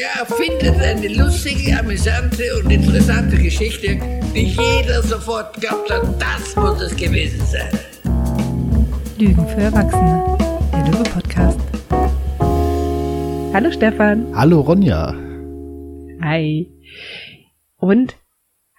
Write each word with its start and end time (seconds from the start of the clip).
Der 0.00 0.22
erfindet 0.22 0.80
eine 0.80 1.08
lustige, 1.08 1.78
amüsante 1.78 2.42
und 2.58 2.70
interessante 2.70 3.36
Geschichte, 3.36 3.98
die 4.34 4.46
jeder 4.46 5.02
sofort 5.02 5.60
glaubt 5.60 5.90
hat, 5.90 6.02
das 6.18 6.56
muss 6.56 6.80
es 6.80 6.96
gewesen 6.96 7.44
sein. 7.44 7.68
Lügen 9.18 9.46
für 9.46 9.60
Erwachsene, 9.60 10.38
der 10.72 10.86
Löwe-Podcast. 10.86 11.60
Hallo 13.52 13.70
Stefan. 13.70 14.34
Hallo 14.34 14.60
Ronja. 14.60 15.14
Hi. 16.22 16.72
Und 17.76 18.16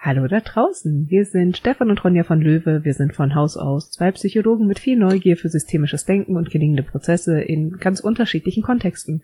Hallo 0.03 0.27
da 0.27 0.39
draußen. 0.39 1.11
Wir 1.11 1.25
sind 1.25 1.57
Stefan 1.57 1.91
und 1.91 2.03
Ronja 2.03 2.23
von 2.23 2.41
Löwe. 2.41 2.83
Wir 2.83 2.95
sind 2.95 3.13
von 3.13 3.35
Haus 3.35 3.55
aus 3.55 3.91
zwei 3.91 4.11
Psychologen 4.11 4.65
mit 4.65 4.79
viel 4.79 4.97
Neugier 4.97 5.37
für 5.37 5.49
systemisches 5.49 6.05
Denken 6.05 6.37
und 6.37 6.49
gelingende 6.49 6.81
Prozesse 6.81 7.39
in 7.39 7.77
ganz 7.77 7.99
unterschiedlichen 7.99 8.63
Kontexten. 8.63 9.21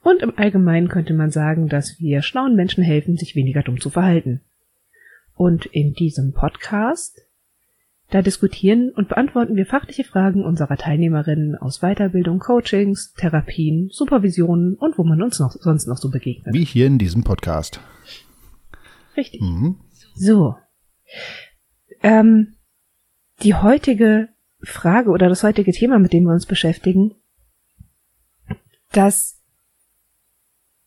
Und 0.00 0.22
im 0.22 0.38
Allgemeinen 0.38 0.86
könnte 0.86 1.12
man 1.12 1.32
sagen, 1.32 1.68
dass 1.68 1.98
wir 1.98 2.22
schlauen 2.22 2.54
Menschen 2.54 2.84
helfen, 2.84 3.16
sich 3.16 3.34
weniger 3.34 3.64
dumm 3.64 3.80
zu 3.80 3.90
verhalten. 3.90 4.42
Und 5.34 5.66
in 5.66 5.92
diesem 5.92 6.32
Podcast, 6.32 7.20
da 8.12 8.22
diskutieren 8.22 8.90
und 8.90 9.08
beantworten 9.08 9.56
wir 9.56 9.66
fachliche 9.66 10.04
Fragen 10.04 10.44
unserer 10.44 10.76
Teilnehmerinnen 10.76 11.56
aus 11.56 11.80
Weiterbildung, 11.80 12.38
Coachings, 12.38 13.12
Therapien, 13.14 13.88
Supervisionen 13.90 14.76
und 14.76 14.98
wo 14.98 15.02
man 15.02 15.20
uns 15.20 15.40
noch, 15.40 15.50
sonst 15.50 15.88
noch 15.88 15.98
so 15.98 16.12
begegnet. 16.12 16.54
Wie 16.54 16.64
hier 16.64 16.86
in 16.86 16.98
diesem 16.98 17.24
Podcast. 17.24 17.80
Richtig. 19.16 19.40
Mhm. 19.40 19.78
So. 20.14 20.56
Ähm, 22.02 22.56
die 23.42 23.54
heutige 23.54 24.28
Frage 24.60 25.10
oder 25.10 25.28
das 25.28 25.42
heutige 25.42 25.72
Thema, 25.72 25.98
mit 25.98 26.12
dem 26.12 26.24
wir 26.24 26.32
uns 26.32 26.46
beschäftigen, 26.46 27.14
das 28.92 29.40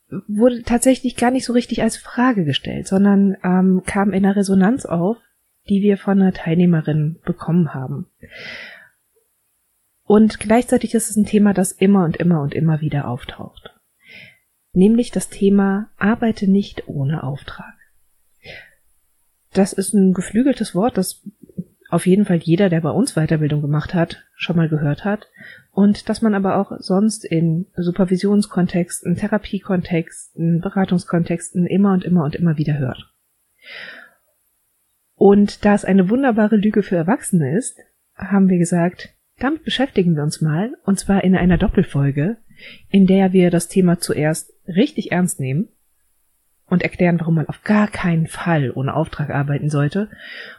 wurde 0.08 0.62
tatsächlich 0.62 1.16
gar 1.16 1.30
nicht 1.30 1.44
so 1.44 1.52
richtig 1.52 1.82
als 1.82 1.96
Frage 1.96 2.44
gestellt, 2.44 2.86
sondern 2.86 3.36
ähm, 3.42 3.82
kam 3.84 4.12
in 4.12 4.24
einer 4.24 4.36
Resonanz 4.36 4.86
auf, 4.86 5.16
die 5.68 5.82
wir 5.82 5.98
von 5.98 6.20
einer 6.20 6.32
Teilnehmerin 6.32 7.18
bekommen 7.24 7.74
haben. 7.74 8.06
Und 10.04 10.38
gleichzeitig 10.38 10.94
ist 10.94 11.10
es 11.10 11.16
ein 11.16 11.26
Thema, 11.26 11.52
das 11.52 11.72
immer 11.72 12.04
und 12.04 12.16
immer 12.16 12.40
und 12.40 12.54
immer 12.54 12.80
wieder 12.80 13.08
auftaucht. 13.08 13.74
Nämlich 14.72 15.10
das 15.10 15.28
Thema 15.28 15.90
Arbeite 15.96 16.48
nicht 16.48 16.86
ohne 16.86 17.24
Auftrag. 17.24 17.75
Das 19.56 19.72
ist 19.72 19.94
ein 19.94 20.12
geflügeltes 20.12 20.74
Wort, 20.74 20.98
das 20.98 21.26
auf 21.88 22.06
jeden 22.06 22.26
Fall 22.26 22.36
jeder, 22.36 22.68
der 22.68 22.82
bei 22.82 22.90
uns 22.90 23.14
Weiterbildung 23.14 23.62
gemacht 23.62 23.94
hat, 23.94 24.26
schon 24.34 24.56
mal 24.56 24.68
gehört 24.68 25.06
hat. 25.06 25.30
Und 25.70 26.10
dass 26.10 26.20
man 26.20 26.34
aber 26.34 26.58
auch 26.58 26.72
sonst 26.80 27.24
in 27.24 27.66
Supervisionskontexten, 27.74 29.16
Therapiekontexten, 29.16 30.60
Beratungskontexten 30.60 31.66
immer 31.66 31.94
und 31.94 32.04
immer 32.04 32.24
und 32.24 32.34
immer 32.34 32.58
wieder 32.58 32.76
hört. 32.78 33.10
Und 35.14 35.64
da 35.64 35.74
es 35.74 35.86
eine 35.86 36.10
wunderbare 36.10 36.56
Lüge 36.56 36.82
für 36.82 36.96
Erwachsene 36.96 37.56
ist, 37.56 37.78
haben 38.14 38.50
wir 38.50 38.58
gesagt, 38.58 39.14
damit 39.38 39.64
beschäftigen 39.64 40.16
wir 40.16 40.22
uns 40.22 40.42
mal, 40.42 40.74
und 40.84 40.98
zwar 40.98 41.24
in 41.24 41.34
einer 41.34 41.56
Doppelfolge, 41.56 42.36
in 42.90 43.06
der 43.06 43.32
wir 43.32 43.50
das 43.50 43.68
Thema 43.68 44.00
zuerst 44.00 44.52
richtig 44.66 45.12
ernst 45.12 45.40
nehmen 45.40 45.68
und 46.68 46.82
erklären, 46.82 47.20
warum 47.20 47.34
man 47.34 47.48
auf 47.48 47.62
gar 47.62 47.88
keinen 47.88 48.26
Fall 48.26 48.70
ohne 48.74 48.94
Auftrag 48.94 49.30
arbeiten 49.30 49.70
sollte. 49.70 50.08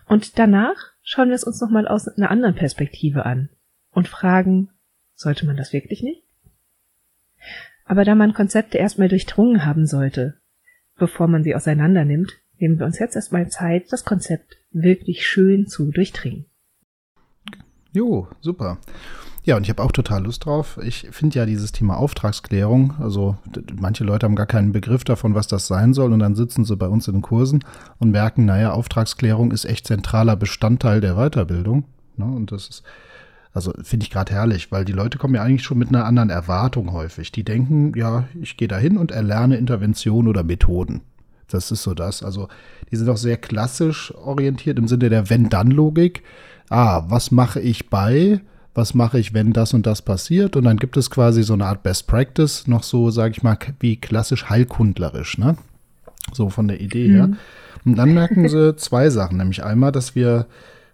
Und 0.08 0.39
danach 0.39 0.75
schauen 1.03 1.30
wir 1.30 1.36
es 1.36 1.44
uns 1.44 1.61
nochmal 1.61 1.88
aus 1.88 2.08
einer 2.08 2.31
anderen 2.31 2.55
Perspektive 2.55 3.25
an 3.25 3.50
und 3.91 4.08
fragen, 4.08 4.69
sollte 5.16 5.45
man 5.45 5.58
das 5.58 5.73
wirklich 5.73 6.03
nicht? 6.03 6.23
Aber 7.85 8.03
da 8.03 8.16
man 8.16 8.33
Konzepte 8.33 8.78
erstmal 8.78 9.08
durchdrungen 9.08 9.66
haben 9.66 9.85
sollte, 9.85 10.35
bevor 10.97 11.28
man 11.28 11.44
sie 11.44 11.55
auseinander 11.55 12.05
nimmt, 12.05 12.33
nehmen 12.59 12.80
wir 12.80 12.85
uns 12.85 13.00
jetzt 13.00 13.16
erstmal 13.16 13.50
Zeit, 13.50 13.91
das 13.91 14.03
Konzept 14.03 14.57
wirklich 14.72 15.25
schön 15.25 15.68
zu 15.68 15.91
durchdringen. 15.91 16.45
Jo, 17.94 18.28
super. 18.41 18.79
Ja, 19.47 19.56
und 19.56 19.63
ich 19.63 19.69
habe 19.69 19.81
auch 19.81 19.94
total 19.94 20.25
Lust 20.25 20.46
drauf. 20.46 20.78
Ich 20.84 21.08
finde 21.12 21.40
ja 21.40 21.46
dieses 21.46 21.72
Thema 21.72 21.96
Auftragsklärung, 21.96 22.96
also 23.00 23.38
manche 23.80 24.03
Leute 24.03 24.25
haben 24.25 24.35
gar 24.35 24.46
keinen 24.46 24.74
Begriff 24.74 25.06
davon, 25.06 25.35
was 25.35 25.47
das 25.47 25.68
sein 25.68 25.94
soll, 25.94 26.12
und 26.12 26.19
dann 26.19 26.35
sitzen 26.35 26.66
sie 26.66 26.75
bei 26.75 26.90
uns 26.90 27.08
in 27.08 27.13
den 27.13 27.22
Kursen 27.22 27.63
und 27.97 28.12
merken, 28.12 28.44
naja, 28.44 28.74
Auftragsklärung 28.74 29.52
ist 29.52 29.63
echt 29.63 29.88
zentraler 29.88 30.36
Bestandteil 30.36 31.00
der 31.00 31.16
Weiterbildung. 31.16 31.86
Ne? 32.18 32.25
Und 32.25 32.52
das 32.52 32.68
ist, 32.68 32.84
also 33.53 33.72
finde 33.84 34.03
ich 34.03 34.12
gerade 34.12 34.34
herrlich, 34.34 34.69
weil 34.74 34.84
die 34.84 34.91
Leute 34.91 35.18
kommen 35.18 35.36
ja 35.36 35.44
eigentlich 35.44 35.63
schon 35.63 35.78
mit 35.78 35.88
einer 35.88 36.03
anderen 36.03 36.30
Erwartung 36.30 36.91
häufig. 36.91 37.31
Die 37.31 37.46
denken, 37.46 37.94
ja, 37.96 38.25
ich 38.41 38.57
gehe 38.57 38.68
da 38.68 38.78
hin 38.78 38.97
und 38.97 39.12
erlerne 39.12 39.56
Intervention 39.56 40.28
oder 40.28 40.44
Methoden. 40.44 41.03
Das 41.47 41.72
ist 41.72 41.84
so 41.84 41.94
das. 41.94 42.22
Also 42.22 42.50
die 42.91 42.97
sind 42.97 43.07
auch 43.07 43.16
sehr 43.16 43.38
klassisch 43.38 44.13
orientiert 44.13 44.78
im 44.78 44.90
Sinne 44.90 45.07
der 45.07 45.30
Wenn-Dann-Logik. 45.30 46.22
Ah, 46.68 47.06
was 47.07 47.31
mache 47.31 47.62
ich 47.62 47.90
bei? 47.90 48.41
Was 48.77 48.93
mache 48.93 49.17
ich, 49.17 49.33
wenn 49.33 49.53
das 49.53 49.73
und 49.73 49.88
das 49.88 50.03
passiert. 50.03 50.55
Und 50.55 50.65
dann 50.65 50.77
gibt 50.77 50.97
es 50.97 51.09
quasi 51.09 51.41
so 51.41 51.53
eine 51.53 51.65
Art 51.65 51.81
Best 51.81 52.05
Practice, 52.05 52.67
noch 52.67 52.83
so, 52.83 53.09
sage 53.09 53.33
ich 53.35 53.41
mal, 53.41 53.57
wie 53.79 53.95
klassisch 53.95 54.49
heilkundlerisch, 54.49 55.39
ne? 55.39 55.57
So 56.31 56.49
von 56.49 56.67
der 56.67 56.79
Idee 56.79 57.07
mhm. 57.07 57.13
her. 57.13 57.29
Und 57.85 57.95
dann 57.97 58.13
merken 58.13 58.47
sie 58.47 58.75
zwei 58.77 59.09
Sachen, 59.09 59.38
nämlich 59.38 59.63
einmal, 59.63 59.91
dass 59.91 60.13
wir, 60.13 60.45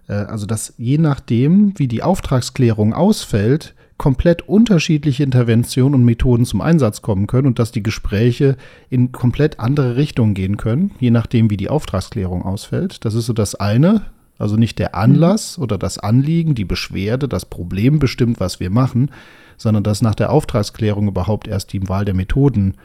äh, 0.07 0.13
also 0.13 0.45
dass 0.45 0.73
je 0.77 0.97
nachdem, 0.97 1.73
wie 1.77 1.89
die 1.89 2.03
Auftragsklärung 2.03 2.93
ausfällt, 2.93 3.73
komplett 3.97 4.47
unterschiedliche 4.47 5.23
Interventionen 5.23 5.95
und 5.95 6.05
Methoden 6.05 6.45
zum 6.45 6.61
Einsatz 6.61 7.01
kommen 7.01 7.27
können 7.27 7.47
und 7.47 7.59
dass 7.59 7.73
die 7.73 7.83
Gespräche 7.83 8.55
in 8.89 9.11
komplett 9.11 9.59
andere 9.59 9.97
Richtungen 9.97 10.33
gehen 10.33 10.55
können, 10.55 10.91
je 10.99 11.11
nachdem, 11.11 11.49
wie 11.49 11.57
die 11.57 11.69
Auftragsklärung 11.69 12.43
ausfällt. 12.43 13.03
Das 13.03 13.13
ist 13.13 13.25
so 13.25 13.33
das 13.33 13.55
eine. 13.55 14.03
Also 14.37 14.55
nicht 14.55 14.79
der 14.79 14.95
Anlass 14.95 15.57
oder 15.59 15.77
das 15.77 15.97
Anliegen, 15.97 16.55
die 16.55 16.65
Beschwerde, 16.65 17.27
das 17.27 17.45
Problem 17.45 17.99
bestimmt, 17.99 18.39
was 18.39 18.59
wir 18.59 18.69
machen, 18.69 19.11
sondern 19.57 19.83
dass 19.83 20.01
nach 20.01 20.15
der 20.15 20.31
Auftragsklärung 20.31 21.07
überhaupt 21.07 21.47
erst 21.47 21.73
die 21.73 21.87
Wahl 21.87 22.05
der 22.05 22.15
Methoden 22.15 22.75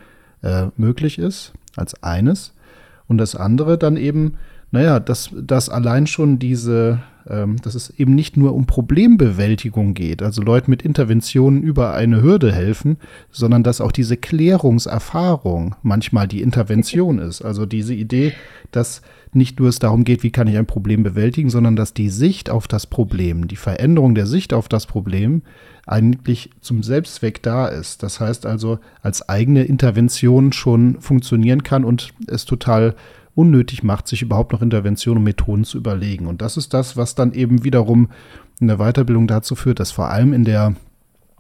äh, 0.43 0.67
möglich 0.77 1.19
ist, 1.19 1.53
als 1.77 2.03
eines. 2.03 2.53
Und 3.07 3.19
das 3.19 3.35
andere 3.35 3.79
dann 3.79 3.97
eben, 3.97 4.35
naja, 4.71 5.01
dass, 5.01 5.31
dass 5.35 5.69
allein 5.69 6.07
schon 6.07 6.39
diese, 6.39 7.01
ähm, 7.29 7.57
dass 7.63 7.75
es 7.75 7.91
eben 7.91 8.15
nicht 8.15 8.37
nur 8.37 8.55
um 8.55 8.67
Problembewältigung 8.67 9.95
geht, 9.95 10.23
also 10.23 10.43
Leuten 10.43 10.71
mit 10.71 10.83
Interventionen 10.83 11.63
über 11.63 11.95
eine 11.95 12.23
Hürde 12.23 12.53
helfen, 12.53 12.97
sondern 13.31 13.63
dass 13.63 13.81
auch 13.81 13.93
diese 13.93 14.17
Klärungserfahrung 14.17 15.75
manchmal 15.83 16.29
die 16.29 16.43
Intervention 16.43 17.19
ist. 17.19 17.43
Also 17.43 17.67
diese 17.67 17.95
Idee, 17.95 18.33
dass 18.71 19.03
nicht 19.33 19.61
nur 19.61 19.69
es 19.69 19.79
darum 19.79 20.05
geht, 20.05 20.23
wie 20.23 20.31
kann 20.31 20.47
ich 20.47 20.57
ein 20.57 20.67
Problem 20.67 21.03
bewältigen, 21.03 21.51
sondern 21.51 21.77
dass 21.77 21.93
die 21.93 22.09
Sicht 22.09 22.51
auf 22.51 22.67
das 22.67 22.87
Problem, 22.87 23.47
die 23.47 23.57
Veränderung 23.57 24.15
der 24.15 24.27
Sicht 24.27 24.55
auf 24.55 24.69
das 24.69 24.87
Problem 24.87 25.43
eigentlich 25.87 26.51
zum 26.61 26.83
Selbstzweck 26.83 27.43
da 27.43 27.67
ist. 27.67 28.03
Das 28.03 28.21
heißt 28.21 28.47
also, 28.47 28.79
als 29.03 29.29
eigene 29.29 29.65
Intervention 29.65 30.53
schon 30.53 31.01
funktionieren 31.01 31.63
kann 31.63 31.85
und 31.85 32.13
es 32.27 32.45
total 32.45 32.95
unnötig 33.39 33.85
macht, 33.85 34.09
sich 34.09 34.21
überhaupt 34.21 34.53
noch 34.53 34.63
Interventionen 34.63 35.19
und 35.19 35.25
Methoden 35.25 35.63
zu 35.63 35.79
überlegen. 35.79 36.27
Und 36.27 36.43
das 36.43 36.57
ist 36.57 36.75
das, 36.75 36.97
was 36.97 37.15
dann 37.15 37.33
eben 37.33 37.63
wiederum 37.63 38.11
in 38.59 38.67
der 38.67 38.79
Weiterbildung 38.79 39.29
dazu 39.29 39.55
führt, 39.55 39.79
dass 39.79 39.93
vor 39.93 40.11
allem 40.11 40.33
in 40.33 40.45
der 40.45 40.75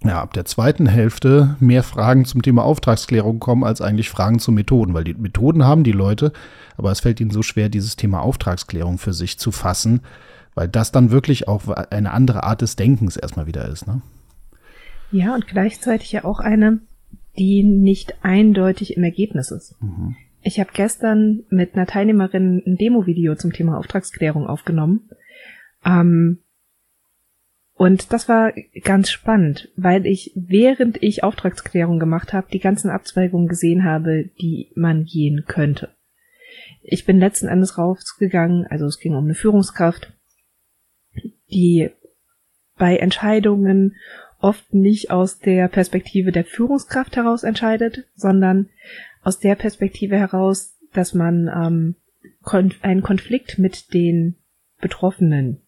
ja, 0.04 0.22
ab 0.22 0.32
der 0.32 0.44
zweiten 0.44 0.87
Hälfte 0.87 1.56
mehr 1.58 1.82
Fragen 1.82 2.25
zum 2.25 2.41
Thema 2.41 2.62
Auftragsklärung 2.62 3.41
kommen 3.41 3.64
als 3.64 3.81
eigentlich 3.81 4.10
Fragen 4.10 4.38
zu 4.38 4.53
Methoden, 4.53 4.94
weil 4.94 5.03
die 5.03 5.14
Methoden 5.14 5.64
haben 5.64 5.82
die 5.82 5.91
Leute, 5.91 6.32
aber 6.76 6.92
es 6.92 7.00
fällt 7.00 7.19
ihnen 7.19 7.32
so 7.32 7.42
schwer, 7.42 7.69
dieses 7.69 7.97
Thema 7.97 8.20
Auftragsklärung 8.20 8.98
für 8.98 9.12
sich 9.12 9.41
zu 9.41 9.50
fassen, 9.50 10.03
weil 10.54 10.69
das 10.69 10.92
dann 10.92 11.10
wirklich 11.10 11.48
auch 11.48 11.66
eine 11.66 12.12
andere 12.12 12.44
Art 12.44 12.62
des 12.62 12.76
Denkens 12.76 13.16
erstmal 13.16 13.48
wieder 13.48 13.66
ist. 13.69 13.88
Ne? 13.88 14.03
Ja, 15.10 15.34
und 15.34 15.48
gleichzeitig 15.48 16.12
ja 16.12 16.25
auch 16.25 16.38
eine, 16.38 16.78
die 17.37 17.64
nicht 17.64 18.23
eindeutig 18.23 18.96
im 18.96 19.02
Ergebnis 19.02 19.50
ist. 19.50 19.75
Mhm. 19.82 20.14
Ich 20.43 20.61
habe 20.61 20.70
gestern 20.73 21.44
mit 21.50 21.75
einer 21.75 21.87
Teilnehmerin 21.87 22.62
ein 22.67 22.76
Demo-Video 22.76 23.35
zum 23.35 23.52
Thema 23.52 23.79
Auftragsklärung 23.79 24.46
aufgenommen. 24.46 25.11
Ähm, 25.85 26.38
und 27.75 28.12
das 28.12 28.29
war 28.29 28.52
ganz 28.82 29.11
spannend, 29.11 29.69
weil 29.76 30.05
ich, 30.05 30.32
während 30.35 31.00
ich 31.02 31.23
Auftragsklärung 31.23 32.00
gemacht 32.00 32.32
habe, 32.32 32.49
die 32.52 32.58
ganzen 32.58 32.90
Abzweigungen 32.90 33.46
gesehen 33.46 33.85
habe, 33.85 34.31
die 34.40 34.73
man 34.75 35.05
gehen 35.05 35.44
könnte. 35.46 35.90
Ich 36.82 37.05
bin 37.05 37.20
letzten 37.20 37.46
Endes 37.46 37.79
rausgegangen, 37.79 38.67
also 38.67 38.87
es 38.87 38.99
ging 38.99 39.14
um 39.14 39.25
eine 39.25 39.35
Führungskraft, 39.35 40.12
die 41.52 41.90
bei 42.76 42.96
Entscheidungen 42.96 43.94
oft 44.40 44.73
nicht 44.73 45.11
aus 45.11 45.38
der 45.38 45.69
Perspektive 45.69 46.32
der 46.32 46.44
Führungskraft 46.44 47.17
heraus 47.17 47.43
entscheidet, 47.43 48.06
sondern 48.14 48.70
aus 49.28 49.38
der 49.38 49.56
Perspektive 49.56 50.16
heraus, 50.16 50.78
dass 50.94 51.12
man 51.12 51.50
ähm, 51.54 51.96
einen 52.80 53.02
Konflikt 53.02 53.58
mit 53.58 53.92
den 53.92 54.36
Betroffenen 54.80 55.60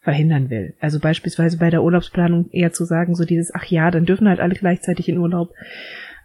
verhindern 0.00 0.50
will. 0.50 0.74
Also 0.80 1.00
beispielsweise 1.00 1.56
bei 1.56 1.70
der 1.70 1.82
Urlaubsplanung 1.82 2.50
eher 2.50 2.74
zu 2.74 2.84
sagen, 2.84 3.14
so 3.14 3.24
dieses, 3.24 3.54
ach 3.54 3.64
ja, 3.64 3.90
dann 3.90 4.04
dürfen 4.04 4.28
halt 4.28 4.38
alle 4.40 4.54
gleichzeitig 4.54 5.08
in 5.08 5.16
Urlaub, 5.16 5.54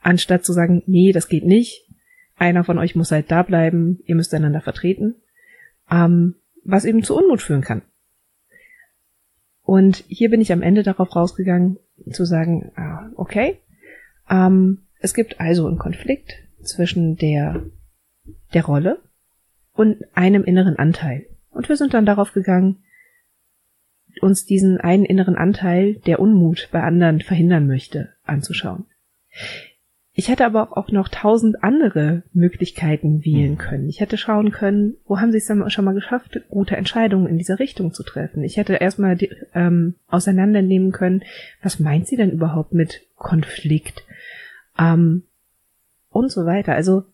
anstatt 0.02 0.44
zu 0.44 0.52
sagen, 0.52 0.84
nee, 0.86 1.14
das 1.14 1.30
geht 1.30 1.46
nicht. 1.46 1.88
einer 2.36 2.66
von 2.66 2.78
euch 2.78 2.94
muss 2.94 3.12
halt 3.12 3.32
da 3.32 3.44
bleiben, 3.44 4.00
ihr 4.06 4.16
müsst 4.16 4.34
einander 4.34 4.60
vertreten, 4.60 5.16
ähm, 5.90 6.36
was 6.66 6.84
eben 6.84 7.04
zu 7.04 7.16
Unmut 7.16 7.42
führen 7.42 7.62
kann. 7.62 7.84
Und 9.64 10.04
hier 10.10 10.30
bin 10.30 10.42
ich 10.42 10.52
am 10.52 10.62
Ende 10.62 10.84
darauf 10.84 11.16
rausgegangen, 11.16 11.78
zu 12.12 12.26
sagen, 12.26 12.74
ah, 12.76 13.10
okay, 13.16 13.60
ähm, 14.30 14.80
es 15.00 15.14
gibt 15.14 15.40
also 15.40 15.68
einen 15.68 15.80
Konflikt 15.80 16.34
zwischen 16.64 17.18
der, 17.18 17.64
der 18.54 18.66
Rolle 18.66 19.00
und 19.74 19.98
einem 20.14 20.44
inneren 20.44 20.78
Anteil. 20.78 21.26
Und 21.52 21.70
wir 21.70 21.78
sind 21.78 21.94
dann 21.94 22.06
darauf 22.06 22.34
gegangen, 22.34 22.84
uns 24.22 24.46
diesen 24.46 24.80
einen 24.80 25.06
inneren 25.06 25.36
Anteil, 25.36 25.96
der 26.06 26.20
Unmut 26.20 26.70
bei 26.72 26.82
anderen 26.82 27.22
verhindern 27.22 27.68
möchte, 27.68 28.10
anzuschauen. 28.24 28.86
Ich 30.14 30.28
hätte 30.28 30.46
aber 30.46 30.78
auch 30.78 30.92
noch 30.92 31.08
tausend 31.08 31.64
andere 31.64 32.24
Möglichkeiten 32.34 33.24
wählen 33.24 33.58
können. 33.58 33.88
Ich 33.88 34.02
hätte 34.02 34.18
schauen 34.18 34.52
können, 34.52 34.96
wo 35.06 35.20
haben 35.20 35.32
sie 35.32 35.38
es 35.38 35.46
dann 35.46 35.70
schon 35.70 35.86
mal 35.86 35.94
geschafft, 35.94 36.42
gute 36.50 36.76
Entscheidungen 36.76 37.28
in 37.28 37.38
dieser 37.38 37.60
Richtung 37.60 37.94
zu 37.94 38.04
treffen. 38.04 38.44
Ich 38.44 38.58
hätte 38.58 38.74
erstmal 38.74 39.18
ähm, 39.56 39.96
auseinandernehmen 40.08 40.92
können, 40.92 41.24
was 41.64 41.80
meint 41.80 42.08
sie 42.08 42.18
denn 42.18 42.32
überhaupt 42.32 42.74
mit 42.74 43.08
Konflikt? 43.16 44.04
Ähm, 44.78 45.24
und 46.12 46.32
so 46.32 46.46
weiter. 46.46 46.74
Also 46.74 47.06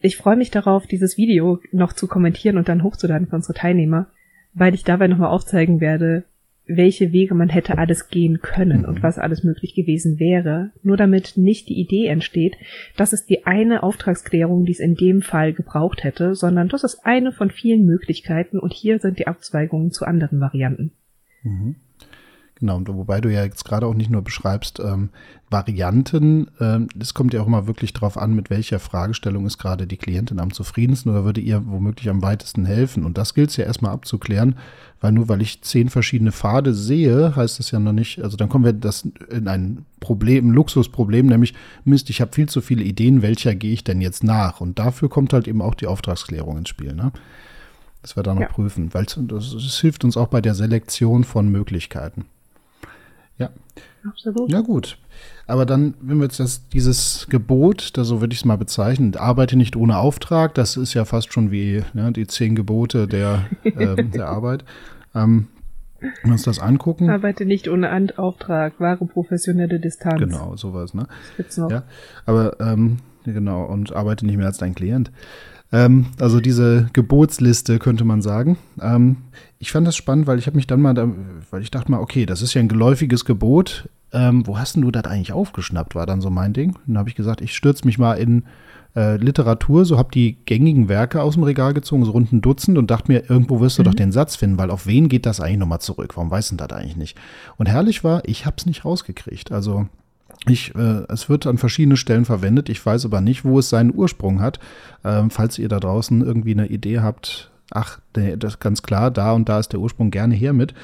ich 0.00 0.16
freue 0.16 0.36
mich 0.36 0.50
darauf, 0.50 0.86
dieses 0.86 1.16
Video 1.16 1.60
noch 1.72 1.92
zu 1.92 2.06
kommentieren 2.06 2.56
und 2.56 2.68
dann 2.68 2.82
hochzuladen 2.82 3.26
für 3.28 3.36
unsere 3.36 3.54
Teilnehmer, 3.54 4.06
weil 4.54 4.74
ich 4.74 4.84
dabei 4.84 5.08
nochmal 5.08 5.30
aufzeigen 5.30 5.80
werde, 5.80 6.24
welche 6.68 7.12
Wege 7.12 7.34
man 7.34 7.48
hätte 7.48 7.78
alles 7.78 8.08
gehen 8.08 8.40
können 8.40 8.84
und 8.84 9.02
was 9.02 9.18
alles 9.18 9.44
möglich 9.44 9.74
gewesen 9.74 10.18
wäre, 10.18 10.72
nur 10.82 10.96
damit 10.96 11.36
nicht 11.36 11.68
die 11.68 11.78
Idee 11.78 12.06
entsteht, 12.06 12.56
dass 12.96 13.12
es 13.12 13.24
die 13.24 13.46
eine 13.46 13.84
Auftragsklärung, 13.84 14.64
die 14.64 14.72
es 14.72 14.80
in 14.80 14.96
dem 14.96 15.22
Fall 15.22 15.52
gebraucht 15.52 16.02
hätte, 16.02 16.34
sondern 16.34 16.68
das 16.68 16.82
ist 16.82 17.06
eine 17.06 17.30
von 17.30 17.50
vielen 17.50 17.84
Möglichkeiten 17.84 18.58
und 18.58 18.72
hier 18.72 18.98
sind 18.98 19.18
die 19.20 19.28
Abzweigungen 19.28 19.92
zu 19.92 20.04
anderen 20.04 20.40
Varianten. 20.40 20.90
Mhm. 21.44 21.76
Genau, 22.58 22.76
und 22.76 22.88
wobei 22.88 23.20
du 23.20 23.30
ja 23.30 23.44
jetzt 23.44 23.66
gerade 23.66 23.86
auch 23.86 23.92
nicht 23.92 24.08
nur 24.08 24.22
beschreibst, 24.22 24.80
ähm, 24.80 25.10
Varianten, 25.50 26.48
ähm, 26.58 26.88
es 26.98 27.12
kommt 27.12 27.34
ja 27.34 27.42
auch 27.42 27.46
immer 27.46 27.66
wirklich 27.66 27.92
darauf 27.92 28.16
an, 28.16 28.34
mit 28.34 28.48
welcher 28.48 28.78
Fragestellung 28.78 29.44
ist 29.44 29.58
gerade 29.58 29.86
die 29.86 29.98
Klientin 29.98 30.40
am 30.40 30.54
zufriedensten 30.54 31.12
oder 31.12 31.26
würde 31.26 31.42
ihr 31.42 31.66
womöglich 31.66 32.08
am 32.08 32.22
weitesten 32.22 32.64
helfen. 32.64 33.04
Und 33.04 33.18
das 33.18 33.34
gilt 33.34 33.50
es 33.50 33.58
ja 33.58 33.66
erstmal 33.66 33.92
abzuklären, 33.92 34.56
weil 35.02 35.12
nur 35.12 35.28
weil 35.28 35.42
ich 35.42 35.60
zehn 35.60 35.90
verschiedene 35.90 36.32
Pfade 36.32 36.72
sehe, 36.72 37.36
heißt 37.36 37.58
das 37.58 37.72
ja 37.72 37.78
noch 37.78 37.92
nicht, 37.92 38.22
also 38.22 38.38
dann 38.38 38.48
kommen 38.48 38.64
wir 38.64 38.72
das 38.72 39.06
in 39.30 39.48
ein 39.48 39.84
Problem, 40.00 40.48
ein 40.48 40.54
Luxusproblem, 40.54 41.26
nämlich, 41.26 41.52
Mist, 41.84 42.08
ich 42.08 42.22
habe 42.22 42.32
viel 42.32 42.48
zu 42.48 42.62
viele 42.62 42.84
Ideen, 42.84 43.20
welcher 43.20 43.54
gehe 43.54 43.74
ich 43.74 43.84
denn 43.84 44.00
jetzt 44.00 44.24
nach? 44.24 44.62
Und 44.62 44.78
dafür 44.78 45.10
kommt 45.10 45.34
halt 45.34 45.46
eben 45.46 45.60
auch 45.60 45.74
die 45.74 45.86
Auftragsklärung 45.86 46.56
ins 46.56 46.70
Spiel, 46.70 46.94
ne? 46.94 47.12
Das 48.00 48.16
wir 48.16 48.22
da 48.22 48.34
noch 48.34 48.40
ja. 48.40 48.48
prüfen, 48.48 48.94
weil 48.94 49.04
das 49.04 49.78
hilft 49.80 50.04
uns 50.04 50.16
auch 50.16 50.28
bei 50.28 50.40
der 50.40 50.54
Selektion 50.54 51.24
von 51.24 51.48
Möglichkeiten. 51.48 52.24
Ja. 53.38 53.50
Absolut. 54.06 54.50
Ja, 54.50 54.60
gut. 54.60 54.98
Aber 55.46 55.66
dann, 55.66 55.94
wenn 56.00 56.18
wir 56.18 56.24
jetzt 56.24 56.40
das, 56.40 56.68
dieses 56.68 57.26
Gebot, 57.28 57.96
da 57.96 58.04
so 58.04 58.20
würde 58.20 58.32
ich 58.32 58.40
es 58.40 58.44
mal 58.44 58.56
bezeichnen, 58.56 59.14
arbeite 59.16 59.56
nicht 59.56 59.76
ohne 59.76 59.98
Auftrag, 59.98 60.54
das 60.54 60.76
ist 60.76 60.94
ja 60.94 61.04
fast 61.04 61.32
schon 61.32 61.50
wie 61.50 61.82
ne, 61.94 62.12
die 62.12 62.26
zehn 62.26 62.54
Gebote 62.54 63.06
der, 63.06 63.46
äh, 63.64 64.02
der 64.04 64.28
Arbeit. 64.28 64.64
Ähm, 65.14 65.48
wenn 66.00 66.12
wir 66.24 66.32
uns 66.32 66.42
das 66.42 66.58
angucken. 66.58 67.10
Arbeite 67.10 67.46
nicht 67.46 67.68
ohne 67.68 67.90
Auftrag, 68.16 68.78
wahre 68.78 69.06
professionelle 69.06 69.80
Distanz. 69.80 70.20
Genau, 70.20 70.56
sowas, 70.56 70.94
ne? 70.94 71.06
Das 71.08 71.36
gibt's 71.36 71.56
noch. 71.56 71.70
Ja, 71.70 71.84
aber 72.26 72.60
ähm, 72.60 72.98
genau, 73.24 73.64
und 73.64 73.94
arbeite 73.94 74.26
nicht 74.26 74.36
mehr 74.36 74.46
als 74.46 74.58
dein 74.58 74.74
Klient. 74.74 75.10
Ähm, 75.72 76.06
also 76.20 76.40
diese 76.40 76.88
Gebotsliste 76.92 77.78
könnte 77.78 78.04
man 78.04 78.22
sagen. 78.22 78.56
Ähm, 78.80 79.16
ich 79.58 79.72
fand 79.72 79.86
das 79.86 79.96
spannend, 79.96 80.26
weil 80.26 80.38
ich 80.38 80.46
habe 80.46 80.56
mich 80.56 80.66
dann 80.66 80.80
mal, 80.80 80.94
da, 80.94 81.08
weil 81.50 81.62
ich 81.62 81.70
dachte 81.70 81.90
mal, 81.90 82.00
okay, 82.00 82.26
das 82.26 82.42
ist 82.42 82.54
ja 82.54 82.60
ein 82.60 82.68
geläufiges 82.68 83.24
Gebot. 83.24 83.88
Ähm, 84.12 84.46
wo 84.46 84.58
hast 84.58 84.76
denn 84.76 84.82
du 84.82 84.90
das 84.90 85.04
eigentlich 85.04 85.32
aufgeschnappt? 85.32 85.94
War 85.94 86.06
dann 86.06 86.20
so 86.20 86.30
mein 86.30 86.52
Ding. 86.52 86.70
Und 86.70 86.82
dann 86.86 86.98
habe 86.98 87.08
ich 87.08 87.16
gesagt, 87.16 87.40
ich 87.40 87.54
stürze 87.54 87.84
mich 87.84 87.98
mal 87.98 88.14
in 88.14 88.44
äh, 88.94 89.16
Literatur, 89.16 89.84
so 89.84 89.98
habe 89.98 90.10
die 90.12 90.38
gängigen 90.46 90.88
Werke 90.88 91.20
aus 91.20 91.34
dem 91.34 91.42
Regal 91.42 91.74
gezogen, 91.74 92.04
so 92.04 92.12
rund 92.12 92.32
ein 92.32 92.40
Dutzend 92.40 92.78
und 92.78 92.90
dachte 92.90 93.12
mir, 93.12 93.28
irgendwo 93.28 93.60
wirst 93.60 93.78
du 93.78 93.82
mhm. 93.82 93.86
doch 93.86 93.94
den 93.94 94.12
Satz 94.12 94.36
finden, 94.36 94.58
weil 94.58 94.70
auf 94.70 94.86
wen 94.86 95.08
geht 95.08 95.26
das 95.26 95.40
eigentlich 95.40 95.58
nochmal 95.58 95.80
zurück? 95.80 96.16
Warum 96.16 96.30
weiß 96.30 96.48
denn 96.48 96.58
das 96.58 96.70
eigentlich 96.70 96.96
nicht? 96.96 97.18
Und 97.58 97.66
herrlich 97.66 98.04
war, 98.04 98.22
ich 98.24 98.46
habe 98.46 98.56
es 98.58 98.64
nicht 98.64 98.84
rausgekriegt. 98.84 99.52
Also 99.52 99.86
ich, 100.48 100.74
äh, 100.74 101.04
es 101.08 101.28
wird 101.28 101.46
an 101.46 101.58
verschiedenen 101.58 101.96
Stellen 101.96 102.24
verwendet. 102.24 102.68
Ich 102.68 102.84
weiß 102.84 103.04
aber 103.04 103.20
nicht, 103.20 103.44
wo 103.44 103.58
es 103.58 103.68
seinen 103.68 103.94
Ursprung 103.94 104.40
hat. 104.40 104.58
Ähm, 105.04 105.30
falls 105.30 105.58
ihr 105.58 105.68
da 105.68 105.80
draußen 105.80 106.22
irgendwie 106.22 106.52
eine 106.52 106.66
Idee 106.66 107.00
habt, 107.00 107.50
ach, 107.70 108.00
nee, 108.16 108.36
das 108.36 108.54
ist 108.54 108.60
ganz 108.60 108.82
klar, 108.82 109.10
da 109.10 109.32
und 109.32 109.48
da 109.48 109.58
ist 109.58 109.72
der 109.72 109.80
Ursprung 109.80 110.10
gerne 110.10 110.34
her 110.34 110.52
mit. 110.52 110.74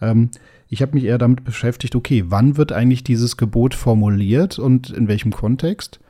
Ähm, 0.00 0.30
ich 0.68 0.80
habe 0.82 0.94
mich 0.94 1.04
eher 1.04 1.18
damit 1.18 1.44
beschäftigt, 1.44 1.94
okay, 1.94 2.24
wann 2.28 2.56
wird 2.56 2.72
eigentlich 2.72 3.04
dieses 3.04 3.36
Gebot 3.36 3.74
formuliert 3.74 4.58
und 4.58 4.90
in 4.90 5.06
welchem 5.08 5.32
Kontext? 5.32 6.00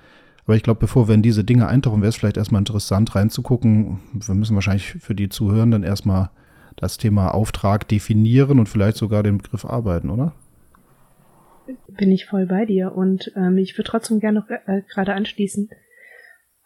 Aber 0.45 0.57
ich 0.57 0.63
glaube, 0.63 0.81
bevor 0.81 1.09
wir 1.09 1.15
in 1.15 1.23
diese 1.23 1.45
Dinge 1.45 1.69
eintauchen, 1.69 2.01
wäre 2.01 2.09
es 2.09 2.17
vielleicht 2.17 2.37
erstmal 2.37 2.61
interessant 2.61 3.15
reinzugucken. 3.15 4.01
Wir 4.13 4.35
müssen 4.35 4.55
wahrscheinlich 4.55 4.97
für 5.01 5.15
die 5.15 5.29
Zuhörenden 5.29 5.83
erstmal 5.83 6.31
das 6.77 6.97
Thema 6.97 7.33
Auftrag 7.33 7.87
definieren 7.89 8.59
und 8.59 8.69
vielleicht 8.69 8.97
sogar 8.97 9.23
den 9.23 9.39
Begriff 9.39 9.65
arbeiten, 9.65 10.11
oder? 10.11 10.33
Bin 11.89 12.11
ich 12.11 12.27
voll 12.27 12.47
bei 12.47 12.65
dir. 12.65 12.93
Und 12.95 13.33
ähm, 13.37 13.59
ich 13.59 13.77
würde 13.77 13.91
trotzdem 13.91 14.21
gerne 14.21 14.41
noch 14.41 14.51
äh, 14.51 14.83
gerade 14.89 15.15
anschließen, 15.15 15.71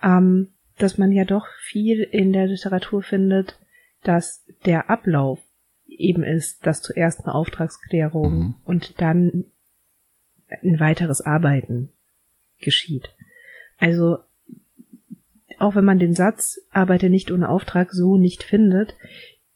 ähm, 0.02 0.48
dass 0.78 0.98
man 0.98 1.12
ja 1.12 1.25
doch 1.25 1.46
viel 1.60 2.02
in 2.02 2.32
der 2.32 2.46
Literatur 2.46 3.02
findet, 3.02 3.58
dass 4.02 4.44
der 4.64 4.90
Ablauf 4.90 5.40
eben 5.88 6.22
ist, 6.22 6.66
dass 6.66 6.82
zuerst 6.82 7.25
eine 7.25 7.34
Auftragsklärung 7.34 8.38
mhm. 8.38 8.54
und 8.64 9.00
dann 9.00 9.46
ein 10.62 10.78
weiteres 10.78 11.20
Arbeiten 11.20 11.90
geschieht. 12.60 13.10
Also 13.78 14.19
auch 15.58 15.75
wenn 15.75 15.84
man 15.84 15.98
den 15.98 16.14
Satz 16.14 16.60
arbeite 16.70 17.08
nicht 17.08 17.31
ohne 17.31 17.48
Auftrag 17.48 17.93
so 17.93 18.16
nicht 18.16 18.43
findet, 18.43 18.94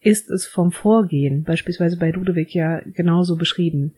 ist 0.00 0.31
es 0.31 0.46
vom 0.46 0.72
Vorgehen, 0.72 1.44
beispielsweise 1.44 1.98
bei 1.98 2.10
Ludwig 2.10 2.54
ja 2.54 2.81
genauso 2.81 3.37
beschrieben 3.37 3.94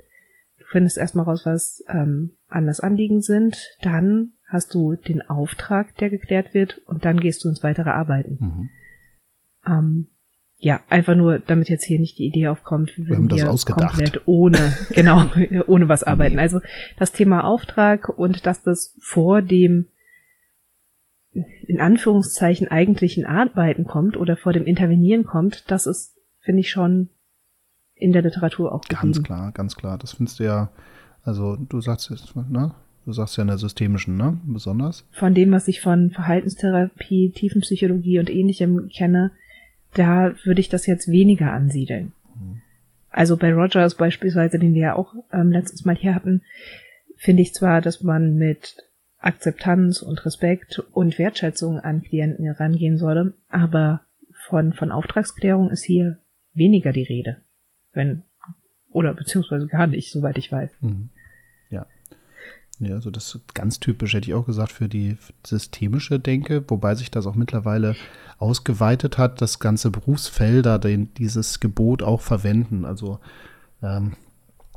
findest 0.73 0.99
erstmal 0.99 1.27
raus, 1.27 1.43
was 1.45 1.85
ähm, 1.89 2.33
anders 2.49 2.81
Anliegen 2.81 3.21
sind, 3.21 3.77
dann 3.83 4.33
hast 4.49 4.75
du 4.75 4.97
den 4.97 5.23
Auftrag, 5.23 5.97
der 5.99 6.11
geklärt 6.11 6.55
wird, 6.55 6.79
und 6.87 7.05
dann 7.05 7.21
gehst 7.21 7.45
du 7.45 7.49
ins 7.49 7.63
weitere 7.63 7.91
Arbeiten. 7.91 8.39
Mhm. 8.41 8.71
Ähm, 9.67 10.07
ja, 10.57 10.81
einfach 10.89 11.15
nur, 11.15 11.39
damit 11.41 11.69
jetzt 11.69 11.85
hier 11.85 12.01
nicht 12.01 12.19
die 12.19 12.27
Idee 12.27 12.49
aufkommt, 12.49 12.97
wir, 12.97 13.09
wir 13.09 13.17
haben 13.17 13.29
das 13.29 13.45
ausgedacht. 13.45 13.97
komplett 13.97 14.23
ohne, 14.27 14.73
genau, 14.95 15.27
ohne 15.67 15.89
was 15.89 16.05
arbeiten. 16.05 16.39
Also 16.39 16.61
das 16.99 17.13
Thema 17.13 17.45
Auftrag 17.45 18.09
und 18.09 18.47
dass 18.47 18.63
das 18.63 18.97
vor 19.01 19.43
dem 19.43 19.89
in 21.33 21.81
Anführungszeichen 21.81 22.69
eigentlichen 22.69 23.25
Arbeiten 23.25 23.85
kommt 23.85 24.17
oder 24.17 24.37
vor 24.37 24.53
dem 24.53 24.65
Intervenieren 24.65 25.25
kommt, 25.25 25.71
das 25.71 25.87
ist, 25.87 26.19
finde 26.41 26.61
ich, 26.61 26.71
schon 26.71 27.09
in 28.03 28.13
der 28.13 28.23
Literatur 28.23 28.73
auch 28.73 28.83
geblieben. 28.83 29.13
Ganz 29.13 29.23
klar, 29.23 29.53
ganz 29.53 29.77
klar. 29.77 29.99
Das 29.99 30.13
findest 30.13 30.41
du 30.41 30.45
ja, 30.45 30.71
also 31.23 31.57
du 31.57 31.81
sagst 31.81 32.11
jetzt, 32.11 32.35
ne? 32.37 32.75
Du 33.05 33.13
sagst 33.13 33.37
ja 33.37 33.43
in 33.43 33.49
der 33.49 33.59
systemischen, 33.59 34.17
ne? 34.17 34.39
Besonders. 34.45 35.05
Von 35.11 35.35
dem, 35.35 35.51
was 35.51 35.67
ich 35.69 35.81
von 35.81 36.11
Verhaltenstherapie, 36.11 37.31
Tiefenpsychologie 37.31 38.19
und 38.19 38.31
ähnlichem 38.31 38.89
kenne, 38.89 39.33
da 39.95 40.35
würde 40.45 40.61
ich 40.61 40.69
das 40.69 40.87
jetzt 40.87 41.09
weniger 41.09 41.53
ansiedeln. 41.53 42.13
Mhm. 42.35 42.63
Also 43.11 43.37
bei 43.37 43.53
Rogers 43.53 43.97
beispielsweise, 43.97 44.59
den 44.59 44.75
wir 44.75 44.83
ja 44.83 44.95
auch 44.95 45.15
ähm, 45.33 45.51
letztes 45.51 45.85
Mal 45.85 45.97
hier 45.97 46.15
hatten, 46.15 46.43
finde 47.17 47.43
ich 47.43 47.55
zwar, 47.55 47.81
dass 47.81 48.03
man 48.03 48.37
mit 48.37 48.77
Akzeptanz 49.19 50.03
und 50.03 50.25
Respekt 50.25 50.81
und 50.93 51.19
Wertschätzung 51.19 51.79
an 51.79 52.03
Klienten 52.03 52.45
herangehen 52.45 52.99
solle, 52.99 53.35
aber 53.49 54.01
von, 54.49 54.73
von 54.73 54.91
Auftragsklärung 54.91 55.71
ist 55.71 55.85
hier 55.85 56.19
weniger 56.55 56.93
die 56.93 57.05
Rede. 57.05 57.43
Wenn, 57.93 58.23
oder 58.91 59.15
beziehungsweise 59.15 59.67
gar 59.67 59.87
nicht, 59.87 60.11
soweit 60.11 60.39
ich 60.39 60.51
weiß. 60.51 60.71
Mhm. 60.81 61.11
Ja. 61.71 61.87
Ja, 62.79 62.95
also 62.95 63.11
das 63.11 63.35
ist 63.35 63.55
ganz 63.55 63.79
typisch, 63.81 64.15
hätte 64.15 64.29
ich 64.29 64.35
auch 64.35 64.47
gesagt, 64.47 64.73
für 64.73 64.89
die 64.89 65.17
systemische 65.47 66.19
Denke, 66.19 66.65
wobei 66.69 66.95
sich 66.95 67.11
das 67.11 67.27
auch 67.27 67.35
mittlerweile 67.35 67.95
ausgeweitet 68.39 69.19
hat, 69.19 69.41
dass 69.41 69.61
ganze 69.61 69.91
Berufsfelder 69.91 70.79
den, 70.79 71.15
dieses 71.15 71.61
Gebot 71.61 72.03
auch 72.03 72.21
verwenden. 72.21 72.85
Also 72.85 73.21
ähm, 73.83 74.17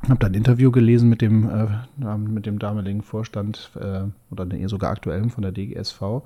habe 0.03 0.19
da 0.19 0.27
ein 0.27 0.33
Interview 0.33 0.71
gelesen 0.71 1.09
mit 1.09 1.21
dem, 1.21 1.49
äh, 1.49 2.17
mit 2.17 2.45
dem 2.45 2.59
damaligen 2.59 3.01
Vorstand 3.01 3.71
äh, 3.75 4.03
oder 4.29 4.47
sogar 4.67 4.91
aktuellen 4.91 5.29
von 5.29 5.41
der 5.41 5.51
DGSV 5.51 6.21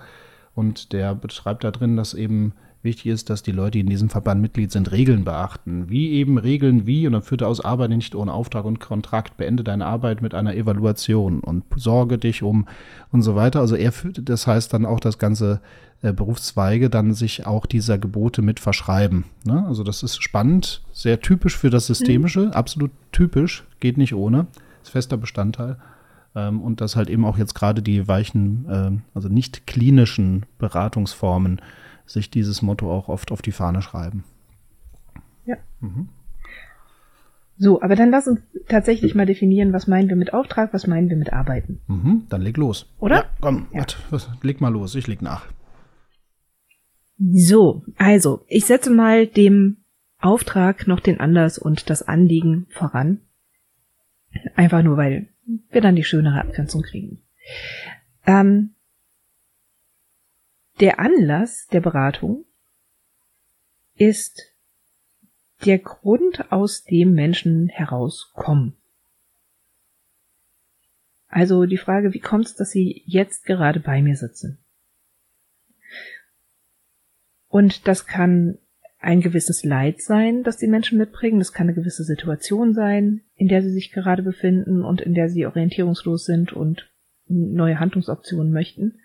und 0.55 0.91
der 0.91 1.15
beschreibt 1.15 1.63
da 1.63 1.71
drin, 1.71 1.95
dass 1.95 2.13
eben 2.13 2.53
Wichtig 2.81 3.07
ist, 3.07 3.29
dass 3.29 3.43
die 3.43 3.51
Leute, 3.51 3.71
die 3.71 3.79
in 3.81 3.89
diesem 3.89 4.09
Verband 4.09 4.41
Mitglied 4.41 4.71
sind, 4.71 4.91
Regeln 4.91 5.25
beachten. 5.25 5.89
Wie 5.89 6.11
eben 6.11 6.37
Regeln 6.37 6.87
wie, 6.87 7.05
und 7.07 7.13
dann 7.13 7.21
führte 7.21 7.45
aus 7.45 7.59
Arbeit 7.59 7.89
nicht 7.89 8.15
ohne 8.15 8.31
Auftrag 8.31 8.63
und 8.63 8.79
Kontrakt, 8.79 9.35
beende 9.35 9.65
deine 9.65 9.85
Arbeit 9.85 10.21
mit 10.21 10.33
einer 10.33 10.55
Evaluation 10.55 11.41
und 11.41 11.65
sorge 11.75 12.17
dich 12.17 12.41
um 12.41 12.67
und 13.11 13.21
so 13.21 13.35
weiter. 13.35 13.59
Also 13.59 13.75
er 13.75 13.91
führt, 13.91 14.29
das 14.29 14.47
heißt 14.47 14.71
dann 14.71 14.85
auch, 14.85 15.01
dass 15.01 15.17
ganze 15.17 15.59
äh, 16.01 16.13
Berufszweige 16.13 16.89
dann 16.89 17.13
sich 17.13 17.45
auch 17.45 17.65
dieser 17.65 17.97
Gebote 17.97 18.41
mit 18.41 18.61
verschreiben. 18.61 19.25
Ne? 19.43 19.65
Also 19.67 19.83
das 19.83 20.01
ist 20.01 20.23
spannend, 20.23 20.81
sehr 20.93 21.19
typisch 21.19 21.57
für 21.57 21.69
das 21.69 21.87
Systemische, 21.87 22.45
mhm. 22.45 22.51
absolut 22.51 22.91
typisch, 23.11 23.65
geht 23.81 23.97
nicht 23.97 24.15
ohne, 24.15 24.47
ist 24.81 24.91
fester 24.91 25.17
Bestandteil. 25.17 25.75
Ähm, 26.33 26.61
und 26.61 26.79
dass 26.79 26.95
halt 26.95 27.09
eben 27.09 27.25
auch 27.25 27.37
jetzt 27.37 27.55
gerade 27.55 27.81
die 27.81 28.07
weichen, 28.07 28.69
äh, 28.69 28.91
also 29.13 29.27
nicht 29.27 29.67
klinischen 29.67 30.45
Beratungsformen 30.59 31.59
sich 32.09 32.29
dieses 32.29 32.61
Motto 32.61 32.91
auch 32.91 33.07
oft 33.07 33.31
auf 33.31 33.41
die 33.41 33.51
Fahne 33.51 33.81
schreiben. 33.81 34.23
Ja. 35.45 35.57
Mhm. 35.79 36.09
So, 37.57 37.81
aber 37.81 37.95
dann 37.95 38.09
lass 38.09 38.27
uns 38.27 38.39
tatsächlich 38.69 39.15
mal 39.15 39.25
definieren, 39.25 39.73
was 39.73 39.85
meinen 39.85 40.07
wir 40.07 40.15
mit 40.15 40.33
Auftrag, 40.33 40.73
was 40.73 40.87
meinen 40.87 41.09
wir 41.09 41.17
mit 41.17 41.33
Arbeiten. 41.33 41.81
Mhm, 41.87 42.23
dann 42.29 42.41
leg 42.41 42.55
los. 42.55 42.89
Oder? 42.99 43.15
Ja, 43.15 43.25
komm, 43.41 43.67
ja. 43.73 43.85
Wat, 44.09 44.29
leg 44.41 44.61
mal 44.61 44.71
los, 44.71 44.95
ich 44.95 45.07
leg 45.07 45.21
nach. 45.21 45.45
So, 47.17 47.83
also, 47.97 48.45
ich 48.47 48.65
setze 48.65 48.89
mal 48.89 49.27
dem 49.27 49.83
Auftrag 50.19 50.87
noch 50.87 51.01
den 51.01 51.19
Anlass 51.19 51.57
und 51.57 51.89
das 51.89 52.01
Anliegen 52.01 52.67
voran. 52.69 53.19
Einfach 54.55 54.81
nur, 54.81 54.95
weil 54.95 55.27
wir 55.69 55.81
dann 55.81 55.97
die 55.97 56.05
schönere 56.05 56.39
Abgrenzung 56.39 56.81
kriegen. 56.81 57.21
Ähm, 58.25 58.71
der 60.79 60.99
Anlass 60.99 61.67
der 61.67 61.81
Beratung 61.81 62.45
ist 63.95 64.41
der 65.65 65.79
Grund, 65.79 66.51
aus 66.51 66.85
dem 66.85 67.13
Menschen 67.13 67.67
herauskommen. 67.67 68.77
Also 71.27 71.65
die 71.65 71.77
Frage, 71.77 72.13
wie 72.13 72.19
kommt 72.19 72.45
es, 72.45 72.55
dass 72.55 72.71
Sie 72.71 73.03
jetzt 73.05 73.45
gerade 73.45 73.79
bei 73.79 74.01
mir 74.01 74.15
sitzen? 74.15 74.57
Und 77.49 77.87
das 77.87 78.05
kann 78.05 78.57
ein 78.99 79.21
gewisses 79.21 79.63
Leid 79.63 80.01
sein, 80.01 80.43
das 80.43 80.57
die 80.57 80.67
Menschen 80.67 80.97
mitbringen. 80.97 81.39
Das 81.39 81.53
kann 81.53 81.67
eine 81.67 81.75
gewisse 81.75 82.03
Situation 82.03 82.73
sein, 82.73 83.21
in 83.35 83.47
der 83.47 83.61
sie 83.61 83.71
sich 83.71 83.91
gerade 83.91 84.23
befinden 84.23 84.83
und 84.83 85.01
in 85.01 85.13
der 85.13 85.29
sie 85.29 85.45
orientierungslos 85.45 86.25
sind 86.25 86.53
und 86.53 86.89
neue 87.27 87.79
Handlungsoptionen 87.79 88.51
möchten. 88.51 88.99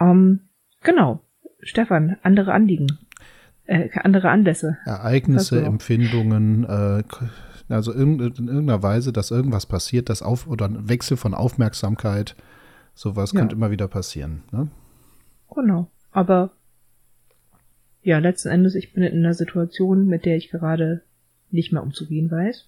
Ähm, 0.00 0.48
genau. 0.84 1.20
Stefan, 1.60 2.16
andere 2.22 2.52
Anliegen, 2.52 2.98
äh, 3.64 3.88
andere 4.00 4.30
Anlässe. 4.30 4.78
Ereignisse, 4.84 5.64
Empfindungen, 5.64 6.64
äh, 6.64 7.02
also 7.68 7.92
in, 7.92 8.20
in, 8.20 8.48
irgendeiner 8.48 8.82
Weise, 8.82 9.12
dass 9.12 9.30
irgendwas 9.30 9.66
passiert, 9.66 10.08
das 10.08 10.22
auf 10.22 10.46
oder 10.46 10.66
ein 10.66 10.88
Wechsel 10.88 11.16
von 11.16 11.34
Aufmerksamkeit, 11.34 12.36
sowas 12.94 13.32
ja. 13.32 13.40
könnte 13.40 13.56
immer 13.56 13.70
wieder 13.70 13.88
passieren. 13.88 14.42
Ne? 14.52 14.68
Genau. 15.54 15.90
Aber 16.12 16.52
ja, 18.02 18.18
letzten 18.18 18.50
Endes, 18.50 18.74
ich 18.74 18.92
bin 18.92 19.02
in 19.02 19.18
einer 19.18 19.34
Situation, 19.34 20.06
mit 20.06 20.26
der 20.26 20.36
ich 20.36 20.50
gerade 20.50 21.02
nicht 21.50 21.72
mehr 21.72 21.82
umzugehen 21.82 22.30
weiß. 22.30 22.66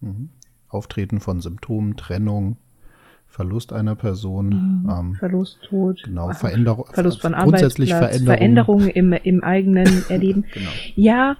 Mhm. 0.00 0.30
Auftreten 0.66 1.20
von 1.20 1.40
Symptomen, 1.40 1.96
Trennung, 1.96 2.56
Verlust 3.32 3.72
einer 3.72 3.94
Person, 3.94 4.82
mhm. 4.84 4.90
ähm, 4.90 5.14
Verlust, 5.14 5.58
Tod, 5.62 6.02
genau, 6.04 6.30
Veränderung, 6.32 6.84
Verlust 6.92 7.22
von 7.22 7.32
grundsätzlich 7.32 7.88
Veränderung. 7.88 8.26
Veränderungen 8.26 8.88
im, 8.88 9.12
im 9.14 9.42
eigenen 9.42 10.04
Erleben. 10.10 10.44
genau. 10.52 10.70
Ja, 10.96 11.38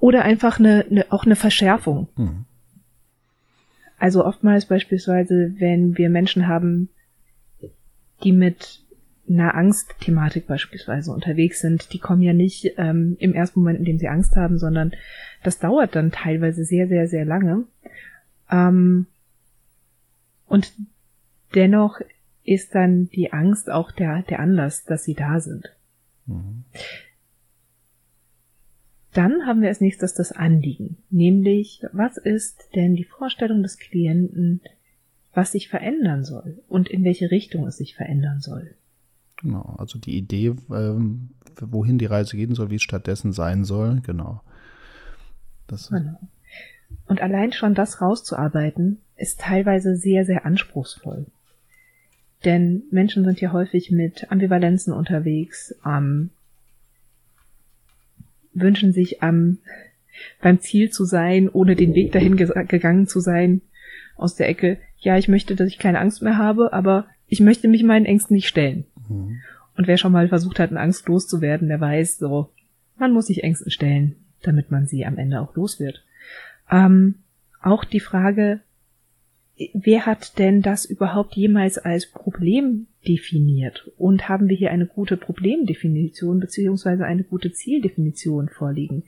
oder 0.00 0.24
einfach 0.24 0.58
eine, 0.58 0.86
eine 0.90 1.06
auch 1.10 1.24
eine 1.24 1.36
Verschärfung. 1.36 2.08
Mhm. 2.16 2.46
Also 3.96 4.24
oftmals 4.24 4.66
beispielsweise, 4.66 5.54
wenn 5.58 5.96
wir 5.96 6.10
Menschen 6.10 6.48
haben, 6.48 6.88
die 8.24 8.32
mit 8.32 8.80
einer 9.28 9.54
Angstthematik 9.54 10.48
beispielsweise 10.48 11.12
unterwegs 11.12 11.60
sind, 11.60 11.92
die 11.92 12.00
kommen 12.00 12.22
ja 12.22 12.32
nicht 12.32 12.72
ähm, 12.76 13.16
im 13.20 13.34
ersten 13.34 13.60
Moment, 13.60 13.78
in 13.78 13.84
dem 13.84 13.98
sie 13.98 14.08
Angst 14.08 14.34
haben, 14.34 14.58
sondern 14.58 14.90
das 15.44 15.60
dauert 15.60 15.94
dann 15.94 16.10
teilweise 16.10 16.64
sehr, 16.64 16.88
sehr, 16.88 17.06
sehr 17.06 17.24
lange. 17.24 17.66
Ähm, 18.50 19.06
und 20.50 20.72
dennoch 21.54 22.00
ist 22.42 22.74
dann 22.74 23.08
die 23.10 23.32
Angst 23.32 23.70
auch 23.70 23.92
der, 23.92 24.22
der 24.22 24.40
Anlass, 24.40 24.84
dass 24.84 25.04
sie 25.04 25.14
da 25.14 25.38
sind. 25.38 25.70
Mhm. 26.26 26.64
Dann 29.12 29.46
haben 29.46 29.62
wir 29.62 29.68
als 29.68 29.80
nächstes 29.80 30.12
das 30.14 30.32
Anliegen, 30.32 30.96
nämlich 31.08 31.82
was 31.92 32.16
ist 32.16 32.68
denn 32.74 32.96
die 32.96 33.04
Vorstellung 33.04 33.62
des 33.62 33.78
Klienten, 33.78 34.60
was 35.32 35.52
sich 35.52 35.68
verändern 35.68 36.24
soll 36.24 36.60
und 36.68 36.88
in 36.88 37.04
welche 37.04 37.30
Richtung 37.30 37.68
es 37.68 37.76
sich 37.76 37.94
verändern 37.94 38.40
soll. 38.40 38.74
Genau, 39.36 39.76
also 39.78 40.00
die 40.00 40.18
Idee, 40.18 40.56
ähm, 40.70 41.30
wohin 41.60 41.98
die 41.98 42.06
Reise 42.06 42.36
gehen 42.36 42.56
soll, 42.56 42.70
wie 42.70 42.76
es 42.76 42.82
stattdessen 42.82 43.32
sein 43.32 43.62
soll, 43.62 44.00
genau. 44.00 44.42
Das 45.68 45.90
genau. 45.90 46.18
Und 47.06 47.22
allein 47.22 47.52
schon 47.52 47.74
das 47.74 48.00
rauszuarbeiten, 48.00 49.00
ist 49.20 49.40
teilweise 49.40 49.96
sehr, 49.96 50.24
sehr 50.24 50.44
anspruchsvoll. 50.44 51.26
Denn 52.44 52.84
Menschen 52.90 53.24
sind 53.24 53.40
ja 53.40 53.52
häufig 53.52 53.90
mit 53.90 54.30
Ambivalenzen 54.30 54.92
unterwegs, 54.92 55.74
ähm, 55.84 56.30
wünschen 58.54 58.92
sich 58.92 59.18
ähm, 59.22 59.58
beim 60.40 60.60
Ziel 60.60 60.90
zu 60.90 61.04
sein, 61.04 61.48
ohne 61.48 61.76
den 61.76 61.94
Weg 61.94 62.12
dahin 62.12 62.36
gegangen 62.36 63.06
zu 63.06 63.20
sein, 63.20 63.60
aus 64.16 64.36
der 64.36 64.48
Ecke, 64.48 64.78
ja, 64.98 65.16
ich 65.16 65.28
möchte, 65.28 65.56
dass 65.56 65.68
ich 65.68 65.78
keine 65.78 65.98
Angst 65.98 66.22
mehr 66.22 66.36
habe, 66.36 66.72
aber 66.72 67.06
ich 67.26 67.40
möchte 67.40 67.68
mich 67.68 67.82
meinen 67.82 68.04
Ängsten 68.04 68.34
nicht 68.34 68.48
stellen. 68.48 68.84
Mhm. 69.08 69.40
Und 69.76 69.86
wer 69.86 69.96
schon 69.96 70.12
mal 70.12 70.28
versucht 70.28 70.58
hat, 70.58 70.70
eine 70.70 70.80
Angst 70.80 71.08
loszuwerden, 71.08 71.68
der 71.68 71.80
weiß 71.80 72.18
so, 72.18 72.50
man 72.98 73.12
muss 73.12 73.26
sich 73.26 73.42
Ängsten 73.42 73.70
stellen, 73.70 74.16
damit 74.42 74.70
man 74.70 74.86
sie 74.86 75.06
am 75.06 75.16
Ende 75.16 75.40
auch 75.40 75.56
los 75.56 75.80
wird. 75.80 76.04
Ähm, 76.70 77.16
auch 77.62 77.84
die 77.84 78.00
Frage, 78.00 78.60
wer 79.74 80.06
hat 80.06 80.38
denn 80.38 80.62
das 80.62 80.84
überhaupt 80.84 81.34
jemals 81.34 81.78
als 81.78 82.06
Problem 82.06 82.86
definiert? 83.06 83.90
Und 83.98 84.28
haben 84.28 84.48
wir 84.48 84.56
hier 84.56 84.70
eine 84.70 84.86
gute 84.86 85.16
Problemdefinition 85.16 86.40
beziehungsweise 86.40 87.04
eine 87.04 87.24
gute 87.24 87.52
Zieldefinition 87.52 88.48
vorliegen? 88.48 89.04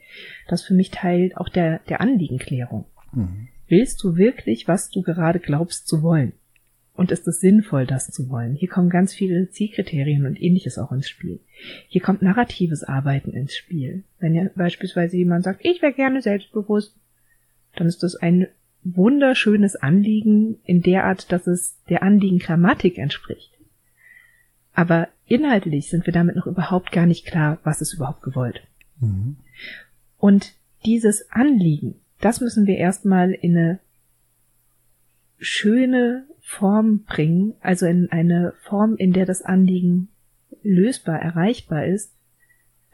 Das 0.49 0.63
für 0.63 0.75
mich 0.75 0.91
Teil 0.91 1.33
auch 1.37 1.49
der, 1.49 1.81
der 1.89 2.01
Anliegenklärung. 2.01 2.87
Mhm. 3.13 3.49
Willst 3.69 4.03
du 4.03 4.17
wirklich, 4.17 4.69
was 4.69 4.91
du 4.91 5.03
gerade 5.03 5.41
glaubst 5.41 5.89
zu 5.89 6.03
wollen? 6.03 6.33
Und 6.95 7.11
ist 7.11 7.27
es 7.27 7.41
sinnvoll, 7.41 7.87
das 7.87 8.09
zu 8.09 8.29
wollen? 8.29 8.55
Hier 8.55 8.69
kommen 8.69 8.91
ganz 8.91 9.15
viele 9.15 9.49
Zielkriterien 9.49 10.27
und 10.27 10.41
ähnliches 10.41 10.77
auch 10.77 10.93
ins 10.93 11.09
Spiel. 11.09 11.41
Hier 11.89 12.03
kommt 12.03 12.21
narratives 12.21 12.85
Arbeiten 12.85 13.33
ins 13.33 13.55
Spiel. 13.55 14.05
Wenn 14.19 14.35
ja 14.35 14.51
beispielsweise 14.55 15.17
jemand 15.17 15.45
sagt, 15.45 15.65
ich 15.65 15.81
wäre 15.81 15.95
gerne 15.95 16.21
selbstbewusst, 16.21 16.95
dann 17.77 17.87
ist 17.87 18.03
das 18.03 18.17
ein 18.17 18.47
wunderschönes 18.85 19.77
Anliegen 19.77 20.59
in 20.65 20.83
der 20.83 21.05
Art, 21.05 21.31
dass 21.33 21.47
es 21.47 21.77
der 21.89 22.03
Anliegen 22.03 22.39
Grammatik 22.39 22.99
entspricht. 22.99 23.53
Aber 24.75 25.09
inhaltlich 25.27 25.89
sind 25.89 26.07
wir 26.07 26.13
damit 26.13 26.37
noch 26.37 26.47
überhaupt 26.47 26.93
gar 26.93 27.07
nicht 27.07 27.27
klar, 27.27 27.59
was 27.63 27.81
ist 27.81 27.95
überhaupt 27.95 28.23
gewollt. 28.23 28.67
Mhm. 29.01 29.37
Und 30.19 30.55
dieses 30.85 31.31
Anliegen, 31.31 31.97
das 32.21 32.41
müssen 32.41 32.67
wir 32.67 32.77
erstmal 32.77 33.33
in 33.33 33.57
eine 33.57 33.79
schöne 35.39 36.27
Form 36.41 37.05
bringen, 37.05 37.55
also 37.61 37.87
in 37.87 38.11
eine 38.11 38.55
Form, 38.63 38.97
in 38.97 39.13
der 39.13 39.27
das 39.27 39.43
Anliegen 39.43 40.09
lösbar, 40.63 41.21
erreichbar 41.21 41.85
ist, 41.87 42.13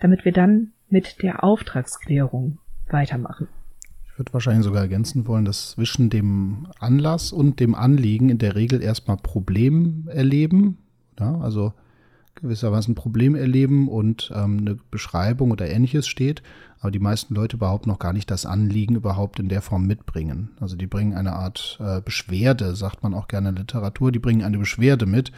damit 0.00 0.24
wir 0.24 0.32
dann 0.32 0.72
mit 0.88 1.22
der 1.22 1.44
Auftragsklärung 1.44 2.58
weitermachen. 2.88 3.48
Würde 4.18 4.32
wahrscheinlich 4.32 4.64
sogar 4.64 4.82
ergänzen 4.82 5.28
wollen, 5.28 5.44
dass 5.44 5.70
zwischen 5.70 6.10
dem 6.10 6.66
Anlass 6.80 7.30
und 7.32 7.60
dem 7.60 7.76
Anliegen 7.76 8.30
in 8.30 8.38
der 8.38 8.56
Regel 8.56 8.82
erstmal 8.82 9.16
Problem 9.16 10.08
erleben, 10.08 10.78
ja, 11.20 11.38
also 11.38 11.72
gewissermaßen 12.34 12.96
Problem 12.96 13.36
erleben 13.36 13.88
und 13.88 14.32
ähm, 14.34 14.58
eine 14.58 14.76
Beschreibung 14.90 15.52
oder 15.52 15.70
ähnliches 15.70 16.08
steht, 16.08 16.42
aber 16.80 16.90
die 16.90 16.98
meisten 16.98 17.34
Leute 17.34 17.56
überhaupt 17.56 17.86
noch 17.86 18.00
gar 18.00 18.12
nicht 18.12 18.28
das 18.28 18.44
Anliegen 18.44 18.96
überhaupt 18.96 19.38
in 19.38 19.48
der 19.48 19.62
Form 19.62 19.86
mitbringen. 19.86 20.50
Also 20.60 20.74
die 20.74 20.86
bringen 20.88 21.14
eine 21.14 21.34
Art 21.34 21.78
äh, 21.80 22.00
Beschwerde, 22.00 22.74
sagt 22.74 23.04
man 23.04 23.14
auch 23.14 23.28
gerne 23.28 23.50
in 23.50 23.56
Literatur, 23.56 24.10
die 24.10 24.18
bringen 24.18 24.42
eine 24.42 24.58
Beschwerde 24.58 25.06
mit 25.06 25.30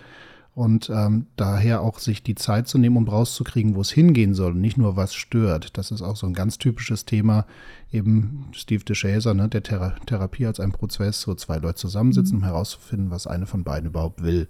und 0.55 0.91
ähm, 0.91 1.27
daher 1.37 1.81
auch 1.81 1.99
sich 1.99 2.23
die 2.23 2.35
Zeit 2.35 2.69
zu 2.69 2.77
nehmen, 2.79 2.97
um 2.97 3.09
rauszukriegen, 3.09 3.77
wo 3.77 3.81
es 3.81 3.91
hingehen 3.91 4.35
soll 4.35 4.53
und 4.53 4.61
nicht 4.61 4.77
nur 4.77 4.97
was 4.97 5.15
stört. 5.15 5.79
Das 5.79 5.91
ist 5.91 6.03
auch 6.03 6.17
so 6.17 6.27
ein 6.27 6.35
ganz 6.35 6.59
typisches 6.59 7.05
Thema, 7.05 7.47
eben 7.93 8.47
Steve 8.53 8.85
DeShazer, 8.85 9.35
ne, 9.35 9.49
der 9.49 9.63
Thera 9.63 9.95
Therapie 10.07 10.47
als 10.47 10.61
ein 10.61 10.73
Prozess, 10.73 11.27
wo 11.29 11.35
zwei 11.35 11.59
Leute 11.59 11.77
zusammensitzen, 11.77 12.39
mhm. 12.39 12.43
um 12.43 12.49
herauszufinden, 12.49 13.11
was 13.11 13.27
eine 13.27 13.47
von 13.47 13.65
beiden 13.65 13.91
überhaupt 13.91 14.23
will. 14.23 14.49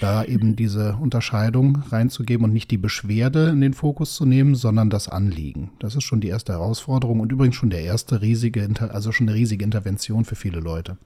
da 0.00 0.24
eben 0.24 0.56
diese 0.56 0.96
Unterscheidung 0.96 1.82
reinzugeben 1.90 2.44
und 2.44 2.52
nicht 2.52 2.70
die 2.70 2.78
Beschwerde 2.78 3.50
in 3.50 3.60
den 3.60 3.74
Fokus 3.74 4.14
zu 4.14 4.24
nehmen, 4.24 4.54
sondern 4.54 4.90
das 4.90 5.08
Anliegen. 5.08 5.72
Das 5.80 5.94
ist 5.94 6.04
schon 6.04 6.20
die 6.20 6.28
erste 6.28 6.52
Herausforderung 6.52 7.20
und 7.20 7.32
übrigens 7.32 7.56
schon 7.56 7.70
der 7.70 7.82
erste 7.82 8.22
riesige, 8.22 8.66
also 8.90 9.12
schon 9.12 9.28
eine 9.28 9.36
riesige 9.36 9.64
Intervention 9.64 10.24
für 10.24 10.36
viele 10.36 10.60
Leute. 10.60 10.96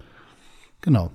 Genau. 0.83 1.11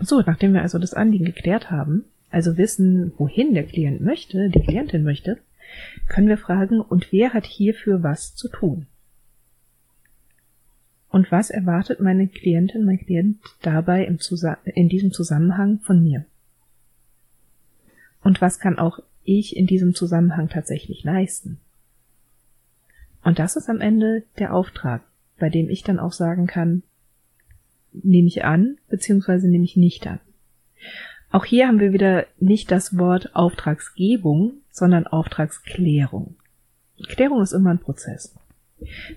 So, 0.00 0.20
nachdem 0.20 0.54
wir 0.54 0.62
also 0.62 0.78
das 0.78 0.94
Anliegen 0.94 1.24
geklärt 1.24 1.70
haben, 1.70 2.04
also 2.30 2.56
wissen, 2.56 3.12
wohin 3.16 3.54
der 3.54 3.64
Klient 3.64 4.00
möchte, 4.00 4.50
die 4.50 4.60
Klientin 4.60 5.04
möchte, 5.04 5.38
können 6.08 6.28
wir 6.28 6.38
fragen, 6.38 6.80
und 6.80 7.12
wer 7.12 7.32
hat 7.32 7.46
hierfür 7.46 8.02
was 8.02 8.34
zu 8.34 8.48
tun? 8.48 8.86
Und 11.08 11.30
was 11.30 11.50
erwartet 11.50 12.00
meine 12.00 12.26
Klientin, 12.26 12.84
mein 12.84 12.98
Klient 12.98 13.38
dabei 13.62 14.04
im 14.04 14.18
in 14.64 14.88
diesem 14.88 15.12
Zusammenhang 15.12 15.78
von 15.80 16.02
mir? 16.02 16.24
Und 18.22 18.40
was 18.40 18.58
kann 18.58 18.78
auch 18.78 18.98
ich 19.22 19.56
in 19.56 19.66
diesem 19.66 19.94
Zusammenhang 19.94 20.48
tatsächlich 20.48 21.04
leisten? 21.04 21.58
Und 23.22 23.38
das 23.38 23.56
ist 23.56 23.68
am 23.68 23.80
Ende 23.80 24.24
der 24.38 24.52
Auftrag, 24.54 25.02
bei 25.38 25.50
dem 25.50 25.70
ich 25.70 25.82
dann 25.82 26.00
auch 26.00 26.12
sagen 26.12 26.46
kann, 26.46 26.82
nehme 28.02 28.28
ich 28.28 28.44
an, 28.44 28.76
beziehungsweise 28.88 29.48
nehme 29.48 29.64
ich 29.64 29.76
nicht 29.76 30.06
an. 30.06 30.20
Auch 31.30 31.44
hier 31.44 31.66
haben 31.66 31.80
wir 31.80 31.92
wieder 31.92 32.26
nicht 32.38 32.70
das 32.70 32.96
Wort 32.96 33.34
Auftragsgebung, 33.34 34.52
sondern 34.70 35.06
Auftragsklärung. 35.06 36.36
Klärung 37.08 37.42
ist 37.42 37.52
immer 37.52 37.70
ein 37.70 37.80
Prozess. 37.80 38.34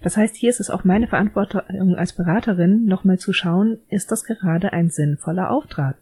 Das 0.02 0.18
heißt, 0.18 0.36
hier 0.36 0.50
ist 0.50 0.60
es 0.60 0.70
auch 0.70 0.84
meine 0.84 1.08
Verantwortung 1.08 1.96
als 1.96 2.14
Beraterin, 2.14 2.86
nochmal 2.86 3.20
zu 3.20 3.34
schauen, 3.34 3.80
ist 3.90 4.12
das 4.12 4.24
gerade 4.24 4.74
ein 4.74 4.90
sinnvoller 4.90 5.52
Auftrag, 5.52 5.98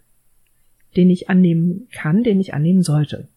den 0.96 1.10
ich 1.10 1.30
annehmen 1.30 1.88
kann, 1.92 2.24
den 2.24 2.40
ich 2.40 2.54
annehmen 2.54 2.84
sollte. 2.84 3.28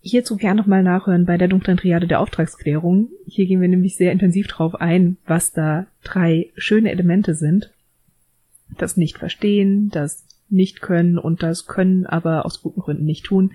Hierzu 0.00 0.36
gern 0.36 0.56
nochmal 0.56 0.82
nachhören 0.82 1.26
bei 1.26 1.38
der 1.38 1.48
dunklen 1.48 1.76
Triade 1.76 2.06
der 2.06 2.20
Auftragsklärung. 2.20 3.08
Hier 3.26 3.46
gehen 3.46 3.60
wir 3.60 3.68
nämlich 3.68 3.96
sehr 3.96 4.12
intensiv 4.12 4.48
drauf 4.48 4.80
ein, 4.80 5.16
was 5.26 5.52
da 5.52 5.86
drei 6.02 6.48
schöne 6.56 6.90
Elemente 6.90 7.34
sind. 7.34 7.70
Das 8.78 8.96
Nicht-Verstehen, 8.96 9.90
das 9.90 10.26
nicht 10.52 10.82
können 10.82 11.18
und 11.18 11.42
das 11.42 11.66
können 11.66 12.06
aber 12.06 12.44
aus 12.44 12.60
guten 12.60 12.80
Gründen 12.80 13.04
nicht 13.04 13.24
tun, 13.24 13.52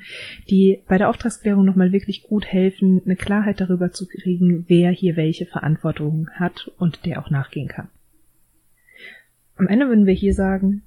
die 0.50 0.81
bei 0.88 0.97
der 0.97 1.09
Auftragsklärung 1.09 1.63
nochmal 1.63 1.91
wirklich 1.91 2.24
gut 2.24 2.45
helfen, 2.45 3.01
eine 3.05 3.15
Klarheit 3.15 3.62
darüber 3.62 3.91
zu 3.91 4.07
kriegen, 4.07 4.65
wer 4.67 4.91
hier 4.91 5.15
welche 5.15 5.45
Verantwortung 5.45 6.29
hat 6.31 6.71
und 6.77 7.05
der 7.05 7.24
auch 7.24 7.29
nachgehen 7.29 7.67
kann. 7.67 7.89
Am 9.55 9.67
Ende 9.67 9.88
würden 9.88 10.05
wir 10.05 10.13
hier 10.13 10.33
sagen, 10.33 10.81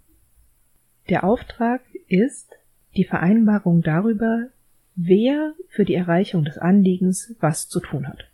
der 1.08 1.24
Auftrag 1.24 1.82
ist 2.08 2.50
die 2.96 3.04
Vereinbarung 3.04 3.82
darüber, 3.82 4.48
wer 4.96 5.54
für 5.68 5.84
die 5.84 5.94
Erreichung 5.94 6.44
des 6.44 6.58
Anliegens 6.58 7.34
was 7.40 7.68
zu 7.68 7.80
tun 7.80 8.06
hat. 8.08 8.28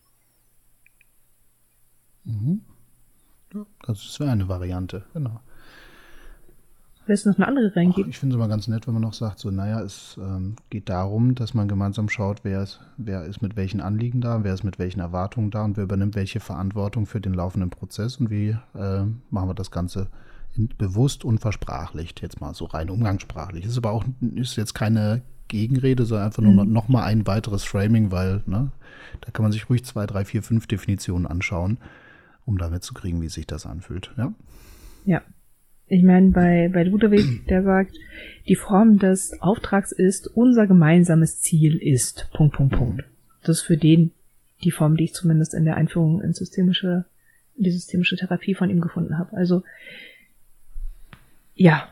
Mhm. 2.25 2.63
Das 3.87 4.19
wäre 4.19 4.31
eine 4.31 4.49
Variante, 4.49 5.05
genau. 5.13 5.41
Willst 7.07 7.25
du 7.25 7.31
noch 7.31 7.37
eine 7.37 7.47
andere 7.47 7.75
reingeben? 7.77 8.11
Ich 8.11 8.19
finde 8.19 8.35
es 8.35 8.37
immer 8.37 8.49
ganz 8.49 8.67
nett, 8.67 8.87
wenn 8.87 8.95
man 8.95 9.03
noch 9.03 9.15
sagt, 9.15 9.39
so, 9.39 9.51
naja, 9.51 9.81
es 9.81 10.19
ähm, 10.21 10.57
geht 10.71 10.89
darum, 10.89 11.37
dass 11.37 11.55
man 11.55 11.69
gemeinsam 11.69 12.09
schaut, 12.09 12.41
wer 12.43 12.63
ist, 12.63 12.81
wer 12.97 13.25
ist 13.25 13.43
mit 13.43 13.57
welchen 13.57 13.81
Anliegen 13.81 14.21
da, 14.21 14.43
wer 14.43 14.53
ist 14.53 14.65
mit 14.65 14.81
welchen 14.81 14.99
Erwartungen 14.99 15.53
da 15.53 15.65
und 15.65 15.77
wer 15.77 15.85
übernimmt 15.85 16.17
welche 16.17 16.41
Verantwortung 16.41 17.07
für 17.07 17.21
den 17.21 17.33
laufenden 17.33 17.71
Prozess 17.71 18.17
und 18.17 18.31
wie 18.31 18.57
äh, 18.75 19.05
machen 19.31 19.49
wir 19.49 19.55
das 19.55 19.71
Ganze 19.71 20.09
in, 20.55 20.69
bewusst 20.77 21.25
und 21.25 21.39
versprachlicht, 21.39 22.23
jetzt 22.23 22.41
mal 22.41 22.55
so 22.55 22.65
rein 22.65 22.91
umgangssprachlich. 22.91 23.65
Ist 23.65 23.79
aber 23.79 23.93
auch 23.93 24.05
ist 24.35 24.57
jetzt 24.57 24.75
keine 24.75 25.23
Gegenrede, 25.47 26.07
sondern 26.07 26.27
einfach 26.27 26.43
nur 26.43 26.65
mhm. 26.65 26.73
noch 26.73 26.89
mal 26.89 27.05
ein 27.05 27.25
weiteres 27.29 27.63
Framing, 27.63 28.11
weil 28.11 28.43
ne, 28.47 28.73
da 29.21 29.31
kann 29.31 29.45
man 29.45 29.53
sich 29.53 29.71
ruhig 29.71 29.85
zwei, 29.85 30.07
drei, 30.07 30.25
vier, 30.25 30.43
fünf 30.43 30.67
Definitionen 30.67 31.27
anschauen, 31.29 31.79
um 32.45 32.59
damit 32.59 32.83
zu 32.83 32.95
kriegen, 32.95 33.23
wie 33.23 33.29
sich 33.29 33.47
das 33.47 33.65
anfühlt. 33.65 34.11
Ja. 34.17 34.33
Ja, 35.05 35.23
ich 35.89 36.03
meine, 36.03 36.31
bei, 36.31 36.69
bei 36.73 36.83
Ludwig, 36.83 37.47
der 37.47 37.63
sagt, 37.63 37.97
die 38.49 38.57
Form 38.57 38.99
des 38.99 39.41
Auftrags 39.41 39.93
ist, 39.93 40.27
unser 40.27 40.67
gemeinsames 40.67 41.41
Ziel 41.41 41.77
ist, 41.77 42.29
Punkt, 42.33 42.57
Punkt, 42.57 42.75
Punkt. 42.75 43.05
Das 43.43 43.59
ist 43.59 43.63
für 43.63 43.77
den 43.77 44.11
die 44.65 44.71
Form, 44.71 44.97
die 44.97 45.05
ich 45.05 45.15
zumindest 45.15 45.55
in 45.55 45.65
der 45.65 45.77
Einführung 45.77 46.23
in 46.23 46.33
systemische, 46.33 47.05
in 47.57 47.65
die 47.65 47.71
systemische 47.71 48.17
Therapie 48.17 48.55
von 48.55 48.71
ihm 48.71 48.81
gefunden 48.81 49.19
habe. 49.19 49.37
Also, 49.37 49.63
ja, 51.55 51.89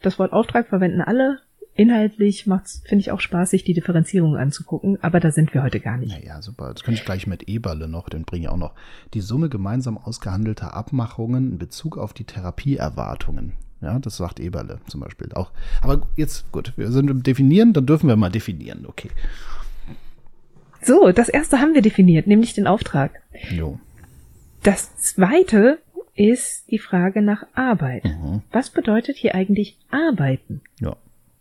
das 0.00 0.18
Wort 0.18 0.32
Auftrag 0.32 0.68
verwenden 0.68 1.00
alle, 1.00 1.40
Inhaltlich 1.76 2.46
macht's, 2.46 2.82
finde 2.86 3.00
ich 3.00 3.10
auch 3.10 3.20
spaßig, 3.20 3.62
die 3.62 3.74
Differenzierung 3.74 4.36
anzugucken, 4.36 4.98
aber 5.02 5.20
da 5.20 5.30
sind 5.30 5.52
wir 5.52 5.62
heute 5.62 5.78
gar 5.78 5.98
nicht. 5.98 6.18
Naja, 6.18 6.40
super. 6.40 6.72
Das 6.72 6.82
könnte 6.82 7.00
ich 7.00 7.04
gleich 7.04 7.26
mit 7.26 7.48
Eberle 7.48 7.86
noch, 7.86 8.08
den 8.08 8.24
bringe 8.24 8.44
ich 8.44 8.48
auch 8.48 8.56
noch. 8.56 8.74
Die 9.12 9.20
Summe 9.20 9.50
gemeinsam 9.50 9.98
ausgehandelter 9.98 10.74
Abmachungen 10.74 11.52
in 11.52 11.58
Bezug 11.58 11.98
auf 11.98 12.14
die 12.14 12.24
Therapieerwartungen. 12.24 13.52
Ja, 13.82 13.98
das 13.98 14.16
sagt 14.16 14.40
Eberle 14.40 14.80
zum 14.86 15.00
Beispiel 15.00 15.32
auch. 15.34 15.50
Aber 15.82 16.08
jetzt, 16.16 16.50
gut, 16.50 16.72
wir 16.76 16.90
sind 16.90 17.10
im 17.10 17.22
Definieren, 17.22 17.74
dann 17.74 17.84
dürfen 17.84 18.08
wir 18.08 18.16
mal 18.16 18.30
definieren, 18.30 18.86
okay. 18.86 19.10
So, 20.82 21.12
das 21.12 21.28
erste 21.28 21.60
haben 21.60 21.74
wir 21.74 21.82
definiert, 21.82 22.26
nämlich 22.26 22.54
den 22.54 22.66
Auftrag. 22.66 23.20
Jo. 23.50 23.78
Das 24.62 24.96
zweite 24.96 25.78
ist 26.14 26.70
die 26.70 26.78
Frage 26.78 27.20
nach 27.20 27.46
Arbeit. 27.54 28.04
Mhm. 28.04 28.42
Was 28.50 28.70
bedeutet 28.70 29.16
hier 29.16 29.34
eigentlich 29.34 29.76
arbeiten? 29.90 30.62
Ja. 30.80 30.96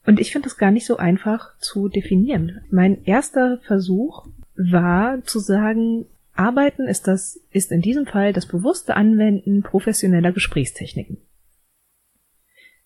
Und 0.06 0.20
ich 0.20 0.32
finde 0.32 0.48
das 0.48 0.58
gar 0.58 0.72
nicht 0.72 0.86
so 0.86 0.98
einfach 0.98 1.58
zu 1.60 1.90
definieren. 1.90 2.62
Mein 2.70 3.04
erster 3.06 3.60
Versuch 3.66 4.28
war 4.56 5.24
zu 5.24 5.40
sagen, 5.40 6.06
Arbeiten 6.34 6.88
ist 6.88 7.08
das, 7.08 7.40
ist 7.52 7.72
in 7.72 7.82
diesem 7.82 8.06
Fall 8.06 8.34
das 8.34 8.46
bewusste 8.46 8.96
Anwenden 8.96 9.64
professioneller 9.64 10.32
Gesprächstechniken. 10.32 11.18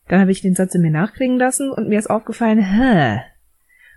Dann 0.08 0.22
habe 0.22 0.32
ich 0.32 0.42
den 0.42 0.56
Satz 0.56 0.74
in 0.76 0.82
mir 0.82 0.92
nachklingen 0.92 1.38
lassen 1.38 1.72
und 1.72 1.90
mir 1.90 2.00
ist 2.00 2.10
aufgefallen, 2.10 2.60
hä, 2.60 3.22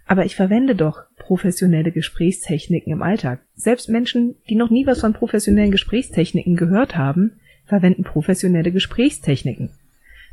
aber 0.07 0.25
ich 0.25 0.37
verwende 0.37 0.75
doch 0.75 1.05
professionelle 1.17 1.93
Gesprächstechniken 1.93 2.93
im 2.93 3.03
Alltag. 3.03 3.41
Selbst 3.55 3.89
Menschen, 3.89 4.37
die 4.49 4.57
noch 4.57 4.71
nie 4.71 4.87
was 4.87 5.01
von 5.01 5.13
professionellen 5.13 5.71
Gesprächstechniken 5.71 6.57
gehört 6.57 6.97
haben, 6.97 7.41
verwenden 7.67 8.03
professionelle 8.03 8.73
Gesprächstechniken. 8.73 9.71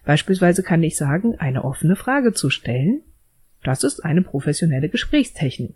Beispielsweise 0.10 0.64
kann 0.64 0.82
ich 0.82 0.98
sagen, 0.98 1.36
eine 1.38 1.64
offene 1.64 1.96
Frage 1.96 2.34
zu 2.34 2.50
stellen. 2.50 3.02
Das 3.62 3.84
ist 3.84 4.04
eine 4.04 4.24
professionelle 4.24 4.90
Gesprächstechnik. 4.90 5.76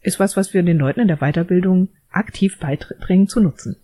Ist 0.00 0.18
was, 0.18 0.36
was 0.36 0.52
wir 0.52 0.64
den 0.64 0.76
Leuten 0.76 0.98
in 0.98 1.06
der 1.06 1.18
Weiterbildung 1.18 1.90
aktiv 2.10 2.58
beibringen 2.58 3.28
zu 3.28 3.38
nutzen. 3.38 3.76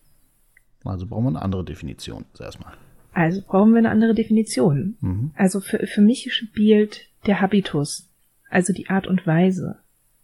Also 0.82 1.06
brauchen 1.06 1.22
wir 1.22 1.28
eine 1.28 1.42
andere 1.42 1.64
Definition 1.64 2.24
erstmal. 2.40 2.72
Also 3.12 3.40
brauchen 3.46 3.74
wir 3.74 3.78
eine 3.78 3.90
andere 3.90 4.12
Definition. 4.12 4.96
Mhm. 5.00 5.30
Also 5.36 5.60
für, 5.60 5.86
für 5.86 6.00
mich 6.00 6.34
spielt 6.34 7.06
der 7.28 7.40
Habitus, 7.40 8.08
also 8.50 8.72
die 8.72 8.90
Art 8.90 9.06
und 9.06 9.24
Weise, 9.24 9.76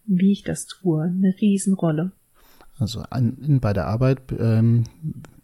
wie 0.06 0.32
ich 0.32 0.42
das 0.42 0.66
tue, 0.66 1.04
eine 1.04 1.36
Riesenrolle. 1.40 2.10
Also 2.78 3.02
an, 3.10 3.58
bei 3.60 3.72
der 3.72 3.86
Arbeit 3.86 4.20
ähm, 4.36 4.84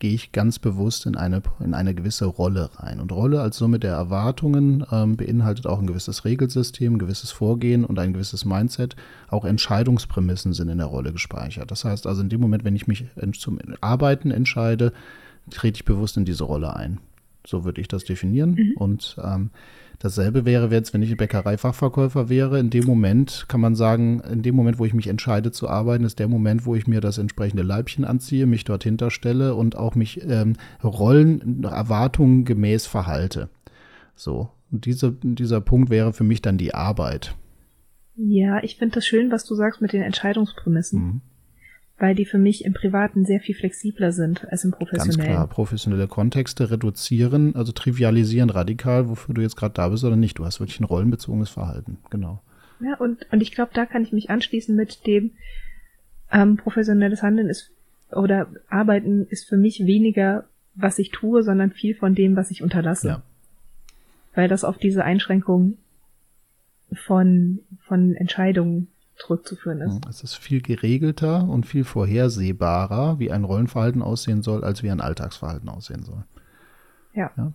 gehe 0.01 0.13
ich 0.13 0.33
ganz 0.33 0.59
bewusst 0.59 1.07
in 1.07 1.17
eine, 1.17 1.43
in 1.61 1.75
eine 1.75 1.95
gewisse 1.95 2.25
Rolle 2.25 2.71
rein. 2.75 2.99
Und 2.99 3.13
Rolle 3.13 3.41
als 3.41 3.59
Summe 3.59 3.79
der 3.79 3.93
Erwartungen 3.93 4.85
ähm, 4.91 5.17
beinhaltet 5.17 5.67
auch 5.67 5.79
ein 5.79 5.87
gewisses 5.87 6.25
Regelsystem, 6.25 6.95
ein 6.95 6.99
gewisses 6.99 7.31
Vorgehen 7.31 7.85
und 7.85 8.01
ein 8.01 8.13
gewisses 8.13 8.45
Mindset. 8.45 8.97
Auch 9.29 9.45
Entscheidungsprämissen 9.45 10.55
sind 10.55 10.71
in 10.71 10.79
der 10.79 10.89
Rolle 10.89 11.13
gespeichert. 11.13 11.71
Das 11.71 11.85
heißt 11.85 12.07
also 12.09 12.21
in 12.21 12.31
dem 12.31 12.41
Moment, 12.41 12.65
wenn 12.65 12.75
ich 12.75 12.89
mich 12.89 13.05
zum 13.39 13.61
Arbeiten 13.81 14.33
entscheide, 14.33 14.93
trete 15.51 15.77
ich 15.77 15.85
bewusst 15.85 16.17
in 16.17 16.25
diese 16.25 16.45
Rolle 16.45 16.75
ein. 16.75 16.99
So 17.47 17.65
würde 17.65 17.81
ich 17.81 17.89
das 17.89 18.05
definieren. 18.05 18.53
Mhm. 18.53 18.73
Und 18.77 19.17
ähm, 19.23 19.51
Dasselbe 20.01 20.47
wäre 20.47 20.71
jetzt, 20.71 20.95
wenn 20.95 21.03
ich 21.03 21.15
Bäckereifachverkäufer 21.15 22.31
wäre. 22.31 22.59
In 22.59 22.71
dem 22.71 22.87
Moment 22.87 23.45
kann 23.49 23.61
man 23.61 23.75
sagen, 23.75 24.21
in 24.21 24.41
dem 24.41 24.57
Moment, 24.57 24.79
wo 24.79 24.87
ich 24.87 24.95
mich 24.95 25.09
entscheide 25.09 25.53
zu 25.53 25.69
arbeiten, 25.69 26.05
ist 26.05 26.19
der 26.19 26.27
Moment, 26.27 26.65
wo 26.65 26.75
ich 26.75 26.87
mir 26.87 27.03
das 27.03 27.19
entsprechende 27.19 27.63
Leibchen 27.63 28.07
anziehe, 28.07 28.47
mich 28.47 28.65
dorthin 28.65 28.97
stelle 29.11 29.55
und 29.55 29.77
auch 29.77 29.95
mich 29.95 30.23
ähm, 30.27 30.55
Rollen, 30.83 31.65
Erwartungen 31.65 32.47
gemäß 32.47 32.87
verhalte. 32.87 33.51
So. 34.17 34.49
Und 34.73 34.87
diese, 34.87 35.13
dieser 35.23 35.61
Punkt 35.61 35.91
wäre 35.91 36.15
für 36.15 36.25
mich 36.25 36.41
dann 36.41 36.57
die 36.57 36.73
Arbeit. 36.73 37.35
Ja, 38.17 38.63
ich 38.63 38.77
finde 38.77 38.95
das 38.95 39.07
schön, 39.07 39.31
was 39.31 39.45
du 39.45 39.55
sagst 39.55 39.83
mit 39.83 39.93
den 39.93 40.03
Entscheidungsprämissen. 40.03 40.99
Mhm 40.99 41.21
weil 42.01 42.15
die 42.15 42.25
für 42.25 42.39
mich 42.39 42.65
im 42.65 42.73
Privaten 42.73 43.27
sehr 43.27 43.41
viel 43.41 43.55
flexibler 43.55 44.11
sind 44.11 44.51
als 44.51 44.65
im 44.65 44.71
Professionellen. 44.71 45.19
Ganz 45.19 45.29
klar, 45.29 45.47
professionelle 45.47 46.09
Kontexte 46.09 46.71
reduzieren, 46.71 47.55
also 47.55 47.73
trivialisieren 47.73 48.49
radikal, 48.49 49.09
wofür 49.09 49.35
du 49.35 49.43
jetzt 49.43 49.57
gerade 49.57 49.75
da 49.75 49.89
bist 49.91 50.03
oder 50.03 50.17
nicht. 50.17 50.39
Du 50.39 50.47
hast 50.47 50.61
wirklich 50.61 50.81
ein 50.81 50.85
rollenbezogenes 50.85 51.51
Verhalten, 51.51 51.99
genau. 52.09 52.43
Ja, 52.81 52.97
und, 52.97 53.27
und 53.31 53.43
ich 53.43 53.53
glaube, 53.53 53.73
da 53.75 53.85
kann 53.85 54.03
ich 54.03 54.13
mich 54.13 54.31
anschließen 54.31 54.75
mit 54.75 55.07
dem 55.07 55.33
ähm, 56.33 56.57
professionelles 56.57 57.23
Handeln 57.23 57.51
ist 57.51 57.71
oder 58.11 58.49
Arbeiten 58.71 59.27
ist 59.27 59.47
für 59.47 59.59
mich 59.59 59.85
weniger, 59.85 60.45
was 60.75 60.99
ich 60.99 61.11
tue, 61.11 61.43
sondern 61.43 61.71
viel 61.71 61.95
von 61.95 62.15
dem, 62.15 62.35
was 62.35 62.51
ich 62.51 62.63
unterlasse. 62.63 63.09
Ja. 63.09 63.23
Weil 64.35 64.49
das 64.49 64.65
auf 64.65 64.79
diese 64.79 65.05
Einschränkung 65.05 65.77
von, 66.95 67.61
von 67.83 68.15
Entscheidungen 68.15 68.89
zurückzuführen 69.21 69.81
ist. 69.81 70.07
Es 70.09 70.23
ist 70.23 70.35
viel 70.35 70.63
geregelter 70.63 71.49
und 71.49 71.67
viel 71.67 71.85
vorhersehbarer, 71.85 73.19
wie 73.19 73.31
ein 73.31 73.45
Rollenverhalten 73.45 74.03
aussehen 74.03 74.43
soll, 74.43 74.65
als 74.65 74.83
wie 74.83 74.91
ein 74.91 75.01
Alltagsverhalten 75.01 75.69
aussehen 75.69 76.03
soll. 76.03 76.25
Ja. 77.15 77.31
ja? 77.37 77.53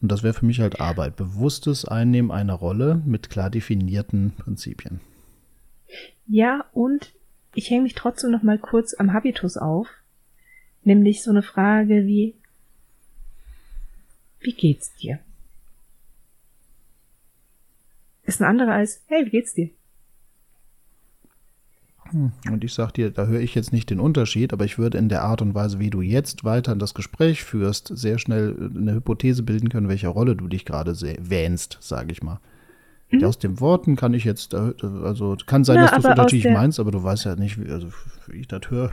Und 0.00 0.12
das 0.12 0.22
wäre 0.22 0.34
für 0.34 0.46
mich 0.46 0.60
halt 0.60 0.80
Arbeit. 0.80 1.16
Bewusstes 1.16 1.84
Einnehmen 1.84 2.30
einer 2.30 2.54
Rolle 2.54 3.00
mit 3.06 3.30
klar 3.30 3.50
definierten 3.50 4.32
Prinzipien. 4.36 5.00
Ja, 6.26 6.64
und 6.72 7.14
ich 7.54 7.70
hänge 7.70 7.82
mich 7.82 7.94
trotzdem 7.94 8.30
noch 8.30 8.42
mal 8.42 8.58
kurz 8.58 8.94
am 8.94 9.12
Habitus 9.12 9.56
auf. 9.56 9.88
Nämlich 10.82 11.22
so 11.22 11.30
eine 11.30 11.42
Frage 11.42 12.06
wie, 12.06 12.34
wie 14.40 14.52
geht's 14.52 14.94
dir? 14.96 15.20
Ist 18.24 18.42
ein 18.42 18.48
anderer 18.48 18.72
als, 18.72 19.02
hey, 19.06 19.24
wie 19.26 19.30
geht's 19.30 19.54
dir? 19.54 19.70
Hm, 22.14 22.30
und 22.52 22.62
ich 22.62 22.72
sag 22.72 22.92
dir, 22.92 23.10
da 23.10 23.26
höre 23.26 23.40
ich 23.40 23.56
jetzt 23.56 23.72
nicht 23.72 23.90
den 23.90 23.98
Unterschied, 23.98 24.52
aber 24.52 24.64
ich 24.64 24.78
würde 24.78 24.98
in 24.98 25.08
der 25.08 25.22
Art 25.22 25.42
und 25.42 25.52
Weise, 25.52 25.80
wie 25.80 25.90
du 25.90 26.00
jetzt 26.00 26.44
weiter 26.44 26.72
in 26.72 26.78
das 26.78 26.94
Gespräch 26.94 27.42
führst, 27.42 27.90
sehr 27.92 28.18
schnell 28.18 28.70
eine 28.76 28.94
Hypothese 28.94 29.42
bilden 29.42 29.68
können, 29.68 29.88
welche 29.88 30.06
Rolle 30.06 30.36
du 30.36 30.46
dich 30.46 30.64
gerade 30.64 30.94
wähnst, 31.18 31.78
sage 31.80 32.12
ich 32.12 32.22
mal. 32.22 32.38
Mhm. 33.10 33.24
Aus 33.24 33.38
den 33.40 33.58
Worten 33.58 33.96
kann 33.96 34.14
ich 34.14 34.22
jetzt, 34.22 34.54
äh, 34.54 34.72
also 35.02 35.36
kann 35.44 35.64
sein, 35.64 35.76
Na, 35.76 35.82
dass 35.82 35.90
du 35.90 35.98
es 35.98 36.04
unterschiedlich 36.04 36.52
meinst, 36.52 36.78
aber 36.78 36.92
du 36.92 37.02
weißt 37.02 37.24
ja 37.24 37.34
nicht, 37.34 37.60
wie, 37.60 37.68
also, 37.68 37.88
wie 38.28 38.38
ich 38.38 38.48
das 38.48 38.70
höre. 38.70 38.92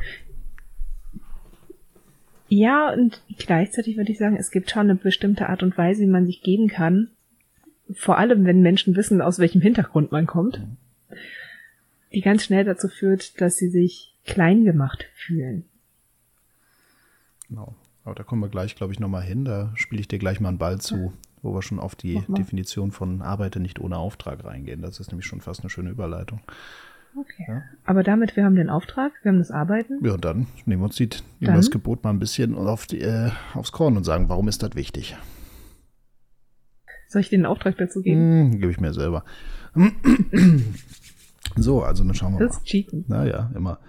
Ja, 2.49 2.91
und 2.91 3.21
gleichzeitig 3.37 3.97
würde 3.97 4.11
ich 4.11 4.17
sagen, 4.17 4.35
es 4.35 4.49
gibt 4.49 4.71
schon 4.71 4.89
eine 4.89 4.95
bestimmte 4.95 5.47
Art 5.47 5.61
und 5.61 5.77
Weise, 5.77 6.01
wie 6.01 6.07
man 6.07 6.25
sich 6.25 6.41
geben 6.41 6.67
kann. 6.67 7.11
Vor 7.93 8.17
allem, 8.17 8.45
wenn 8.45 8.61
Menschen 8.61 8.95
wissen, 8.95 9.21
aus 9.21 9.37
welchem 9.37 9.61
Hintergrund 9.61 10.11
man 10.11 10.25
kommt. 10.25 10.59
Mhm. 10.59 10.77
Die 12.13 12.21
ganz 12.21 12.43
schnell 12.43 12.65
dazu 12.65 12.87
führt, 12.87 13.39
dass 13.39 13.57
sie 13.57 13.69
sich 13.69 14.15
klein 14.25 14.63
gemacht 14.63 15.05
fühlen. 15.15 15.65
Genau. 17.49 17.75
Aber 18.03 18.15
da 18.15 18.23
kommen 18.23 18.41
wir 18.41 18.49
gleich, 18.49 18.75
glaube 18.75 18.93
ich, 18.93 18.99
nochmal 18.99 19.23
hin. 19.23 19.45
Da 19.45 19.71
spiele 19.75 20.01
ich 20.01 20.07
dir 20.07 20.19
gleich 20.19 20.39
mal 20.39 20.49
einen 20.49 20.57
Ball 20.57 20.79
zu, 20.79 21.13
wo 21.41 21.53
wir 21.53 21.61
schon 21.61 21.79
auf 21.79 21.95
die 21.95 22.23
Definition 22.27 22.91
von 22.91 23.21
Arbeite 23.21 23.59
nicht 23.59 23.79
ohne 23.79 23.97
Auftrag 23.97 24.43
reingehen. 24.43 24.81
Das 24.81 24.99
ist 24.99 25.11
nämlich 25.11 25.25
schon 25.25 25.41
fast 25.41 25.61
eine 25.61 25.69
schöne 25.69 25.91
Überleitung. 25.91 26.41
Okay. 27.15 27.45
Ja. 27.47 27.63
Aber 27.83 28.03
damit, 28.03 28.35
wir 28.35 28.45
haben 28.45 28.55
den 28.55 28.69
Auftrag, 28.69 29.11
wir 29.21 29.31
haben 29.31 29.39
das 29.39 29.51
Arbeiten. 29.51 30.03
Ja, 30.03 30.17
dann 30.17 30.47
nehmen 30.65 30.81
wir 30.81 30.85
uns 30.85 30.95
die, 30.95 31.09
nehmen 31.39 31.53
wir 31.53 31.55
das 31.55 31.69
Gebot 31.69 32.03
mal 32.03 32.09
ein 32.09 32.19
bisschen 32.19 32.55
auf 32.55 32.87
die, 32.87 33.01
äh, 33.01 33.31
aufs 33.53 33.73
Korn 33.73 33.97
und 33.97 34.05
sagen, 34.05 34.29
warum 34.29 34.47
ist 34.47 34.63
das 34.63 34.75
wichtig? 34.75 35.15
Soll 37.09 37.21
ich 37.21 37.29
dir 37.29 37.37
den 37.37 37.45
Auftrag 37.45 37.77
dazu 37.77 38.01
geben? 38.01 38.51
Hm, 38.51 38.59
gebe 38.59 38.71
ich 38.71 38.79
mir 38.79 38.93
selber. 38.93 39.25
so, 41.57 41.83
also 41.83 42.03
dann 42.03 42.13
schauen 42.13 42.33
wir 42.33 42.39
das 42.39 42.55
mal. 42.55 42.59
Das 42.59 42.63
Cheaten. 42.63 43.05
Naja, 43.07 43.51
immer. 43.55 43.79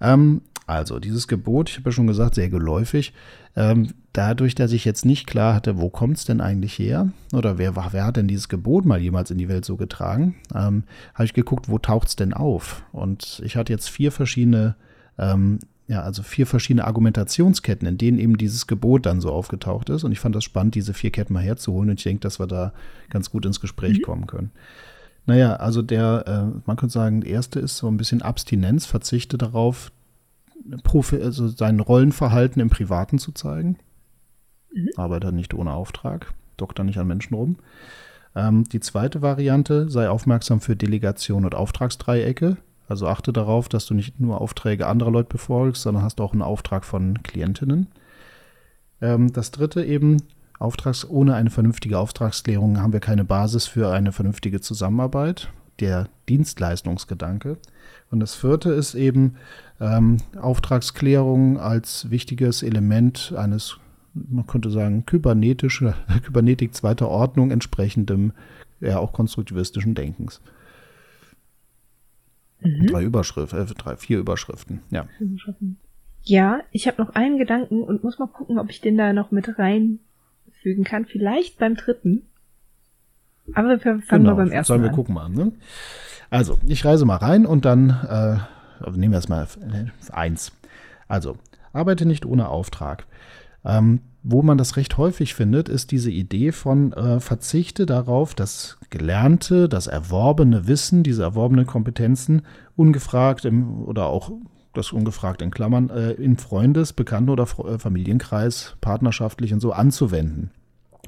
Ähm, 0.00 0.42
also, 0.66 1.00
dieses 1.00 1.28
Gebot, 1.28 1.70
ich 1.70 1.76
habe 1.76 1.90
ja 1.90 1.92
schon 1.92 2.06
gesagt, 2.06 2.34
sehr 2.34 2.48
geläufig. 2.48 3.12
Ähm, 3.56 3.88
dadurch, 4.12 4.54
dass 4.54 4.72
ich 4.72 4.84
jetzt 4.84 5.04
nicht 5.04 5.26
klar 5.26 5.54
hatte, 5.54 5.78
wo 5.78 5.90
kommt 5.90 6.16
es 6.18 6.24
denn 6.24 6.40
eigentlich 6.40 6.78
her? 6.78 7.10
Oder 7.32 7.58
wer, 7.58 7.76
wer 7.76 8.06
hat 8.06 8.16
denn 8.16 8.28
dieses 8.28 8.48
Gebot 8.48 8.84
mal 8.84 9.00
jemals 9.00 9.30
in 9.30 9.38
die 9.38 9.48
Welt 9.48 9.64
so 9.64 9.76
getragen? 9.76 10.36
Ähm, 10.54 10.84
habe 11.14 11.24
ich 11.24 11.34
geguckt, 11.34 11.68
wo 11.68 11.78
taucht 11.78 12.08
es 12.08 12.16
denn 12.16 12.32
auf? 12.32 12.84
Und 12.92 13.42
ich 13.44 13.56
hatte 13.56 13.72
jetzt 13.72 13.90
vier 13.90 14.12
verschiedene, 14.12 14.76
ähm, 15.18 15.58
ja, 15.88 16.02
also 16.02 16.22
vier 16.22 16.46
verschiedene 16.46 16.86
Argumentationsketten, 16.86 17.86
in 17.86 17.98
denen 17.98 18.18
eben 18.18 18.38
dieses 18.38 18.66
Gebot 18.66 19.04
dann 19.04 19.20
so 19.20 19.30
aufgetaucht 19.30 19.90
ist. 19.90 20.04
Und 20.04 20.12
ich 20.12 20.20
fand 20.20 20.34
das 20.34 20.44
spannend, 20.44 20.74
diese 20.76 20.94
vier 20.94 21.10
Ketten 21.10 21.34
mal 21.34 21.42
herzuholen. 21.42 21.90
Und 21.90 21.98
ich 22.00 22.04
denke, 22.04 22.20
dass 22.20 22.38
wir 22.38 22.46
da 22.46 22.72
ganz 23.10 23.30
gut 23.30 23.44
ins 23.44 23.60
Gespräch 23.60 23.98
mhm. 23.98 24.02
kommen 24.02 24.26
können. 24.26 24.52
Naja, 25.26 25.56
also 25.56 25.82
der, 25.82 26.24
äh, 26.26 26.60
man 26.66 26.76
könnte 26.76 26.92
sagen, 26.92 27.20
der 27.20 27.30
erste 27.30 27.60
ist 27.60 27.76
so 27.76 27.88
ein 27.88 27.96
bisschen 27.96 28.22
Abstinenz, 28.22 28.86
verzichte 28.86 29.38
darauf, 29.38 29.92
also 30.84 31.48
sein 31.48 31.80
Rollenverhalten 31.80 32.60
im 32.60 32.70
Privaten 32.70 33.18
zu 33.18 33.32
zeigen. 33.32 33.78
Mhm. 34.72 34.90
Arbeiter 34.96 35.32
nicht 35.32 35.54
ohne 35.54 35.72
Auftrag, 35.72 36.34
dokter 36.56 36.84
nicht 36.84 36.98
an 36.98 37.06
Menschen 37.06 37.34
rum. 37.34 37.56
Ähm, 38.34 38.64
die 38.64 38.80
zweite 38.80 39.22
Variante, 39.22 39.90
sei 39.90 40.08
aufmerksam 40.08 40.60
für 40.60 40.76
Delegation 40.76 41.44
und 41.44 41.54
Auftragsdreiecke. 41.54 42.56
Also 42.88 43.06
achte 43.06 43.32
darauf, 43.32 43.68
dass 43.68 43.86
du 43.86 43.94
nicht 43.94 44.20
nur 44.20 44.40
Aufträge 44.40 44.86
anderer 44.86 45.10
Leute 45.10 45.28
befolgst, 45.28 45.82
sondern 45.82 46.02
hast 46.02 46.20
auch 46.20 46.32
einen 46.32 46.42
Auftrag 46.42 46.84
von 46.84 47.22
Klientinnen. 47.22 47.88
Ähm, 49.00 49.32
das 49.32 49.50
dritte 49.50 49.84
eben, 49.84 50.18
Auftrags 50.62 51.08
ohne 51.08 51.34
eine 51.34 51.50
vernünftige 51.50 51.98
Auftragsklärung 51.98 52.80
haben 52.80 52.92
wir 52.92 53.00
keine 53.00 53.24
Basis 53.24 53.66
für 53.66 53.90
eine 53.90 54.12
vernünftige 54.12 54.60
Zusammenarbeit. 54.60 55.50
Der 55.80 56.08
Dienstleistungsgedanke. 56.28 57.56
Und 58.10 58.20
das 58.20 58.34
vierte 58.34 58.70
ist 58.70 58.94
eben 58.94 59.36
ähm, 59.80 60.18
Auftragsklärung 60.40 61.58
als 61.58 62.10
wichtiges 62.10 62.62
Element 62.62 63.34
eines, 63.36 63.78
man 64.12 64.46
könnte 64.46 64.70
sagen, 64.70 65.06
kybernetische, 65.06 65.94
Kybernetik 66.24 66.74
zweiter 66.74 67.08
Ordnung 67.08 67.50
entsprechendem, 67.50 68.32
ja 68.80 68.98
auch 68.98 69.12
konstruktivistischen 69.12 69.94
Denkens. 69.94 70.40
Mhm. 72.60 72.86
Drei 72.86 73.02
Überschriften, 73.04 73.58
äh, 73.58 73.66
drei, 73.66 73.96
vier 73.96 74.18
Überschriften, 74.18 74.80
ja. 74.90 75.06
Ja, 76.22 76.60
ich 76.70 76.86
habe 76.86 77.02
noch 77.02 77.14
einen 77.14 77.38
Gedanken 77.38 77.82
und 77.82 78.04
muss 78.04 78.18
mal 78.18 78.28
gucken, 78.28 78.58
ob 78.58 78.70
ich 78.70 78.80
den 78.80 78.96
da 78.96 79.12
noch 79.12 79.32
mit 79.32 79.58
reinfügen 80.62 80.84
kann. 80.84 81.04
Vielleicht 81.04 81.58
beim 81.58 81.74
dritten. 81.74 82.22
Aber 83.54 83.70
wir 83.70 83.78
fangen 83.78 84.02
genau, 84.08 84.30
mal 84.30 84.44
beim 84.44 84.52
ersten 84.52 84.68
sollen 84.68 84.82
wir 84.82 84.90
an. 84.90 84.94
gucken 84.94 85.14
mal, 85.14 85.28
ne? 85.28 85.52
Also, 86.30 86.58
ich 86.66 86.84
reise 86.84 87.04
mal 87.04 87.16
rein 87.16 87.44
und 87.44 87.64
dann 87.64 87.90
äh, 87.90 88.90
nehmen 88.96 89.12
wir 89.12 89.18
erstmal 89.18 89.44
äh, 89.44 90.12
eins. 90.12 90.52
Also, 91.08 91.36
arbeite 91.72 92.06
nicht 92.06 92.24
ohne 92.24 92.48
Auftrag. 92.48 93.06
Ähm, 93.64 94.00
wo 94.22 94.42
man 94.42 94.56
das 94.56 94.76
recht 94.76 94.96
häufig 94.98 95.34
findet, 95.34 95.68
ist 95.68 95.90
diese 95.90 96.10
Idee 96.10 96.52
von 96.52 96.92
äh, 96.92 97.18
verzichte 97.18 97.86
darauf, 97.86 98.34
das 98.34 98.78
gelernte, 98.88 99.68
das 99.68 99.88
erworbene 99.88 100.68
Wissen, 100.68 101.02
diese 101.02 101.24
erworbenen 101.24 101.66
Kompetenzen 101.66 102.42
ungefragt 102.76 103.44
im, 103.44 103.82
oder 103.82 104.06
auch 104.06 104.30
das 104.74 104.92
ungefragt 104.92 105.42
in 105.42 105.50
Klammern 105.50 105.90
äh, 105.90 106.12
in 106.12 106.36
Freundes-, 106.36 106.92
Bekannten- 106.92 107.30
oder 107.30 107.44
äh, 107.44 107.78
Familienkreis, 107.78 108.76
partnerschaftlich 108.80 109.52
und 109.52 109.60
so 109.60 109.72
anzuwenden. 109.72 110.50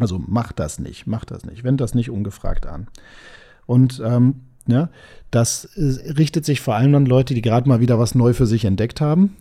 Also 0.00 0.20
mach 0.24 0.52
das 0.52 0.78
nicht, 0.78 1.06
mach 1.06 1.24
das 1.24 1.44
nicht, 1.44 1.64
wend 1.64 1.80
das 1.80 1.94
nicht 1.94 2.10
ungefragt 2.10 2.66
an. 2.66 2.88
Und 3.66 4.02
ähm, 4.04 4.40
ja, 4.66 4.88
das 5.30 5.64
äh, 5.76 6.12
richtet 6.12 6.44
sich 6.44 6.60
vor 6.60 6.74
allem 6.74 6.94
an 6.94 7.06
Leute, 7.06 7.34
die 7.34 7.42
gerade 7.42 7.68
mal 7.68 7.80
wieder 7.80 7.98
was 7.98 8.14
neu 8.14 8.32
für 8.32 8.46
sich 8.46 8.64
entdeckt 8.64 9.00
haben. 9.00 9.36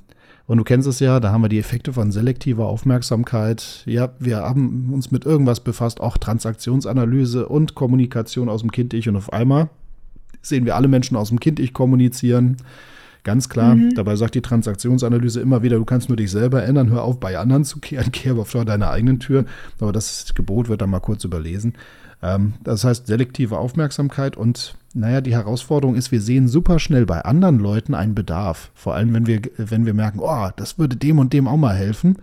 Und 0.46 0.58
du 0.58 0.64
kennst 0.66 0.88
es 0.88 1.00
ja, 1.00 1.22
da 1.22 1.32
haben 1.32 1.42
wir 1.42 1.50
die 1.50 1.60
Effekte 1.60 1.94
von 1.94 2.12
selektiver 2.12 2.66
Aufmerksamkeit. 2.68 3.84
Ja, 3.86 4.10
wir 4.20 4.38
haben 4.38 4.92
uns 4.94 5.10
mit 5.10 5.26
irgendwas 5.26 5.62
befasst, 5.62 6.02
auch 6.02 6.18
Transaktionsanalyse 6.18 7.48
und 7.48 7.76
Kommunikation 7.76 8.50
aus 8.50 8.60
dem 8.60 8.72
Kind-Ich. 8.72 9.08
Und 9.08 9.16
auf 9.16 9.32
einmal 9.32 9.70
sehen 10.42 10.66
wir 10.66 10.76
alle 10.76 10.90
Menschen 10.90 11.16
aus 11.16 11.30
dem 11.30 11.40
Kind-Ich 11.40 11.74
kommunizieren. 11.74 12.58
Ganz 13.24 13.48
klar, 13.48 13.76
mhm. 13.76 13.96
dabei 13.96 14.18
sagt 14.18 14.36
die 14.36 14.42
Transaktionsanalyse 14.42 15.40
immer 15.40 15.64
wieder, 15.64 15.78
du 15.78 15.86
kannst 15.86 16.10
nur 16.10 16.18
dich 16.18 16.30
selber 16.30 16.64
ändern, 16.64 16.90
hör 16.90 17.04
auf, 17.04 17.20
bei 17.20 17.38
anderen 17.38 17.64
zu 17.64 17.80
kehren, 17.80 18.12
kehr 18.12 18.36
vor 18.46 18.66
deiner 18.66 18.92
eigenen 18.92 19.20
Tür. 19.20 19.46
Aber 19.80 19.94
das 19.94 20.34
Gebot 20.36 20.68
wird 20.68 20.82
dann 20.82 20.90
mal 20.90 21.00
kurz 21.00 21.24
überlesen. 21.24 21.74
Ähm, 22.22 22.54
das 22.64 22.84
heißt, 22.84 23.08
selektive 23.08 23.58
Aufmerksamkeit 23.58 24.36
und 24.36 24.76
naja, 24.94 25.22
die 25.22 25.34
Herausforderung 25.34 25.96
ist, 25.96 26.12
wir 26.12 26.22
sehen 26.22 26.48
super 26.48 26.78
schnell 26.80 27.06
bei 27.06 27.22
anderen 27.22 27.60
Leuten 27.60 27.96
einen 27.96 28.14
Bedarf. 28.14 28.72
Vor 28.76 28.94
allem, 28.94 29.14
wenn 29.14 29.26
wir, 29.26 29.42
wenn 29.58 29.86
wir 29.86 29.94
merken, 29.94 30.20
oh, 30.22 30.50
das 30.56 30.78
würde 30.78 30.96
dem 30.96 31.18
und 31.18 31.34
dem 31.34 31.48
auch 31.48 31.58
mal 31.58 31.76
helfen. 31.76 32.18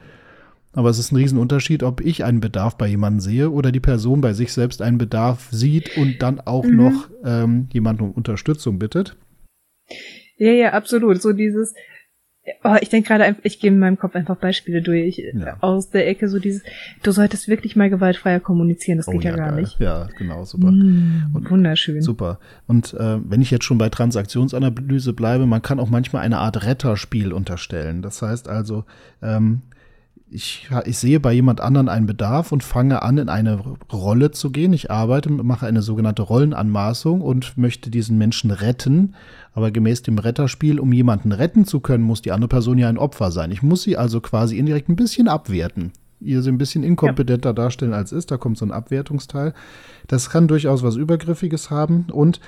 Aber 0.72 0.88
es 0.88 0.98
ist 0.98 1.10
ein 1.10 1.16
Riesenunterschied, 1.16 1.82
ob 1.82 2.00
ich 2.00 2.22
einen 2.22 2.40
Bedarf 2.40 2.76
bei 2.76 2.86
jemandem 2.86 3.20
sehe 3.20 3.50
oder 3.50 3.72
die 3.72 3.80
Person 3.80 4.20
bei 4.20 4.34
sich 4.34 4.52
selbst 4.52 4.82
einen 4.82 4.98
Bedarf 4.98 5.48
sieht 5.50 5.96
und 5.96 6.22
dann 6.22 6.38
auch 6.40 6.64
mhm. 6.64 6.76
noch 6.76 7.08
ähm, 7.24 7.68
jemand 7.72 8.00
um 8.00 8.12
Unterstützung 8.12 8.78
bittet. 8.78 9.16
Ja, 10.40 10.52
ja, 10.52 10.72
absolut. 10.72 11.20
So 11.22 11.32
dieses, 11.32 11.74
Oh, 12.64 12.76
ich 12.80 12.88
denke 12.88 13.08
gerade, 13.08 13.36
ich 13.42 13.60
gehe 13.60 13.70
in 13.70 13.78
meinem 13.78 13.98
Kopf 13.98 14.14
einfach 14.16 14.36
Beispiele 14.36 14.80
durch 14.80 15.22
ja. 15.34 15.58
aus 15.60 15.90
der 15.90 16.08
Ecke, 16.08 16.28
so 16.28 16.38
dieses, 16.38 16.62
du 17.02 17.12
solltest 17.12 17.48
wirklich 17.48 17.76
mal 17.76 17.90
gewaltfreier 17.90 18.40
kommunizieren, 18.40 18.96
das 18.96 19.08
oh, 19.08 19.12
geht 19.12 19.24
ja, 19.24 19.32
ja 19.32 19.36
gar 19.36 19.50
geil. 19.50 19.60
nicht. 19.60 19.78
Ja, 19.78 20.08
genau, 20.16 20.44
super. 20.44 20.70
Mm, 20.70 21.32
und, 21.34 21.50
wunderschön. 21.50 22.00
Super. 22.00 22.40
Und 22.66 22.94
äh, 22.94 23.18
wenn 23.22 23.42
ich 23.42 23.50
jetzt 23.50 23.64
schon 23.64 23.76
bei 23.76 23.90
Transaktionsanalyse 23.90 25.12
bleibe, 25.12 25.44
man 25.44 25.60
kann 25.60 25.78
auch 25.78 25.90
manchmal 25.90 26.22
eine 26.22 26.38
Art 26.38 26.64
Retterspiel 26.64 27.34
unterstellen. 27.34 28.00
Das 28.00 28.22
heißt 28.22 28.48
also, 28.48 28.84
ähm, 29.22 29.60
ich, 30.32 30.68
ich 30.84 30.98
sehe 30.98 31.18
bei 31.18 31.32
jemand 31.32 31.60
anderen 31.60 31.88
einen 31.88 32.06
Bedarf 32.06 32.52
und 32.52 32.62
fange 32.62 33.02
an, 33.02 33.18
in 33.18 33.28
eine 33.28 33.58
Rolle 33.92 34.30
zu 34.30 34.50
gehen. 34.50 34.72
Ich 34.72 34.90
arbeite, 34.90 35.30
mache 35.30 35.66
eine 35.66 35.82
sogenannte 35.82 36.22
Rollenanmaßung 36.22 37.20
und 37.20 37.58
möchte 37.58 37.90
diesen 37.90 38.16
Menschen 38.16 38.52
retten. 38.52 39.14
Aber 39.54 39.72
gemäß 39.72 40.02
dem 40.02 40.18
Retterspiel, 40.18 40.78
um 40.78 40.92
jemanden 40.92 41.32
retten 41.32 41.64
zu 41.64 41.80
können, 41.80 42.04
muss 42.04 42.22
die 42.22 42.30
andere 42.30 42.48
Person 42.48 42.78
ja 42.78 42.88
ein 42.88 42.98
Opfer 42.98 43.32
sein. 43.32 43.50
Ich 43.50 43.62
muss 43.62 43.82
sie 43.82 43.96
also 43.96 44.20
quasi 44.20 44.56
indirekt 44.56 44.88
ein 44.88 44.96
bisschen 44.96 45.26
abwerten. 45.26 45.90
ihr 46.20 46.42
sie 46.42 46.50
ein 46.50 46.58
bisschen 46.58 46.84
inkompetenter 46.84 47.50
ja. 47.50 47.54
darstellen 47.54 47.92
als 47.92 48.12
ist. 48.12 48.30
Da 48.30 48.36
kommt 48.36 48.56
so 48.56 48.64
ein 48.64 48.70
Abwertungsteil. 48.70 49.52
Das 50.06 50.30
kann 50.30 50.46
durchaus 50.46 50.84
was 50.84 50.94
Übergriffiges 50.94 51.70
haben. 51.70 52.06
Und 52.12 52.40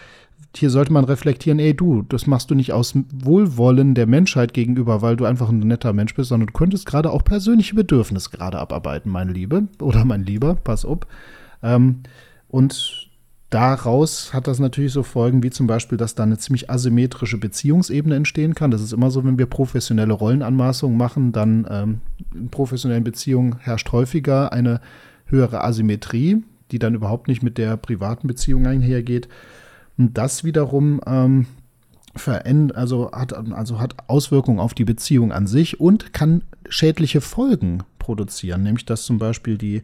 hier 0.55 0.71
sollte 0.71 0.93
man 0.93 1.05
reflektieren, 1.05 1.59
ey 1.59 1.75
du, 1.75 2.03
das 2.03 2.27
machst 2.27 2.51
du 2.51 2.55
nicht 2.55 2.73
aus 2.73 2.95
Wohlwollen 3.13 3.95
der 3.95 4.07
Menschheit 4.07 4.53
gegenüber, 4.55 5.03
weil 5.03 5.17
du 5.17 5.25
einfach 5.25 5.49
ein 5.49 5.61
netter 5.61 5.93
Mensch 5.93 6.15
bist, 6.15 6.29
sondern 6.29 6.49
du 6.49 6.53
könntest 6.53 6.87
gerade 6.87 7.11
auch 7.11 7.25
persönliche 7.25 7.75
Bedürfnisse 7.75 8.31
gerade 8.31 8.59
abarbeiten, 8.59 9.11
meine 9.11 9.33
Liebe 9.33 9.69
oder 9.81 10.05
mein 10.05 10.25
Lieber, 10.25 10.55
pass 10.55 10.85
auf. 10.85 11.01
Ähm, 11.63 12.01
und 12.49 13.09
daraus 13.51 14.33
hat 14.35 14.47
das 14.47 14.59
natürlich 14.59 14.93
so 14.93 15.03
Folgen 15.03 15.43
wie 15.43 15.51
zum 15.51 15.67
Beispiel, 15.67 15.99
dass 15.99 16.15
da 16.15 16.23
eine 16.23 16.39
ziemlich 16.39 16.71
asymmetrische 16.71 17.39
Beziehungsebene 17.39 18.15
entstehen 18.15 18.55
kann. 18.55 18.71
Das 18.71 18.83
ist 18.83 18.93
immer 18.93 19.11
so, 19.11 19.25
wenn 19.25 19.39
wir 19.39 19.47
professionelle 19.47 20.13
Rollenanmaßungen 20.13 20.97
machen, 20.97 21.33
dann 21.33 21.67
ähm, 21.71 22.01
in 22.35 22.51
professionellen 22.51 23.05
Beziehungen 23.05 23.57
herrscht 23.59 23.91
häufiger 23.93 24.53
eine 24.53 24.81
höhere 25.27 25.65
Asymmetrie, 25.65 26.43
die 26.71 26.79
dann 26.79 26.95
überhaupt 26.95 27.29
nicht 27.29 27.43
mit 27.43 27.59
der 27.59 27.77
privaten 27.77 28.27
Beziehung 28.27 28.67
einhergeht. 28.67 29.29
Und 29.99 30.19
das 30.19 30.45
wiederum 30.45 31.01
ähm, 31.07 31.47
verändert, 32.17 32.77
also 32.77 33.11
hat, 33.13 33.33
also 33.35 33.79
hat 33.79 33.95
Auswirkungen 34.09 34.61
auf 34.61 34.75
die 34.75 34.85
Beziehung 34.85 35.33
an 35.33 35.47
sich 35.47 35.81
und 35.81 36.13
kann 36.13 36.43
schädliche 36.69 37.21
Folgen 37.21 37.83
produzieren, 37.99 38.63
nämlich 38.63 38.85
dass 38.85 39.05
zum 39.05 39.19
Beispiel 39.19 39.59
die 39.59 39.83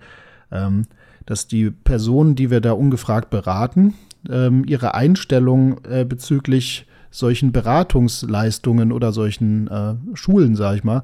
ähm, 0.50 0.86
dass 1.28 1.46
die 1.46 1.70
Personen, 1.70 2.36
die 2.36 2.50
wir 2.50 2.62
da 2.62 2.72
ungefragt 2.72 3.28
beraten, 3.28 3.92
ähm, 4.30 4.64
ihre 4.66 4.94
Einstellung 4.94 5.84
äh, 5.84 6.06
bezüglich 6.06 6.86
solchen 7.10 7.52
Beratungsleistungen 7.52 8.92
oder 8.92 9.12
solchen 9.12 9.68
äh, 9.68 9.94
Schulen, 10.14 10.56
sage 10.56 10.78
ich 10.78 10.84
mal, 10.84 11.02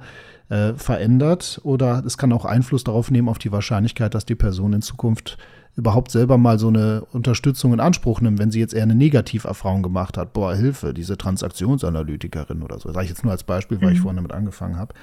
äh, 0.48 0.74
verändert. 0.74 1.60
Oder 1.64 2.02
es 2.04 2.18
kann 2.18 2.32
auch 2.32 2.44
Einfluss 2.44 2.84
darauf 2.84 3.10
nehmen, 3.10 3.28
auf 3.28 3.38
die 3.38 3.52
Wahrscheinlichkeit, 3.52 4.14
dass 4.14 4.26
die 4.26 4.34
Person 4.34 4.72
in 4.72 4.82
Zukunft 4.82 5.38
überhaupt 5.76 6.10
selber 6.10 6.38
mal 6.38 6.58
so 6.58 6.68
eine 6.68 7.04
Unterstützung 7.12 7.72
in 7.72 7.80
Anspruch 7.80 8.20
nimmt, 8.20 8.38
wenn 8.38 8.50
sie 8.50 8.60
jetzt 8.60 8.74
eher 8.74 8.84
eine 8.84 8.94
Negativerfahrung 8.94 9.82
gemacht 9.82 10.16
hat. 10.16 10.32
Boah, 10.32 10.54
Hilfe, 10.54 10.94
diese 10.94 11.18
Transaktionsanalytikerin 11.18 12.62
oder 12.62 12.78
so. 12.78 12.92
Sage 12.92 13.04
ich 13.04 13.10
jetzt 13.10 13.24
nur 13.24 13.32
als 13.32 13.42
Beispiel, 13.42 13.80
weil 13.80 13.88
mhm. 13.90 13.94
ich 13.94 14.00
vorhin 14.00 14.16
damit 14.16 14.32
angefangen 14.32 14.76
habe. 14.76 14.94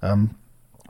Ähm, 0.00 0.30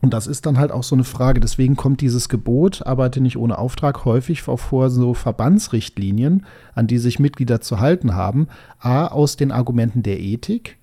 und 0.04 0.12
das 0.12 0.26
ist 0.26 0.44
dann 0.44 0.58
halt 0.58 0.70
auch 0.70 0.82
so 0.82 0.94
eine 0.94 1.02
Frage. 1.02 1.40
Deswegen 1.40 1.76
kommt 1.76 2.02
dieses 2.02 2.28
Gebot, 2.28 2.86
arbeite 2.86 3.22
nicht 3.22 3.38
ohne 3.38 3.56
Auftrag, 3.56 4.04
häufig 4.04 4.42
vor 4.42 4.90
so 4.90 5.14
Verbandsrichtlinien, 5.14 6.44
an 6.74 6.86
die 6.86 6.98
sich 6.98 7.18
Mitglieder 7.18 7.62
zu 7.62 7.80
halten 7.80 8.14
haben. 8.14 8.48
A, 8.78 9.06
aus 9.06 9.36
den 9.36 9.50
Argumenten 9.50 10.02
der 10.02 10.20
Ethik. 10.20 10.76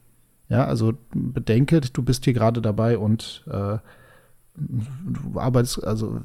Ja, 0.50 0.66
also 0.66 0.94
bedenke, 1.14 1.82
du 1.82 2.02
bist 2.02 2.26
hier 2.26 2.34
gerade 2.34 2.64
dabei 2.64 2.98
und 2.98 3.46
äh, 3.48 3.78
du 4.56 5.40
arbeitest, 5.40 5.84
also 5.84 6.20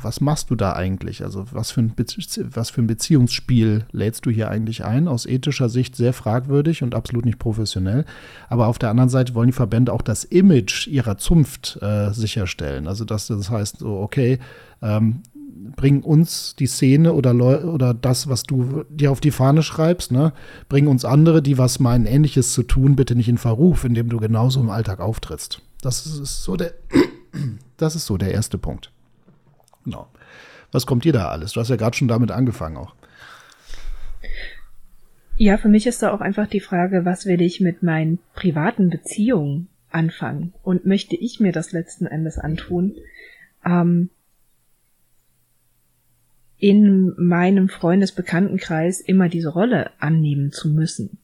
was 0.00 0.20
machst 0.20 0.50
du 0.50 0.54
da 0.54 0.74
eigentlich? 0.74 1.24
Also 1.24 1.46
was 1.50 1.70
für, 1.70 1.80
ein 1.80 1.92
was 2.50 2.70
für 2.70 2.82
ein 2.82 2.86
Beziehungsspiel 2.86 3.84
lädst 3.90 4.26
du 4.26 4.30
hier 4.30 4.48
eigentlich 4.48 4.84
ein? 4.84 5.08
Aus 5.08 5.26
ethischer 5.26 5.68
Sicht 5.68 5.96
sehr 5.96 6.12
fragwürdig 6.12 6.82
und 6.82 6.94
absolut 6.94 7.24
nicht 7.24 7.38
professionell. 7.38 8.04
Aber 8.48 8.68
auf 8.68 8.78
der 8.78 8.90
anderen 8.90 9.08
Seite 9.08 9.34
wollen 9.34 9.48
die 9.48 9.52
Verbände 9.52 9.92
auch 9.92 10.02
das 10.02 10.24
Image 10.24 10.86
ihrer 10.86 11.18
Zunft 11.18 11.78
äh, 11.82 12.12
sicherstellen. 12.12 12.86
Also 12.86 13.04
dass 13.04 13.26
das 13.26 13.50
heißt, 13.50 13.78
so, 13.78 13.98
okay, 13.98 14.38
ähm, 14.80 15.22
bring 15.76 16.02
uns 16.02 16.54
die 16.56 16.66
Szene 16.66 17.12
oder, 17.12 17.34
oder 17.64 17.92
das, 17.92 18.28
was 18.28 18.44
du 18.44 18.84
dir 18.88 19.10
auf 19.10 19.20
die 19.20 19.32
Fahne 19.32 19.62
schreibst, 19.62 20.12
ne? 20.12 20.32
bring 20.68 20.86
uns 20.86 21.04
andere, 21.04 21.42
die 21.42 21.58
was 21.58 21.80
meinen, 21.80 22.06
Ähnliches 22.06 22.52
zu 22.52 22.62
tun, 22.62 22.94
bitte 22.96 23.16
nicht 23.16 23.28
in 23.28 23.38
Verruf, 23.38 23.84
indem 23.84 24.08
du 24.08 24.18
genauso 24.18 24.60
im 24.60 24.70
Alltag 24.70 25.00
auftrittst. 25.00 25.60
Das 25.82 26.06
ist 26.06 26.42
so 26.42 26.56
der 26.56 26.72
das 27.76 27.96
ist 27.96 28.06
so 28.06 28.16
der 28.16 28.32
erste 28.32 28.58
Punkt. 28.58 28.92
Genau. 29.84 30.08
Was 30.72 30.86
kommt 30.86 31.04
dir 31.04 31.12
da 31.12 31.28
alles? 31.28 31.52
Du 31.52 31.60
hast 31.60 31.70
ja 31.70 31.76
gerade 31.76 31.96
schon 31.96 32.08
damit 32.08 32.30
angefangen 32.30 32.76
auch. 32.76 32.94
Ja, 35.36 35.56
für 35.56 35.68
mich 35.68 35.86
ist 35.86 36.02
da 36.02 36.12
auch 36.12 36.20
einfach 36.20 36.48
die 36.48 36.60
Frage, 36.60 37.04
was 37.04 37.24
will 37.24 37.40
ich 37.40 37.60
mit 37.60 37.82
meinen 37.82 38.18
privaten 38.34 38.90
Beziehungen 38.90 39.68
anfangen? 39.90 40.52
Und 40.62 40.84
möchte 40.84 41.16
ich 41.16 41.40
mir 41.40 41.52
das 41.52 41.72
letzten 41.72 42.06
Endes 42.06 42.38
antun? 42.38 42.96
Ähm, 43.64 44.10
in 46.58 47.14
meinem 47.16 47.68
Freundesbekanntenkreis 47.68 49.00
immer 49.00 49.28
diese 49.28 49.50
Rolle 49.50 49.92
annehmen 50.00 50.50
zu 50.50 50.68
müssen. 50.68 51.18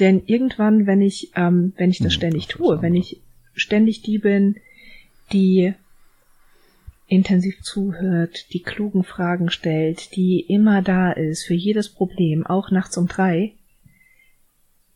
Denn 0.00 0.24
irgendwann, 0.26 0.86
wenn 0.86 1.00
ich, 1.00 1.30
ähm, 1.36 1.72
wenn 1.76 1.90
ich 1.90 1.98
das 1.98 2.12
hm, 2.12 2.18
ständig 2.18 2.46
das 2.48 2.56
tue, 2.56 2.82
wenn 2.82 2.94
ich 2.94 3.22
ständig 3.56 4.02
die 4.02 4.18
bin, 4.18 4.56
die 5.32 5.74
intensiv 7.08 7.62
zuhört, 7.62 8.52
die 8.52 8.62
klugen 8.62 9.04
Fragen 9.04 9.50
stellt, 9.50 10.14
die 10.16 10.40
immer 10.40 10.82
da 10.82 11.12
ist 11.12 11.44
für 11.44 11.54
jedes 11.54 11.88
Problem, 11.88 12.46
auch 12.46 12.70
nachts 12.70 12.96
um 12.96 13.06
drei, 13.06 13.52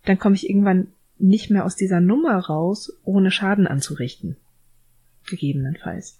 dann 0.04 0.18
komme 0.18 0.34
ich 0.34 0.48
irgendwann 0.48 0.88
nicht 1.18 1.50
mehr 1.50 1.64
aus 1.64 1.76
dieser 1.76 2.00
Nummer 2.00 2.36
raus, 2.38 2.92
ohne 3.04 3.30
Schaden 3.30 3.66
anzurichten. 3.66 4.36
Gegebenenfalls. 5.28 6.18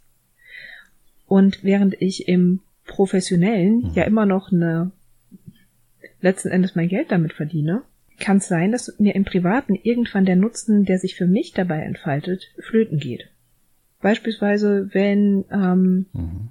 Und 1.26 1.64
während 1.64 2.00
ich 2.00 2.29
im 2.29 2.61
Professionellen 2.87 3.83
mhm. 3.83 3.92
ja 3.94 4.05
immer 4.05 4.26
noch 4.26 4.53
eine 4.53 4.92
letzten 6.20 6.48
Endes 6.48 6.74
mein 6.74 6.88
Geld 6.88 7.11
damit 7.11 7.33
verdiene, 7.33 7.83
kann 8.20 8.37
es 8.37 8.48
sein, 8.48 8.72
dass 8.72 8.98
mir 8.98 9.14
im 9.14 9.24
Privaten 9.24 9.74
irgendwann 9.74 10.26
der 10.26 10.37
Nutzen, 10.37 10.85
der 10.85 10.98
sich 10.98 11.16
für 11.16 11.26
mich 11.26 11.52
dabei 11.52 11.80
entfaltet, 11.80 12.52
flöten 12.59 12.98
geht. 12.98 13.28
Beispielsweise, 14.00 14.88
wenn, 14.92 15.44
ähm, 15.50 16.06
mhm. 16.12 16.48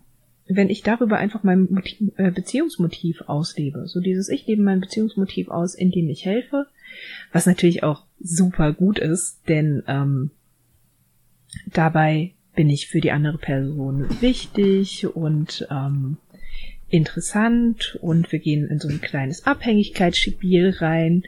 wenn 0.47 0.69
ich 0.69 0.83
darüber 0.83 1.17
einfach 1.17 1.43
mein 1.43 1.67
Motiv, 1.69 2.11
äh, 2.17 2.31
Beziehungsmotiv 2.31 3.21
auslebe. 3.21 3.87
So 3.87 4.01
dieses, 4.01 4.29
ich 4.29 4.45
lebe 4.45 4.61
mein 4.61 4.81
Beziehungsmotiv 4.81 5.49
aus, 5.49 5.75
indem 5.75 6.09
ich 6.09 6.25
helfe, 6.25 6.67
was 7.31 7.45
natürlich 7.45 7.83
auch 7.83 8.05
super 8.19 8.73
gut 8.73 8.99
ist, 8.99 9.39
denn 9.47 9.83
ähm, 9.87 10.31
dabei 11.73 12.33
bin 12.55 12.69
ich 12.69 12.87
für 12.87 12.99
die 12.99 13.11
andere 13.11 13.37
Person 13.37 14.05
wichtig 14.21 15.07
und 15.15 15.67
ähm, 15.71 16.17
interessant 16.89 17.97
und 18.01 18.31
wir 18.31 18.39
gehen 18.39 18.67
in 18.67 18.79
so 18.79 18.87
ein 18.87 19.01
kleines 19.01 19.45
Abhängigkeitsspiel 19.45 20.75
rein. 20.77 21.23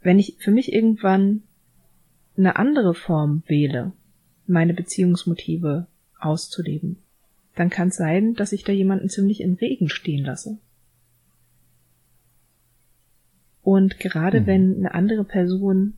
Wenn 0.00 0.18
ich 0.18 0.36
für 0.38 0.50
mich 0.50 0.72
irgendwann 0.72 1.42
eine 2.36 2.56
andere 2.56 2.94
Form 2.94 3.42
wähle, 3.46 3.92
meine 4.46 4.74
Beziehungsmotive 4.74 5.86
auszuleben, 6.18 6.96
dann 7.54 7.70
kann 7.70 7.88
es 7.88 7.96
sein, 7.96 8.34
dass 8.34 8.52
ich 8.52 8.64
da 8.64 8.72
jemanden 8.72 9.08
ziemlich 9.08 9.40
im 9.40 9.54
Regen 9.54 9.88
stehen 9.88 10.24
lasse. 10.24 10.58
Und 13.62 14.00
gerade 14.00 14.40
mhm. 14.40 14.46
wenn 14.46 14.76
eine 14.76 14.94
andere 14.94 15.24
Person 15.24 15.94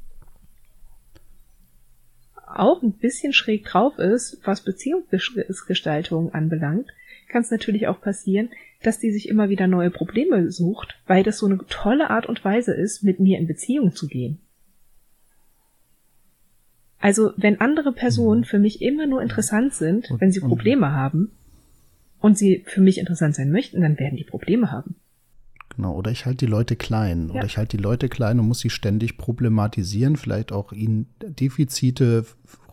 auch 2.47 2.83
ein 2.83 2.93
bisschen 2.93 3.33
schräg 3.33 3.65
drauf 3.65 3.99
ist, 3.99 4.39
was 4.45 4.63
Beziehungsgestaltung 4.63 6.33
anbelangt, 6.35 6.91
kann 7.35 7.43
es 7.43 7.51
natürlich 7.51 7.89
auch 7.89 8.01
passieren, 8.01 8.51
dass 8.85 9.01
die 9.01 9.11
sich 9.11 9.29
immer 9.29 9.49
wieder 9.49 9.67
neue 9.67 9.91
Probleme 9.91 10.53
sucht, 10.53 10.95
weil 11.09 11.25
das 11.25 11.39
so 11.39 11.47
eine 11.47 11.59
tolle 11.69 12.11
Art 12.11 12.27
und 12.27 12.45
Weise 12.45 12.73
ist, 12.73 13.03
mit 13.03 13.19
mir 13.19 13.41
in 13.41 13.49
Beziehung 13.49 13.93
zu 13.93 14.07
gehen. 14.07 14.39
Also, 17.01 17.33
wenn 17.37 17.61
andere 17.61 17.93
Personen 17.93 18.43
mhm. 18.43 18.45
für 18.45 18.61
mich 18.61 18.83
immer 18.83 19.09
nur 19.09 19.21
interessant 19.21 19.75
sind, 19.75 20.09
wenn 20.21 20.31
sie 20.31 20.39
Probleme 20.39 20.93
haben, 20.93 21.33
und 22.21 22.39
sie 22.39 22.63
für 22.67 22.81
mich 22.81 22.99
interessant 22.99 23.35
sein 23.35 23.51
möchten, 23.51 23.83
dann 23.83 23.99
werden 23.99 24.17
die 24.17 24.25
Probleme 24.25 24.71
haben. 24.71 24.95
Genau, 25.77 25.95
oder 25.95 26.11
ich 26.11 26.27
halte 26.27 26.47
die 26.47 26.51
Leute 26.51 26.77
klein. 26.77 27.29
Ja. 27.29 27.37
Oder 27.37 27.47
ich 27.47 27.59
halte 27.59 27.77
die 27.77 27.83
Leute 27.83 28.09
klein 28.09 28.39
und 28.39 28.47
muss 28.47 28.61
sie 28.61 28.71
ständig 28.71 29.19
problematisieren, 29.19 30.17
vielleicht 30.17 30.53
auch 30.53 30.73
ihnen 30.73 31.07
Defizite 31.21 32.25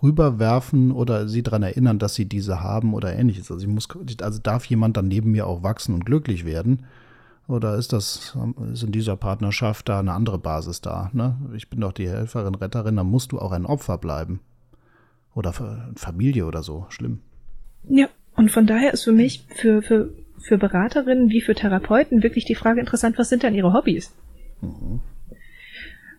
rüberwerfen 0.03 0.91
oder 0.91 1.27
sie 1.27 1.43
daran 1.43 1.63
erinnern, 1.63 1.99
dass 1.99 2.15
sie 2.15 2.25
diese 2.25 2.61
haben 2.61 2.93
oder 2.93 3.13
ähnliches. 3.13 3.51
Also 3.51 3.65
ich 3.65 3.71
muss, 3.71 3.87
also 4.21 4.39
darf 4.39 4.65
jemand 4.65 4.97
dann 4.97 5.07
neben 5.07 5.31
mir 5.31 5.47
auch 5.47 5.63
wachsen 5.63 5.93
und 5.93 6.05
glücklich 6.05 6.45
werden? 6.45 6.83
Oder 7.47 7.75
ist 7.75 7.91
das, 7.91 8.37
ist 8.71 8.83
in 8.83 8.91
dieser 8.91 9.17
Partnerschaft 9.17 9.89
da 9.89 9.99
eine 9.99 10.13
andere 10.13 10.37
Basis 10.37 10.81
da? 10.81 11.09
Ne? 11.13 11.35
Ich 11.55 11.69
bin 11.69 11.81
doch 11.81 11.91
die 11.91 12.07
Helferin, 12.07 12.55
Retterin, 12.55 12.95
dann 12.95 13.07
musst 13.07 13.31
du 13.31 13.39
auch 13.39 13.51
ein 13.51 13.65
Opfer 13.65 13.97
bleiben. 13.97 14.39
Oder 15.33 15.53
Familie 15.95 16.45
oder 16.45 16.63
so. 16.63 16.85
Schlimm. 16.89 17.19
Ja, 17.83 18.07
und 18.35 18.51
von 18.51 18.67
daher 18.67 18.93
ist 18.93 19.03
für 19.03 19.11
mich, 19.11 19.45
für, 19.55 19.81
für, 19.81 20.09
für 20.41 20.57
Beraterinnen 20.57 21.29
wie 21.29 21.41
für 21.41 21.55
Therapeuten 21.55 22.23
wirklich 22.23 22.45
die 22.45 22.55
Frage 22.55 22.79
interessant, 22.79 23.17
was 23.17 23.29
sind 23.29 23.43
denn 23.43 23.55
ihre 23.55 23.73
Hobbys? 23.73 24.13
Mhm. 24.61 25.01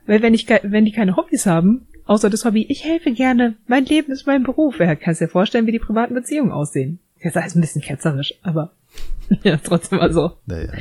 Weil 0.06 0.22
wenn 0.22 0.34
ich, 0.34 0.48
wenn 0.48 0.84
die 0.84 0.92
keine 0.92 1.16
Hobbys 1.16 1.46
haben, 1.46 1.86
außer 2.06 2.30
das 2.30 2.44
Hobby, 2.44 2.66
ich 2.68 2.84
helfe 2.84 3.12
gerne, 3.12 3.56
mein 3.66 3.84
Leben 3.84 4.12
ist 4.12 4.26
mein 4.26 4.42
Beruf, 4.42 4.78
wer 4.78 4.96
kann 4.96 5.14
sich 5.14 5.30
vorstellen, 5.30 5.66
wie 5.66 5.72
die 5.72 5.78
privaten 5.78 6.14
Beziehungen 6.14 6.52
aussehen? 6.52 6.98
Das 7.22 7.36
ist 7.36 7.54
ein 7.54 7.60
bisschen 7.60 7.82
ketzerisch, 7.82 8.34
aber 8.42 8.72
ja, 9.42 9.56
trotzdem 9.56 9.98
mal 9.98 10.12
so. 10.12 10.32
Naja. 10.46 10.72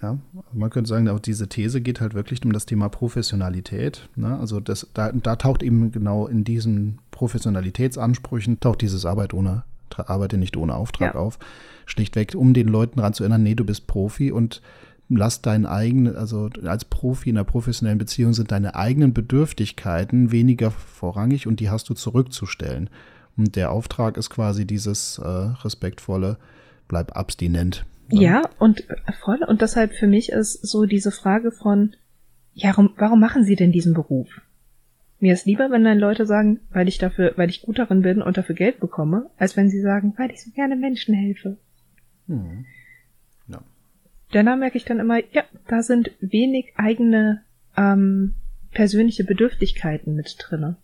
Ja, 0.00 0.16
man 0.52 0.70
könnte 0.70 0.88
sagen, 0.88 1.08
auch 1.08 1.18
diese 1.18 1.48
These 1.48 1.80
geht 1.80 2.00
halt 2.00 2.14
wirklich 2.14 2.44
um 2.44 2.52
das 2.52 2.66
Thema 2.66 2.88
Professionalität. 2.88 4.08
Ne? 4.14 4.38
Also 4.38 4.60
das, 4.60 4.86
da, 4.94 5.10
da 5.10 5.34
taucht 5.34 5.62
eben 5.62 5.90
genau 5.90 6.28
in 6.28 6.44
diesen 6.44 7.00
Professionalitätsansprüchen, 7.10 8.60
taucht 8.60 8.82
dieses 8.82 9.04
Arbeit 9.04 9.34
ohne, 9.34 9.64
Arbeite 9.96 10.38
nicht 10.38 10.56
ohne 10.56 10.74
Auftrag 10.74 11.14
ja. 11.14 11.20
auf. 11.20 11.38
Schlichtweg, 11.86 12.34
um 12.34 12.54
den 12.54 12.68
Leuten 12.68 12.98
daran 12.98 13.14
zu 13.14 13.22
erinnern, 13.22 13.42
nee, 13.42 13.54
du 13.54 13.64
bist 13.64 13.86
Profi 13.86 14.30
und 14.30 14.60
lass 15.08 15.42
deinen 15.42 15.66
eigenen, 15.66 16.16
also 16.16 16.50
als 16.64 16.84
Profi 16.84 17.30
in 17.30 17.36
einer 17.36 17.44
professionellen 17.44 17.98
Beziehung 17.98 18.34
sind 18.34 18.52
deine 18.52 18.74
eigenen 18.74 19.14
Bedürftigkeiten 19.14 20.30
weniger 20.32 20.70
vorrangig 20.70 21.46
und 21.46 21.60
die 21.60 21.70
hast 21.70 21.88
du 21.88 21.94
zurückzustellen. 21.94 22.90
Und 23.36 23.56
der 23.56 23.70
Auftrag 23.70 24.16
ist 24.16 24.30
quasi 24.30 24.66
dieses 24.66 25.18
äh, 25.18 25.26
respektvolle, 25.26 26.38
bleib 26.88 27.16
abstinent. 27.16 27.84
Ja. 28.10 28.20
ja, 28.20 28.42
und 28.58 28.84
voll. 29.22 29.40
Und 29.46 29.62
deshalb 29.62 29.94
für 29.94 30.06
mich 30.06 30.30
ist 30.30 30.66
so 30.66 30.86
diese 30.86 31.10
Frage 31.10 31.52
von, 31.52 31.94
ja, 32.54 32.70
warum, 32.70 32.90
warum 32.96 33.20
machen 33.20 33.44
Sie 33.44 33.54
denn 33.54 33.70
diesen 33.70 33.94
Beruf? 33.94 34.28
Mir 35.20 35.32
ist 35.32 35.46
lieber, 35.46 35.70
wenn 35.70 35.84
dann 35.84 35.98
Leute 35.98 36.26
sagen, 36.26 36.60
weil 36.70 36.86
ich 36.86 36.98
dafür, 36.98 37.32
weil 37.36 37.50
ich 37.50 37.62
gut 37.62 37.78
darin 37.78 38.02
bin 38.02 38.22
und 38.22 38.36
dafür 38.36 38.54
Geld 38.54 38.78
bekomme, 38.78 39.30
als 39.36 39.56
wenn 39.56 39.68
sie 39.68 39.80
sagen, 39.80 40.14
weil 40.16 40.30
ich 40.30 40.42
so 40.42 40.50
gerne 40.52 40.76
Menschen 40.76 41.14
helfe. 41.14 41.56
Hm. 42.28 42.66
Ja. 43.48 43.62
Danach 44.30 44.56
merke 44.56 44.78
ich 44.78 44.84
dann 44.84 45.00
immer, 45.00 45.18
ja, 45.32 45.42
da 45.66 45.82
sind 45.82 46.12
wenig 46.20 46.74
eigene 46.76 47.42
ähm, 47.76 48.34
persönliche 48.70 49.24
Bedürftigkeiten 49.24 50.14
mit 50.14 50.36
drinne. 50.38 50.76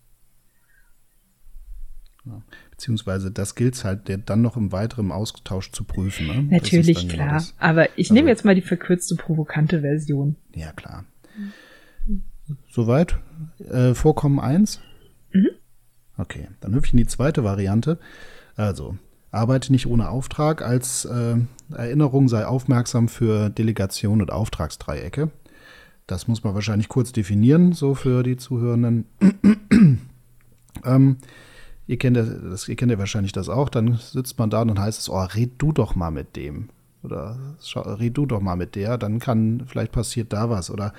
Ja. 2.26 2.42
Beziehungsweise 2.70 3.30
das 3.30 3.54
gilt 3.54 3.84
halt 3.84 4.00
dann 4.26 4.42
noch 4.42 4.56
im 4.56 4.72
weiteren 4.72 5.12
Austausch 5.12 5.70
zu 5.70 5.84
prüfen. 5.84 6.26
Ne? 6.26 6.42
Natürlich, 6.50 7.08
klar. 7.08 7.26
Genau 7.26 7.34
das, 7.34 7.54
Aber 7.58 7.88
ich 7.98 8.06
also, 8.06 8.14
nehme 8.14 8.30
jetzt 8.30 8.44
mal 8.44 8.54
die 8.54 8.62
verkürzte, 8.62 9.14
provokante 9.14 9.82
Version. 9.82 10.36
Ja, 10.54 10.72
klar. 10.72 11.04
Soweit? 12.70 13.18
Äh, 13.58 13.94
Vorkommen 13.94 14.38
1? 14.40 14.80
Mhm. 15.32 15.48
Okay, 16.16 16.48
dann 16.60 16.74
hüpfe 16.74 16.86
ich 16.86 16.92
in 16.92 16.98
die 16.98 17.06
zweite 17.06 17.44
Variante. 17.44 17.98
Also, 18.56 18.96
arbeite 19.30 19.72
nicht 19.72 19.86
ohne 19.86 20.08
Auftrag. 20.08 20.62
Als 20.62 21.04
äh, 21.04 21.36
Erinnerung 21.72 22.28
sei 22.28 22.46
aufmerksam 22.46 23.08
für 23.08 23.50
Delegation 23.50 24.20
und 24.22 24.32
Auftragsdreiecke. 24.32 25.30
Das 26.06 26.28
muss 26.28 26.44
man 26.44 26.54
wahrscheinlich 26.54 26.88
kurz 26.88 27.12
definieren, 27.12 27.72
so 27.72 27.94
für 27.94 28.22
die 28.22 28.36
Zuhörenden. 28.36 29.06
ähm, 30.84 31.16
ihr, 31.86 31.98
kennt 31.98 32.16
das, 32.16 32.68
ihr 32.68 32.76
kennt 32.76 32.92
ja 32.92 32.98
wahrscheinlich 32.98 33.32
das 33.32 33.48
auch. 33.48 33.68
Dann 33.70 33.94
sitzt 33.96 34.38
man 34.38 34.50
da 34.50 34.62
und 34.62 34.68
dann 34.68 34.78
heißt 34.78 35.00
es, 35.00 35.08
oh, 35.08 35.18
red 35.18 35.52
du 35.58 35.72
doch 35.72 35.94
mal 35.94 36.10
mit 36.10 36.36
dem. 36.36 36.68
Oder 37.04 37.36
red 37.74 38.16
du 38.16 38.26
doch 38.26 38.40
mal 38.40 38.56
mit 38.56 38.74
der, 38.74 38.98
dann 38.98 39.18
kann, 39.18 39.62
vielleicht 39.66 39.92
passiert 39.92 40.32
da 40.32 40.50
was. 40.50 40.70
Oder 40.70 40.92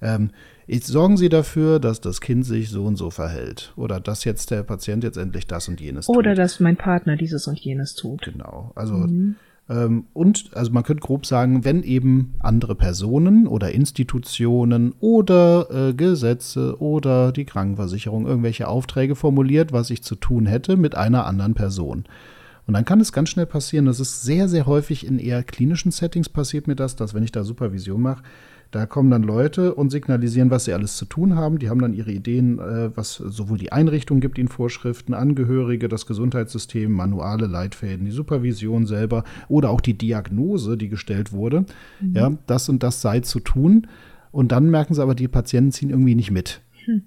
ähm, 0.00 0.30
sorgen 0.68 1.16
Sie 1.16 1.28
dafür, 1.28 1.78
dass 1.78 2.00
das 2.00 2.20
Kind 2.20 2.44
sich 2.44 2.70
so 2.70 2.84
und 2.84 2.96
so 2.96 3.10
verhält. 3.10 3.72
Oder 3.76 4.00
dass 4.00 4.24
jetzt 4.24 4.50
der 4.50 4.62
Patient 4.62 5.04
jetzt 5.04 5.16
endlich 5.16 5.46
das 5.46 5.68
und 5.68 5.80
jenes 5.80 6.06
tut. 6.06 6.16
Oder 6.16 6.34
dass 6.34 6.60
mein 6.60 6.76
Partner 6.76 7.16
dieses 7.16 7.46
und 7.46 7.58
jenes 7.58 7.94
tut. 7.94 8.22
Genau. 8.22 8.72
Also 8.74 8.94
mhm. 8.94 9.36
ähm, 9.68 10.06
und 10.12 10.50
also 10.54 10.72
man 10.72 10.82
könnte 10.82 11.02
grob 11.02 11.26
sagen, 11.26 11.64
wenn 11.64 11.82
eben 11.82 12.34
andere 12.40 12.74
Personen 12.74 13.46
oder 13.46 13.72
Institutionen 13.72 14.94
oder 15.00 15.68
äh, 15.70 15.94
Gesetze 15.94 16.80
oder 16.80 17.32
die 17.32 17.44
Krankenversicherung 17.44 18.26
irgendwelche 18.26 18.68
Aufträge 18.68 19.14
formuliert, 19.14 19.72
was 19.72 19.90
ich 19.90 20.02
zu 20.02 20.16
tun 20.16 20.46
hätte 20.46 20.76
mit 20.76 20.94
einer 20.94 21.26
anderen 21.26 21.54
Person. 21.54 22.04
Und 22.66 22.74
dann 22.74 22.84
kann 22.84 23.00
es 23.00 23.12
ganz 23.12 23.28
schnell 23.28 23.46
passieren, 23.46 23.86
das 23.86 24.00
ist 24.00 24.22
sehr, 24.22 24.48
sehr 24.48 24.66
häufig 24.66 25.06
in 25.06 25.18
eher 25.18 25.42
klinischen 25.42 25.90
Settings 25.90 26.28
passiert 26.28 26.68
mir 26.68 26.76
das, 26.76 26.96
dass 26.96 27.12
wenn 27.12 27.24
ich 27.24 27.32
da 27.32 27.42
Supervision 27.42 28.00
mache, 28.00 28.22
da 28.72 28.86
kommen 28.86 29.10
dann 29.10 29.22
Leute 29.22 29.74
und 29.74 29.90
signalisieren, 29.90 30.50
was 30.50 30.64
sie 30.64 30.72
alles 30.72 30.96
zu 30.96 31.04
tun 31.04 31.36
haben. 31.36 31.58
Die 31.58 31.68
haben 31.68 31.82
dann 31.82 31.92
ihre 31.92 32.10
Ideen, 32.10 32.58
äh, 32.58 32.96
was 32.96 33.16
sowohl 33.16 33.58
die 33.58 33.70
Einrichtung 33.70 34.20
gibt 34.20 34.38
ihnen 34.38 34.48
Vorschriften, 34.48 35.12
Angehörige, 35.12 35.88
das 35.88 36.06
Gesundheitssystem, 36.06 36.90
Manuale, 36.90 37.46
Leitfäden, 37.46 38.06
die 38.06 38.12
Supervision 38.12 38.86
selber 38.86 39.24
oder 39.48 39.68
auch 39.68 39.82
die 39.82 39.92
Diagnose, 39.92 40.78
die 40.78 40.88
gestellt 40.88 41.32
wurde. 41.32 41.66
Mhm. 42.00 42.14
Ja, 42.14 42.32
das 42.46 42.70
und 42.70 42.82
das 42.82 43.02
sei 43.02 43.20
zu 43.20 43.40
tun. 43.40 43.88
Und 44.30 44.52
dann 44.52 44.70
merken 44.70 44.94
sie 44.94 45.02
aber, 45.02 45.14
die 45.14 45.28
Patienten 45.28 45.72
ziehen 45.72 45.90
irgendwie 45.90 46.14
nicht 46.14 46.30
mit. 46.30 46.62
Hm. 46.86 47.02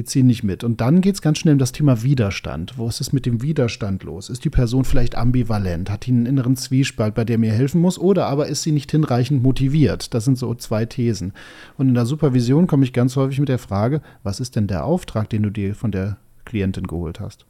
Die 0.00 0.04
ziehen 0.06 0.28
nicht 0.28 0.42
mit. 0.42 0.64
Und 0.64 0.80
dann 0.80 1.02
geht 1.02 1.16
es 1.16 1.20
ganz 1.20 1.36
schnell 1.36 1.52
um 1.52 1.58
das 1.58 1.72
Thema 1.72 2.02
Widerstand. 2.02 2.78
Wo 2.78 2.88
ist 2.88 3.02
es 3.02 3.12
mit 3.12 3.26
dem 3.26 3.42
Widerstand 3.42 4.02
los? 4.02 4.30
Ist 4.30 4.46
die 4.46 4.48
Person 4.48 4.86
vielleicht 4.86 5.14
ambivalent? 5.14 5.90
Hat 5.90 6.06
die 6.06 6.12
einen 6.12 6.24
inneren 6.24 6.56
Zwiespalt, 6.56 7.14
bei 7.14 7.26
der 7.26 7.36
mir 7.36 7.52
helfen 7.52 7.82
muss? 7.82 7.98
Oder 7.98 8.24
aber 8.24 8.46
ist 8.46 8.62
sie 8.62 8.72
nicht 8.72 8.90
hinreichend 8.90 9.42
motiviert? 9.42 10.14
Das 10.14 10.24
sind 10.24 10.38
so 10.38 10.54
zwei 10.54 10.86
Thesen. 10.86 11.34
Und 11.76 11.88
in 11.88 11.94
der 11.94 12.06
Supervision 12.06 12.66
komme 12.66 12.84
ich 12.84 12.94
ganz 12.94 13.14
häufig 13.16 13.40
mit 13.40 13.50
der 13.50 13.58
Frage, 13.58 14.00
was 14.22 14.40
ist 14.40 14.56
denn 14.56 14.68
der 14.68 14.86
Auftrag, 14.86 15.28
den 15.28 15.42
du 15.42 15.50
dir 15.50 15.74
von 15.74 15.92
der 15.92 16.16
Klientin 16.46 16.86
geholt 16.86 17.20
hast? 17.20 17.44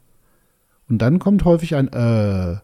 Und 0.89 0.99
dann 0.99 1.21
kommt 1.21 1.45
häufig 1.45 1.77
ein, 1.77 1.87
äh, 1.87 2.57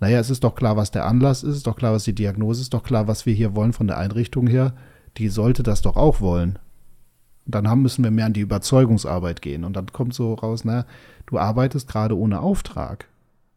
naja, 0.00 0.18
es 0.18 0.30
ist 0.30 0.42
doch 0.42 0.56
klar, 0.56 0.76
was 0.76 0.90
der 0.90 1.06
Anlass 1.06 1.44
ist, 1.44 1.58
ist 1.58 1.68
doch 1.68 1.76
klar, 1.76 1.92
was 1.92 2.02
die 2.02 2.14
Diagnose 2.16 2.60
ist, 2.60 2.74
doch 2.74 2.82
klar, 2.82 3.06
was 3.06 3.24
wir 3.24 3.34
hier 3.34 3.54
wollen 3.54 3.72
von 3.72 3.86
der 3.86 3.98
Einrichtung 3.98 4.48
her. 4.48 4.74
Die 5.16 5.28
sollte 5.28 5.62
das 5.62 5.80
doch 5.80 5.94
auch 5.94 6.20
wollen. 6.20 6.58
Und 7.46 7.54
dann 7.54 7.68
haben, 7.68 7.82
müssen 7.82 8.04
wir 8.04 8.10
mehr 8.10 8.26
an 8.26 8.32
die 8.32 8.40
Überzeugungsarbeit 8.40 9.40
gehen. 9.40 9.64
Und 9.64 9.76
dann 9.76 9.86
kommt 9.92 10.14
so 10.14 10.34
raus, 10.34 10.64
na, 10.64 10.84
du 11.26 11.38
arbeitest 11.38 11.88
gerade 11.88 12.18
ohne 12.18 12.40
Auftrag. 12.40 13.08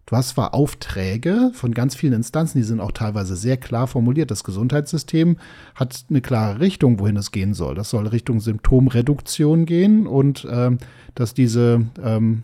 Du 0.06 0.15
hast 0.15 0.30
zwar 0.30 0.56
Aufträge 0.56 1.52
von 1.54 1.71
ganz 1.71 1.93
vielen 1.95 2.13
Instanzen, 2.13 2.58
die 2.58 2.63
sind 2.63 2.80
auch 2.80 2.91
teilweise 2.91 3.36
sehr 3.36 3.58
klar 3.58 3.86
formuliert. 3.86 4.32
Das 4.32 4.43
Gesundheitssystem 4.43 5.38
hat 5.75 6.06
eine 6.10 6.21
klare 6.21 6.60
Richtung, 6.60 6.99
wohin 6.99 7.15
es 7.15 7.32
gehen 7.32 7.54
soll. 7.54 7.75
Das 7.75 7.91
soll 7.91 8.08
Richtung 8.08 8.39
Symptomreduktion 8.39 9.67
gehen 9.67 10.08
und 10.08 10.47
ähm, 10.49 10.80
dass 11.13 11.36
diese, 11.36 11.86
ähm, 12.04 12.41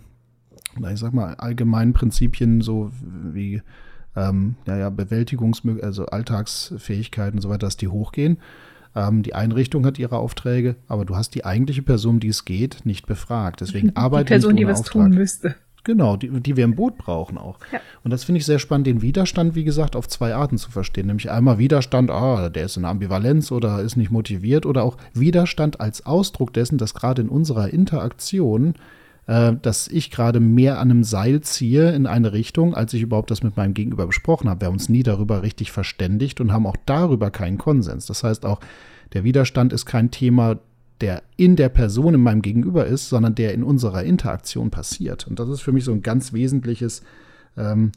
ich 0.77 0.99
sag 0.99 1.13
mal, 1.13 1.33
allgemeinen 1.35 1.93
Prinzipien 1.93 2.61
so 2.61 2.91
wie 3.01 3.63
ähm, 4.15 4.57
ja, 4.67 4.77
ja, 4.77 4.89
Bewältigungsmöglichkeiten, 4.91 5.87
also 5.87 6.05
Alltagsfähigkeiten 6.05 7.39
und 7.39 7.41
so 7.41 7.49
weiter, 7.49 7.65
dass 7.65 7.77
die 7.77 7.87
hochgehen. 7.87 8.37
Ähm, 8.95 9.23
die 9.23 9.35
Einrichtung 9.35 9.85
hat 9.85 9.99
ihre 9.99 10.17
Aufträge, 10.17 10.75
aber 10.87 11.05
du 11.05 11.15
hast 11.15 11.35
die 11.35 11.45
eigentliche 11.45 11.81
Person, 11.81 12.19
die 12.19 12.29
es 12.29 12.45
geht, 12.45 12.85
nicht 12.85 13.05
befragt. 13.07 13.61
Deswegen 13.61 13.91
arbeitet 13.95 14.29
die 14.29 14.33
Person, 14.33 14.55
die 14.55 14.67
was 14.67 14.79
Auftrag. 14.81 15.03
tun 15.03 15.15
müsste. 15.15 15.55
Genau, 15.83 16.17
die, 16.17 16.29
die 16.29 16.57
wir 16.57 16.63
im 16.63 16.75
Boot 16.75 16.97
brauchen 16.97 17.37
auch. 17.37 17.59
Ja. 17.71 17.79
Und 18.03 18.09
das 18.09 18.23
finde 18.23 18.39
ich 18.39 18.45
sehr 18.45 18.57
spannend, 18.57 18.87
den 18.87 19.03
Widerstand, 19.03 19.53
wie 19.53 19.63
gesagt, 19.63 19.95
auf 19.95 20.07
zwei 20.07 20.33
Arten 20.33 20.57
zu 20.57 20.71
verstehen. 20.71 21.05
Nämlich 21.05 21.29
einmal 21.29 21.59
Widerstand, 21.59 22.09
ah, 22.09 22.49
der 22.49 22.65
ist 22.65 22.75
in 22.75 22.85
Ambivalenz 22.85 23.51
oder 23.51 23.81
ist 23.81 23.95
nicht 23.95 24.09
motiviert 24.09 24.65
oder 24.65 24.81
auch 24.83 24.97
Widerstand 25.13 25.79
als 25.79 26.03
Ausdruck 26.05 26.53
dessen, 26.53 26.79
dass 26.79 26.95
gerade 26.95 27.21
in 27.21 27.29
unserer 27.29 27.69
Interaktion, 27.69 28.73
äh, 29.27 29.53
dass 29.61 29.87
ich 29.87 30.11
gerade 30.11 30.39
mehr 30.39 30.79
an 30.79 30.91
einem 30.91 31.03
Seil 31.03 31.41
ziehe 31.41 31.91
in 31.91 32.05
eine 32.07 32.33
Richtung, 32.33 32.75
als 32.75 32.93
ich 32.93 33.01
überhaupt 33.01 33.31
das 33.31 33.43
mit 33.43 33.57
meinem 33.57 33.73
Gegenüber 33.73 34.05
besprochen 34.07 34.49
habe. 34.49 34.61
Wir 34.61 34.67
haben 34.67 34.75
uns 34.75 34.89
nie 34.89 35.03
darüber 35.03 35.41
richtig 35.41 35.71
verständigt 35.71 36.41
und 36.41 36.51
haben 36.51 36.67
auch 36.67 36.77
darüber 36.85 37.31
keinen 37.31 37.57
Konsens. 37.57 38.05
Das 38.05 38.23
heißt 38.23 38.45
auch, 38.45 38.59
der 39.13 39.23
Widerstand 39.23 39.73
ist 39.73 39.85
kein 39.85 40.11
Thema, 40.11 40.59
der 41.01 41.23
in 41.37 41.55
der 41.55 41.69
Person 41.69 42.13
in 42.13 42.21
meinem 42.21 42.41
Gegenüber 42.41 42.85
ist, 42.85 43.09
sondern 43.09 43.35
der 43.35 43.53
in 43.53 43.63
unserer 43.63 44.03
Interaktion 44.03 44.71
passiert. 44.71 45.27
Und 45.27 45.39
das 45.39 45.49
ist 45.49 45.61
für 45.61 45.71
mich 45.71 45.83
so 45.83 45.91
ein 45.91 46.01
ganz 46.01 46.31
wesentliches, 46.31 47.01
ähm, 47.57 47.91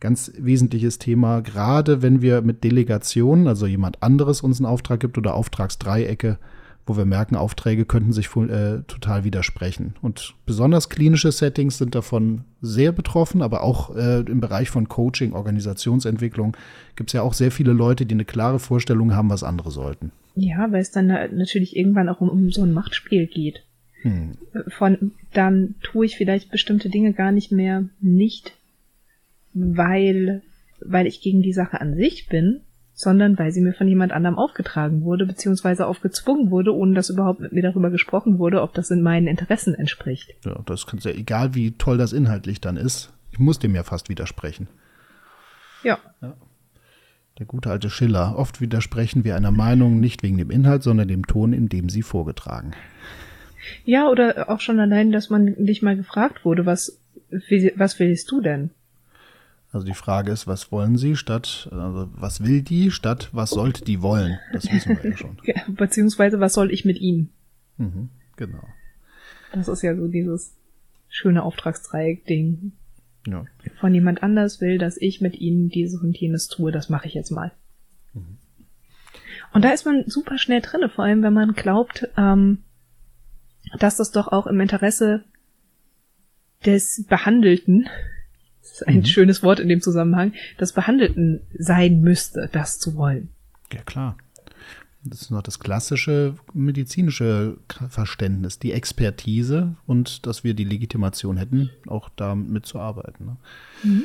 ganz 0.00 0.32
wesentliches 0.38 0.98
Thema, 0.98 1.40
gerade 1.40 2.02
wenn 2.02 2.22
wir 2.22 2.42
mit 2.42 2.62
Delegationen, 2.62 3.48
also 3.48 3.66
jemand 3.66 4.02
anderes 4.02 4.42
uns 4.42 4.60
einen 4.60 4.66
Auftrag 4.66 5.00
gibt 5.00 5.18
oder 5.18 5.34
Auftragsdreiecke, 5.34 6.38
wo 6.86 6.96
wir 6.96 7.04
merken, 7.04 7.36
Aufträge 7.36 7.84
könnten 7.84 8.12
sich 8.12 8.26
äh, 8.36 8.82
total 8.86 9.24
widersprechen. 9.24 9.94
Und 10.02 10.34
besonders 10.44 10.90
klinische 10.90 11.32
Settings 11.32 11.78
sind 11.78 11.94
davon 11.94 12.44
sehr 12.60 12.92
betroffen, 12.92 13.42
aber 13.42 13.62
auch 13.62 13.94
äh, 13.96 14.20
im 14.20 14.40
Bereich 14.40 14.70
von 14.70 14.88
Coaching, 14.88 15.32
Organisationsentwicklung 15.32 16.56
gibt 16.96 17.10
es 17.10 17.14
ja 17.14 17.22
auch 17.22 17.32
sehr 17.34 17.50
viele 17.50 17.72
Leute, 17.72 18.06
die 18.06 18.14
eine 18.14 18.24
klare 18.24 18.58
Vorstellung 18.58 19.14
haben, 19.14 19.30
was 19.30 19.42
andere 19.42 19.70
sollten. 19.70 20.12
Ja, 20.34 20.70
weil 20.72 20.82
es 20.82 20.90
dann 20.90 21.06
natürlich 21.06 21.76
irgendwann 21.76 22.08
auch 22.08 22.20
um, 22.20 22.28
um 22.28 22.50
so 22.50 22.62
ein 22.62 22.72
Machtspiel 22.72 23.26
geht. 23.26 23.64
Hm. 24.02 24.32
Von 24.68 25.12
dann 25.32 25.76
tue 25.82 26.04
ich 26.04 26.16
vielleicht 26.16 26.50
bestimmte 26.50 26.90
Dinge 26.90 27.14
gar 27.14 27.32
nicht 27.32 27.50
mehr 27.50 27.84
nicht, 28.00 28.54
weil, 29.54 30.42
weil 30.80 31.06
ich 31.06 31.22
gegen 31.22 31.40
die 31.40 31.54
Sache 31.54 31.80
an 31.80 31.94
sich 31.94 32.28
bin, 32.28 32.60
sondern 32.94 33.38
weil 33.38 33.50
sie 33.50 33.60
mir 33.60 33.74
von 33.74 33.88
jemand 33.88 34.12
anderem 34.12 34.38
aufgetragen 34.38 35.02
wurde, 35.02 35.26
beziehungsweise 35.26 35.86
aufgezwungen 35.86 36.50
wurde, 36.50 36.74
ohne 36.74 36.94
dass 36.94 37.10
überhaupt 37.10 37.40
mit 37.40 37.52
mir 37.52 37.62
darüber 37.62 37.90
gesprochen 37.90 38.38
wurde, 38.38 38.62
ob 38.62 38.72
das 38.72 38.90
in 38.90 39.02
meinen 39.02 39.26
Interessen 39.26 39.74
entspricht. 39.74 40.34
Ja, 40.44 40.60
das 40.64 40.86
kann 40.86 41.00
ja, 41.00 41.10
egal 41.10 41.54
wie 41.54 41.72
toll 41.72 41.98
das 41.98 42.12
inhaltlich 42.12 42.60
dann 42.60 42.76
ist, 42.76 43.12
ich 43.32 43.40
muss 43.40 43.58
dem 43.58 43.74
ja 43.74 43.82
fast 43.82 44.08
widersprechen. 44.08 44.68
Ja. 45.82 45.98
ja. 46.22 46.34
Der 47.40 47.46
gute 47.46 47.68
alte 47.68 47.90
Schiller. 47.90 48.38
Oft 48.38 48.60
widersprechen 48.60 49.24
wir 49.24 49.34
einer 49.34 49.50
Meinung 49.50 49.98
nicht 49.98 50.22
wegen 50.22 50.38
dem 50.38 50.52
Inhalt, 50.52 50.84
sondern 50.84 51.08
dem 51.08 51.26
Ton, 51.26 51.52
in 51.52 51.68
dem 51.68 51.88
sie 51.88 52.02
vorgetragen. 52.02 52.70
Ja, 53.84 54.08
oder 54.08 54.50
auch 54.50 54.60
schon 54.60 54.78
allein, 54.78 55.10
dass 55.10 55.30
man 55.30 55.44
nicht 55.44 55.82
mal 55.82 55.96
gefragt 55.96 56.44
wurde, 56.44 56.64
was, 56.64 57.00
was 57.74 57.98
willst 57.98 58.30
du 58.30 58.40
denn? 58.40 58.70
Also 59.74 59.84
die 59.84 59.94
Frage 59.94 60.30
ist, 60.30 60.46
was 60.46 60.70
wollen 60.70 60.96
sie 60.96 61.16
statt, 61.16 61.68
also 61.72 62.08
was 62.12 62.44
will 62.44 62.62
die 62.62 62.92
statt, 62.92 63.30
was 63.32 63.50
sollte 63.50 63.84
die 63.84 64.02
wollen? 64.02 64.38
Das 64.52 64.70
wissen 64.70 64.96
wir 64.96 65.10
ja 65.10 65.16
schon. 65.16 65.36
Beziehungsweise, 65.74 66.38
was 66.38 66.54
soll 66.54 66.70
ich 66.70 66.84
mit 66.84 67.00
ihnen? 67.00 67.30
Mhm, 67.78 68.08
genau. 68.36 68.62
Das 69.52 69.66
ist 69.66 69.82
ja 69.82 69.96
so 69.96 70.06
dieses 70.06 70.54
schöne 71.08 71.42
Auftragsdreieck-Ding. 71.42 72.70
Ja. 73.26 73.46
Von 73.80 73.92
jemand 73.92 74.22
anders 74.22 74.60
will, 74.60 74.78
dass 74.78 74.96
ich 74.96 75.20
mit 75.20 75.40
ihnen 75.40 75.70
dieses 75.70 76.00
und 76.00 76.16
jenes 76.16 76.46
tue, 76.46 76.70
das 76.70 76.88
mache 76.88 77.08
ich 77.08 77.14
jetzt 77.14 77.32
mal. 77.32 77.50
Mhm. 78.12 78.38
Und 79.54 79.64
da 79.64 79.70
ist 79.70 79.86
man 79.86 80.04
super 80.06 80.38
schnell 80.38 80.60
drinne, 80.60 80.88
vor 80.88 81.04
allem 81.04 81.24
wenn 81.24 81.32
man 81.32 81.52
glaubt, 81.52 82.08
ähm, 82.16 82.58
dass 83.80 83.96
das 83.96 84.12
doch 84.12 84.28
auch 84.28 84.46
im 84.46 84.60
Interesse 84.60 85.24
des 86.64 87.04
Behandelten, 87.08 87.88
das 88.64 88.72
ist 88.80 88.88
ein 88.88 88.98
Mhm. 88.98 89.04
schönes 89.04 89.42
Wort 89.42 89.60
in 89.60 89.68
dem 89.68 89.80
Zusammenhang, 89.82 90.32
des 90.58 90.72
Behandelten 90.72 91.40
sein 91.56 92.00
müsste, 92.00 92.48
das 92.50 92.78
zu 92.78 92.96
wollen. 92.96 93.28
Ja, 93.72 93.82
klar. 93.82 94.16
Das 95.06 95.20
ist 95.20 95.30
noch 95.30 95.42
das 95.42 95.60
klassische 95.60 96.34
medizinische 96.54 97.58
Verständnis, 97.90 98.58
die 98.58 98.72
Expertise 98.72 99.76
und 99.86 100.24
dass 100.26 100.44
wir 100.44 100.54
die 100.54 100.64
Legitimation 100.64 101.36
hätten, 101.36 101.68
auch 101.86 102.08
damit 102.16 102.64
zu 102.64 102.78
arbeiten. 102.78 103.36
Ne? 103.82 104.02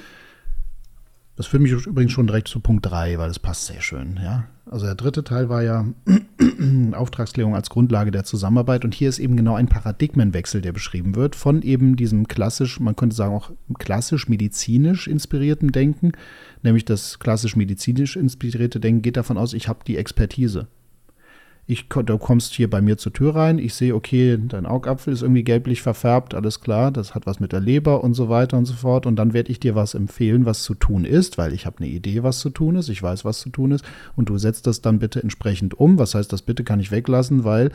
Das 1.40 1.48
führt 1.48 1.64
mich 1.64 1.72
übrigens 1.72 2.12
schon 2.12 2.28
direkt 2.28 2.50
zu 2.50 2.60
Punkt 2.60 2.86
3, 2.86 3.18
weil 3.18 3.30
das 3.30 3.40
passt 3.40 3.68
sehr 3.68 3.80
schön. 3.80 4.20
Ja? 4.22 4.50
Also 4.70 4.88
der 4.88 4.96
dritte 4.96 5.24
Teil 5.24 5.48
war 5.48 5.64
ja 5.64 5.86
Auftragsklärung 6.92 7.56
als 7.56 7.70
Grundlage 7.70 8.12
der 8.12 8.26
Zusammenarbeit 8.26 8.84
und 8.84 8.94
hier 8.94 9.08
ist 9.08 9.20
eben 9.20 9.38
genau 9.38 9.56
ein 9.56 9.70
Paradigmenwechsel, 9.70 10.60
der 10.60 10.74
beschrieben 10.74 11.16
wird, 11.16 11.38
von 11.38 11.62
eben 11.62 11.96
diesem 11.96 12.28
klassisch, 12.28 12.82
man 12.82 12.98
könnte 12.98 13.16
sagen 13.16 13.34
auch 13.34 13.52
klassisch 13.78 14.28
medizinisch 14.28 15.08
inspirierten 15.08 15.72
Denken, 15.72 16.12
nämlich 16.62 16.84
das 16.84 17.20
klassisch 17.20 17.56
medizinisch 17.56 18.18
inspirierte 18.18 18.82
Denken 18.82 19.02
geht 19.02 19.16
davon 19.16 19.38
aus, 19.38 19.54
ich 19.54 19.70
habe 19.70 19.80
die 19.88 19.96
Expertise. 19.96 20.68
Ich, 21.72 21.88
du 21.88 22.18
kommst 22.18 22.56
hier 22.56 22.68
bei 22.68 22.82
mir 22.82 22.98
zur 22.98 23.14
Tür 23.14 23.36
rein, 23.36 23.60
ich 23.60 23.76
sehe, 23.76 23.94
okay, 23.94 24.40
dein 24.42 24.66
Augapfel 24.66 25.14
ist 25.14 25.22
irgendwie 25.22 25.44
gelblich 25.44 25.84
verfärbt, 25.84 26.34
alles 26.34 26.62
klar, 26.62 26.90
das 26.90 27.14
hat 27.14 27.28
was 27.28 27.40
mit 27.40 27.52
der 27.52 27.60
Leber 27.60 28.04
und 28.04 28.16
so 28.16 28.28
weiter 28.28 28.58
und 28.58 28.66
so 28.66 28.74
fort. 28.74 29.06
Und 29.06 29.18
dann 29.18 29.34
werde 29.34 29.52
ich 29.52 29.60
dir 29.60 29.76
was 29.76 29.94
empfehlen, 29.94 30.48
was 30.48 30.64
zu 30.64 30.74
tun 30.74 31.06
ist, 31.06 31.38
weil 31.38 31.54
ich 31.54 31.68
habe 31.68 31.78
eine 31.78 31.88
Idee, 31.88 32.24
was 32.24 32.40
zu 32.40 32.50
tun 32.50 32.76
ist, 32.76 32.90
ich 32.90 33.04
weiß, 33.04 33.24
was 33.24 33.42
zu 33.42 33.52
tun 33.52 33.70
ist. 33.70 33.86
Und 34.16 34.30
du 34.30 34.40
setzt 34.40 34.66
das 34.66 34.82
dann 34.82 34.98
bitte 34.98 35.22
entsprechend 35.22 35.80
um. 35.80 36.00
Was 36.00 36.16
heißt, 36.16 36.34
das 36.34 36.42
bitte 36.42 36.64
kann 36.64 36.80
ich 36.80 36.90
weglassen, 36.90 37.44
weil 37.44 37.70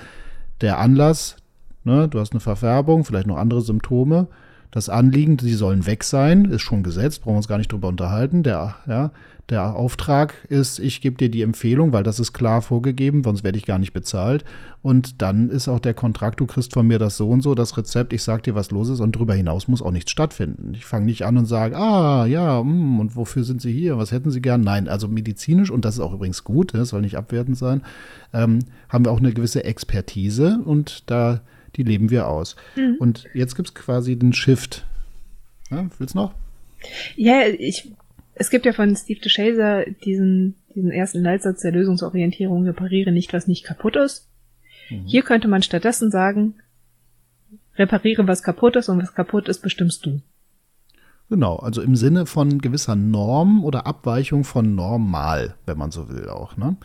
der 0.61 0.81
Anlass, 0.81 1.37
ne, 1.85 2.09
du 2.09 2.19
hast 2.19 2.33
eine 2.33 2.41
Verfärbung, 2.41 3.05
vielleicht 3.05 3.29
noch 3.29 3.37
andere 3.37 3.63
Symptome. 3.63 4.27
Das 4.75 4.89
Anliegen, 4.89 5.37
die 5.37 5.55
sollen 5.55 5.87
weg 5.87 6.03
sein, 6.03 6.47
ist 6.47 6.63
schon 6.63 6.83
gesetzt, 6.83 7.23
brauchen 7.23 7.35
wir 7.35 7.37
uns 7.37 7.47
gar 7.47 7.59
nicht 7.59 7.71
drüber 7.71 7.87
unterhalten. 7.87 8.43
Der, 8.43 8.75
ja, 8.89 9.13
der 9.49 9.77
Auftrag 9.77 10.35
ist, 10.49 10.81
ich 10.81 11.01
gebe 11.01 11.17
dir 11.17 11.29
die 11.29 11.43
Empfehlung, 11.43 11.93
weil 11.93 12.03
das 12.03 12.19
ist 12.19 12.33
klar 12.33 12.61
vorgegeben, 12.61 13.23
sonst 13.23 13.45
werde 13.45 13.57
ich 13.57 13.67
gar 13.67 13.79
nicht 13.79 13.93
bezahlt. 13.93 14.45
Und 14.83 15.23
dann 15.23 15.49
ist 15.49 15.69
auch 15.69 15.79
der 15.79 15.95
Kontrakt, 15.95 16.41
du 16.41 16.47
kriegst 16.47 16.73
von 16.73 16.89
mir 16.89 16.99
das 16.99 17.17
so 17.17 17.29
und 17.29 17.41
so, 17.41 17.55
das 17.55 17.77
Rezept, 17.77 18.13
ich 18.13 18.25
sag 18.25 18.43
dir, 18.43 18.57
was 18.57 18.73
los 18.73 18.89
ist 18.89 18.99
und 18.99 19.15
darüber 19.15 19.35
hinaus 19.35 19.69
muss 19.69 19.81
auch 19.81 19.93
nichts 19.93 20.11
stattfinden. 20.11 20.73
Ich 20.75 20.87
fange 20.87 21.07
nicht 21.07 21.25
an 21.25 21.39
und 21.39 21.47
sage, 21.47 21.77
ah, 21.77 22.27
ja, 22.27 22.61
mm, 22.61 22.99
und 22.99 23.15
wofür 23.15 23.45
sind 23.45 23.63
Sie 23.63 23.73
hier? 23.73 23.97
Was 23.97 24.11
hätten 24.11 24.33
Sie 24.33 24.43
gern? 24.43 24.63
Nein, 24.63 24.89
also 24.89 25.07
medizinisch, 25.07 25.71
und 25.71 25.85
das 25.85 25.95
ist 25.95 26.01
auch 26.01 26.15
übrigens 26.15 26.43
gut, 26.43 26.75
das 26.75 26.89
soll 26.89 27.03
nicht 27.03 27.17
abwertend 27.17 27.57
sein, 27.57 27.83
ähm, 28.33 28.59
haben 28.89 29.05
wir 29.05 29.13
auch 29.13 29.21
eine 29.21 29.33
gewisse 29.33 29.63
Expertise 29.63 30.59
und 30.65 31.09
da, 31.09 31.43
die 31.77 31.83
leben 31.83 32.11
wir 32.11 32.29
aus. 32.29 32.57
Und 32.99 33.29
jetzt 33.35 33.57
gibt 33.57 33.69
es 33.69 33.75
quasi 33.75 34.19
den 34.19 34.33
Shift. 34.33 34.87
Ja, 35.71 35.89
willst 35.99 36.15
du 36.15 36.19
noch? 36.19 36.35
Ja, 37.17 37.43
ich, 37.47 37.93
es 38.35 38.51
gibt 38.51 38.67
ja 38.67 38.73
von 38.73 38.95
Steve 38.97 39.21
DeShazer 39.21 39.85
diesen, 40.05 40.57
diesen 40.75 40.91
ersten 40.91 41.23
Leitsatz 41.23 41.63
der 41.63 41.73
Lösungsorientierung, 41.73 42.65
repariere 42.65 43.13
nicht, 43.13 43.33
was 43.33 43.47
nicht 43.47 43.65
kaputt 43.65 43.97
ist. 43.97 44.29
Hier 44.89 45.23
könnte 45.23 45.49
man 45.49 45.63
stattdessen 45.63 46.11
sagen, 46.11 46.57
repariere, 47.77 48.27
was 48.29 48.43
kaputt 48.43 48.77
ist 48.77 48.89
und 48.89 49.01
was 49.01 49.15
kaputt 49.15 49.49
ist, 49.49 49.61
bestimmst 49.61 50.05
du. 50.05 50.21
Genau, 51.31 51.57
also 51.57 51.81
im 51.81 51.97
Sinne 51.97 52.27
von 52.27 52.61
gewisser 52.61 52.95
Norm 52.95 53.65
oder 53.65 53.87
Abweichung 53.87 54.45
von 54.45 54.75
normal, 54.75 55.55
wenn 55.65 55.79
man 55.79 55.91
so 55.91 56.11
will 56.11 56.29
auch, 56.29 56.59
ne? 56.59 56.77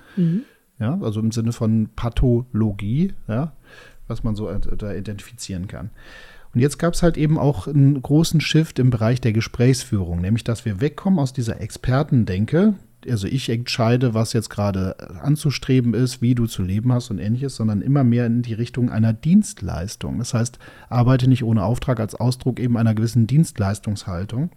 Ja, 0.80 0.98
also 1.02 1.20
im 1.20 1.32
Sinne 1.32 1.52
von 1.52 1.90
Pathologie, 1.94 3.14
ja, 3.28 3.52
was 4.10 4.24
man 4.24 4.36
so 4.36 4.52
da 4.52 4.94
identifizieren 4.94 5.68
kann. 5.68 5.92
Und 6.54 6.62
jetzt 6.62 6.80
gab 6.80 6.94
es 6.94 7.04
halt 7.04 7.18
eben 7.18 7.38
auch 7.38 7.68
einen 7.68 8.02
großen 8.02 8.42
Shift 8.42 8.80
im 8.80 8.90
Bereich 8.90 9.22
der 9.22 9.34
Gesprächsführung, 9.34 10.20
nämlich 10.20 10.44
dass 10.44 10.66
wir 10.66 10.82
wegkommen 10.82 11.20
aus 11.20 11.32
dieser 11.32 11.62
Expertendenke, 11.62 12.74
also 13.08 13.28
ich 13.28 13.50
entscheide, 13.50 14.14
was 14.14 14.34
jetzt 14.34 14.50
gerade 14.50 14.96
anzustreben 15.22 15.94
ist, 15.94 16.22
wie 16.22 16.36
du 16.36 16.48
zu 16.48 16.64
leben 16.64 16.92
hast 16.92 17.12
und 17.12 17.20
ähnliches, 17.20 17.56
sondern 17.56 17.82
immer 17.82 18.04
mehr 18.04 18.26
in 18.26 18.42
die 18.42 18.54
Richtung 18.54 18.90
einer 18.90 19.14
Dienstleistung. 19.14 20.20
Das 20.20 20.34
heißt, 20.34 20.60
arbeite 20.90 21.30
nicht 21.30 21.44
ohne 21.44 21.64
Auftrag 21.64 22.00
als 22.00 22.16
Ausdruck 22.16 22.60
eben 22.60 22.78
einer 22.78 22.96
gewissen 22.96 23.28
Dienstleistungshaltung. 23.28 24.50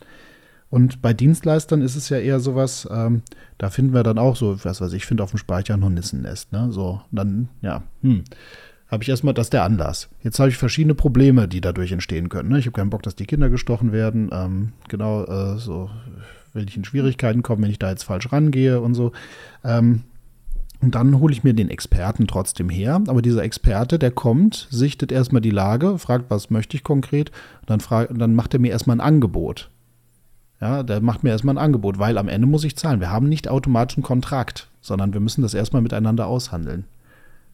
Und 0.71 1.03
bei 1.03 1.13
Dienstleistern 1.13 1.83
ist 1.83 1.97
es 1.97 2.09
ja 2.09 2.19
eher 2.19 2.41
sowas, 2.41 2.89
ähm, 2.91 3.23
da 3.59 3.69
finden 3.69 3.93
wir 3.93 4.03
dann 4.03 4.19
auch 4.19 4.37
so, 4.37 4.65
was 4.65 4.81
weiß 4.81 4.93
ich, 4.95 5.03
ich 5.03 5.07
finde 5.07 5.23
auf 5.23 5.31
dem 5.31 5.39
Speicher 5.39 5.75
ein 5.75 5.85
Hornissennest, 5.85 6.51
ne? 6.53 6.73
So, 6.73 7.03
dann, 7.13 7.51
ja, 7.61 7.83
hm. 8.01 8.25
Habe 8.93 9.05
ich 9.05 9.09
erstmal, 9.09 9.33
das 9.33 9.47
ist 9.47 9.55
der 9.55 9.65
Anlass. 9.65 10.11
Jetzt 10.23 10.39
habe 10.39 10.51
ich 10.51 10.59
verschiedene 10.59 10.95
Probleme, 10.95 11.49
die 11.49 11.63
dadurch 11.63 11.93
entstehen 11.93 12.29
können. 12.29 12.51
Ne? 12.51 12.59
Ich 12.59 12.67
habe 12.67 12.77
keinen 12.77 12.91
Bock, 12.91 13.03
dass 13.03 13.17
die 13.17 13.25
Kinder 13.25 13.49
gestochen 13.49 13.91
werden. 13.91 14.29
Ähm, 14.31 14.73
genau, 14.89 15.25
äh, 15.25 15.57
so, 15.57 15.89
wenn 16.53 16.69
ich 16.69 16.77
in 16.77 16.85
Schwierigkeiten 16.85 17.43
komme, 17.43 17.63
wenn 17.63 17.71
ich 17.71 17.79
da 17.79 17.89
jetzt 17.89 18.03
falsch 18.03 18.31
rangehe 18.31 18.83
und 18.83 18.93
so. 18.93 19.13
Ähm, 19.65 20.03
und 20.83 20.95
dann 20.95 21.21
hole 21.21 21.33
ich 21.33 21.43
mir 21.43 21.55
den 21.55 21.71
Experten 21.71 22.27
trotzdem 22.27 22.69
her. 22.69 23.01
Aber 23.07 23.23
dieser 23.23 23.43
Experte, 23.43 23.99
der 23.99 24.11
kommt, 24.11 24.69
sichtet 24.71 25.11
erstmal 25.11 25.41
die 25.41 25.49
Lage, 25.49 25.97
fragt, 25.97 26.27
was 26.29 26.51
möchte 26.51 26.77
ich 26.77 26.85
konkret. 26.85 27.33
Dann, 27.65 27.81
frag, 27.81 28.11
dann 28.15 28.35
macht 28.35 28.53
er 28.53 28.61
mir 28.61 28.73
erstmal 28.73 28.99
ein 28.99 29.01
Angebot. 29.01 29.71
Ja, 30.61 30.83
der 30.83 31.01
macht 31.01 31.25
mir 31.25 31.31
erstmal 31.31 31.55
ein 31.55 31.65
Angebot, 31.65 31.99
weil 31.99 32.19
am 32.19 32.29
Ende 32.29 32.47
muss 32.47 32.65
ich 32.65 32.77
zahlen. 32.77 33.01
Wir 33.01 33.11
haben 33.11 33.31
nicht 33.31 33.49
automatisch 33.49 33.97
einen 33.97 34.05
Kontrakt, 34.05 34.69
sondern 34.83 35.15
wir 35.15 35.21
müssen 35.21 35.41
das 35.41 35.55
erstmal 35.55 35.81
miteinander 35.81 36.27
aushandeln. 36.27 36.85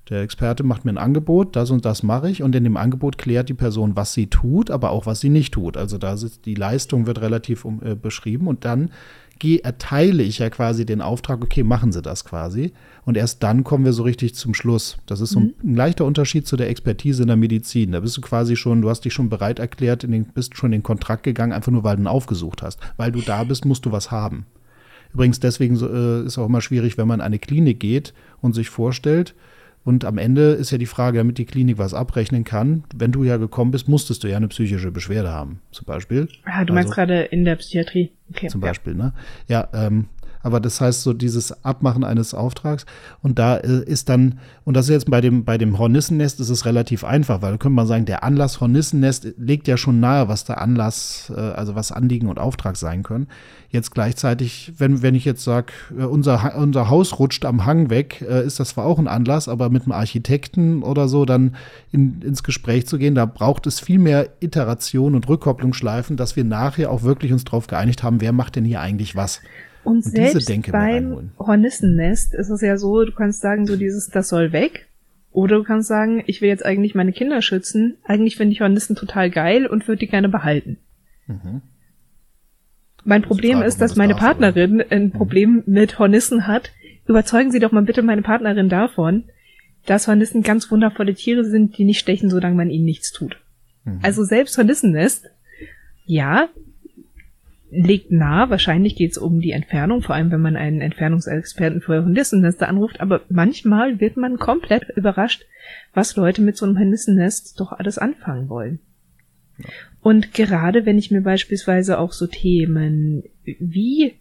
Der 0.08 0.22
Experte 0.22 0.62
macht 0.62 0.84
mir 0.84 0.92
ein 0.92 0.98
Angebot, 0.98 1.54
das 1.54 1.70
und 1.70 1.84
das 1.84 2.02
mache 2.02 2.30
ich 2.30 2.42
und 2.42 2.54
in 2.54 2.64
dem 2.64 2.78
Angebot 2.78 3.18
klärt 3.18 3.50
die 3.50 3.54
Person, 3.54 3.94
was 3.94 4.14
sie 4.14 4.28
tut, 4.28 4.70
aber 4.70 4.90
auch 4.90 5.04
was 5.04 5.20
sie 5.20 5.28
nicht 5.28 5.52
tut. 5.52 5.76
Also 5.76 5.98
da 5.98 6.16
sitzt 6.16 6.46
die 6.46 6.54
Leistung 6.54 7.06
wird 7.06 7.20
relativ 7.20 7.64
um, 7.66 7.82
äh, 7.84 7.94
beschrieben 7.94 8.46
und 8.46 8.64
dann 8.64 8.90
geh, 9.38 9.58
erteile 9.58 10.22
ich 10.22 10.38
ja 10.38 10.48
quasi 10.48 10.86
den 10.86 11.02
Auftrag, 11.02 11.42
okay, 11.42 11.62
machen 11.62 11.92
Sie 11.92 12.00
das 12.00 12.24
quasi 12.24 12.72
und 13.04 13.16
erst 13.16 13.42
dann 13.42 13.64
kommen 13.64 13.84
wir 13.84 13.92
so 13.92 14.02
richtig 14.02 14.34
zum 14.34 14.54
Schluss. 14.54 14.96
Das 15.06 15.20
ist 15.20 15.30
so 15.30 15.40
ein, 15.40 15.54
ein 15.62 15.76
leichter 15.76 16.06
Unterschied 16.06 16.46
zu 16.46 16.56
der 16.56 16.70
Expertise 16.70 17.22
in 17.22 17.28
der 17.28 17.36
Medizin. 17.36 17.92
Da 17.92 18.00
bist 18.00 18.16
du 18.16 18.22
quasi 18.22 18.56
schon, 18.56 18.80
du 18.80 18.88
hast 18.88 19.04
dich 19.04 19.12
schon 19.12 19.28
bereit 19.28 19.58
erklärt, 19.58 20.04
den, 20.04 20.24
bist 20.24 20.56
schon 20.56 20.72
in 20.72 20.80
den 20.80 20.82
Kontrakt 20.82 21.22
gegangen, 21.22 21.52
einfach 21.52 21.70
nur 21.70 21.84
weil 21.84 21.96
du 21.96 22.02
ihn 22.02 22.08
aufgesucht 22.08 22.62
hast. 22.62 22.80
Weil 22.96 23.12
du 23.12 23.20
da 23.20 23.44
bist, 23.44 23.66
musst 23.66 23.84
du 23.84 23.92
was 23.92 24.10
haben. 24.10 24.46
Übrigens 25.12 25.40
deswegen 25.40 25.76
so, 25.76 25.88
äh, 25.88 26.24
ist 26.24 26.38
auch 26.38 26.46
immer 26.46 26.60
schwierig, 26.60 26.98
wenn 26.98 27.08
man 27.08 27.20
in 27.20 27.26
eine 27.26 27.38
Klinik 27.38 27.80
geht 27.80 28.14
und 28.40 28.54
sich 28.54 28.70
vorstellt, 28.70 29.34
und 29.84 30.04
am 30.04 30.18
Ende 30.18 30.52
ist 30.52 30.70
ja 30.70 30.78
die 30.78 30.86
Frage, 30.86 31.18
damit 31.18 31.38
die 31.38 31.44
Klinik 31.46 31.78
was 31.78 31.94
abrechnen 31.94 32.44
kann, 32.44 32.84
wenn 32.94 33.12
du 33.12 33.24
ja 33.24 33.36
gekommen 33.36 33.70
bist, 33.70 33.88
musstest 33.88 34.22
du 34.24 34.28
ja 34.28 34.36
eine 34.36 34.48
psychische 34.48 34.90
Beschwerde 34.90 35.30
haben, 35.30 35.60
zum 35.70 35.86
Beispiel. 35.86 36.28
Ah, 36.44 36.64
du 36.64 36.72
meinst 36.74 36.88
Also- 36.90 36.94
gerade 36.96 37.22
in 37.22 37.44
der 37.44 37.56
Psychiatrie. 37.56 38.12
Okay. 38.30 38.48
zum 38.48 38.60
ja. 38.60 38.68
Beispiel, 38.68 38.94
ne? 38.94 39.14
Ja, 39.48 39.68
ähm, 39.72 40.06
aber 40.42 40.60
das 40.60 40.80
heißt 40.80 41.02
so 41.02 41.12
dieses 41.12 41.64
Abmachen 41.64 42.04
eines 42.04 42.34
Auftrags 42.34 42.86
und 43.22 43.38
da 43.38 43.56
äh, 43.56 43.84
ist 43.84 44.08
dann, 44.08 44.38
und 44.64 44.76
das 44.76 44.86
ist 44.86 44.92
jetzt 44.92 45.10
bei 45.10 45.20
dem, 45.20 45.44
bei 45.44 45.58
dem 45.58 45.78
Hornissennest 45.78 46.40
ist 46.40 46.50
es 46.50 46.64
relativ 46.64 47.04
einfach, 47.04 47.42
weil 47.42 47.52
da 47.52 47.58
könnte 47.58 47.74
man 47.74 47.86
sagen, 47.86 48.04
der 48.04 48.24
Anlass 48.24 48.60
Hornissennest 48.60 49.34
legt 49.38 49.68
ja 49.68 49.76
schon 49.76 50.00
nahe, 50.00 50.28
was 50.28 50.44
der 50.44 50.60
Anlass, 50.60 51.32
äh, 51.34 51.40
also 51.40 51.74
was 51.74 51.92
Anliegen 51.92 52.28
und 52.28 52.38
Auftrag 52.38 52.76
sein 52.76 53.02
können. 53.02 53.28
Jetzt 53.70 53.90
gleichzeitig, 53.90 54.72
wenn, 54.78 55.02
wenn 55.02 55.14
ich 55.14 55.24
jetzt 55.24 55.44
sage, 55.44 55.72
äh, 55.98 56.04
unser, 56.04 56.56
unser 56.56 56.88
Haus 56.88 57.18
rutscht 57.18 57.44
am 57.44 57.66
Hang 57.66 57.90
weg, 57.90 58.22
ist 58.22 58.60
das 58.60 58.70
zwar 58.70 58.84
auch 58.86 58.98
ein 58.98 59.08
Anlass, 59.08 59.48
aber 59.48 59.70
mit 59.70 59.82
einem 59.82 59.92
Architekten 59.92 60.82
oder 60.82 61.08
so 61.08 61.24
dann 61.24 61.56
in, 61.92 62.22
ins 62.22 62.42
Gespräch 62.42 62.86
zu 62.86 62.98
gehen, 62.98 63.14
da 63.14 63.26
braucht 63.26 63.66
es 63.66 63.80
viel 63.80 63.98
mehr 63.98 64.28
Iteration 64.40 65.14
und 65.14 65.28
Rückkopplungsschleifen, 65.28 66.16
dass 66.16 66.36
wir 66.36 66.44
nachher 66.44 66.90
auch 66.90 67.02
wirklich 67.02 67.32
uns 67.32 67.44
darauf 67.44 67.66
geeinigt 67.66 68.02
haben, 68.02 68.20
wer 68.20 68.32
macht 68.32 68.56
denn 68.56 68.64
hier 68.64 68.80
eigentlich 68.80 69.16
was. 69.16 69.40
Und, 69.84 69.96
Und 69.96 70.02
selbst 70.04 70.70
beim. 70.70 71.30
Hornissennest 71.38 72.34
ist 72.34 72.50
es 72.50 72.60
ja 72.60 72.76
so, 72.76 73.04
du 73.04 73.12
kannst 73.12 73.40
sagen, 73.40 73.66
so 73.66 73.76
dieses, 73.76 74.08
das 74.08 74.28
soll 74.28 74.52
weg. 74.52 74.86
Oder 75.30 75.58
du 75.58 75.64
kannst 75.64 75.88
sagen, 75.88 76.22
ich 76.26 76.40
will 76.40 76.48
jetzt 76.48 76.64
eigentlich 76.64 76.94
meine 76.94 77.12
Kinder 77.12 77.42
schützen. 77.42 77.96
Eigentlich 78.04 78.36
finde 78.36 78.52
ich 78.52 78.60
Hornissen 78.60 78.96
total 78.96 79.30
geil 79.30 79.66
und 79.66 79.86
würde 79.86 80.00
die 80.00 80.08
gerne 80.08 80.28
behalten. 80.28 80.78
Mein 83.04 83.22
Problem 83.22 83.58
Frage, 83.58 83.66
ist, 83.66 83.80
dass 83.80 83.92
das 83.92 83.98
meine 83.98 84.14
darf, 84.14 84.22
oder? 84.22 84.28
Partnerin 84.28 84.82
ein 84.90 85.10
Problem 85.12 85.62
mit 85.66 85.98
Hornissen 85.98 86.46
hat. 86.46 86.72
Überzeugen 87.06 87.52
Sie 87.52 87.58
doch 87.58 87.72
mal 87.72 87.82
bitte 87.82 88.02
meine 88.02 88.22
Partnerin 88.22 88.68
davon, 88.68 89.24
dass 89.86 90.08
Hornissen 90.08 90.42
ganz 90.42 90.70
wundervolle 90.70 91.14
Tiere 91.14 91.44
sind, 91.44 91.78
die 91.78 91.84
nicht 91.84 92.00
stechen, 92.00 92.30
solange 92.30 92.56
man 92.56 92.70
ihnen 92.70 92.84
nichts 92.84 93.12
tut. 93.12 93.38
Also 94.02 94.24
selbst 94.24 94.58
Hornissennest, 94.58 95.26
ja, 96.04 96.48
legt 97.70 98.10
nah, 98.10 98.50
wahrscheinlich 98.50 98.96
geht 98.96 99.12
es 99.12 99.18
um 99.18 99.40
die 99.40 99.52
Entfernung, 99.52 100.02
vor 100.02 100.14
allem 100.14 100.30
wenn 100.30 100.40
man 100.40 100.56
einen 100.56 100.80
Entfernungsexperten 100.80 101.80
für 101.80 102.02
Hornissennester 102.02 102.68
anruft, 102.68 103.00
aber 103.00 103.22
manchmal 103.28 104.00
wird 104.00 104.16
man 104.16 104.38
komplett 104.38 104.88
überrascht, 104.96 105.44
was 105.92 106.16
Leute 106.16 106.42
mit 106.42 106.56
so 106.56 106.66
einem 106.66 106.78
Hornissennest 106.78 107.60
doch 107.60 107.72
alles 107.72 107.98
anfangen 107.98 108.48
wollen. 108.48 108.80
Und 110.00 110.32
gerade 110.32 110.86
wenn 110.86 110.98
ich 110.98 111.10
mir 111.10 111.20
beispielsweise 111.20 111.98
auch 111.98 112.12
so 112.12 112.26
Themen 112.26 113.24
wie 113.44 114.14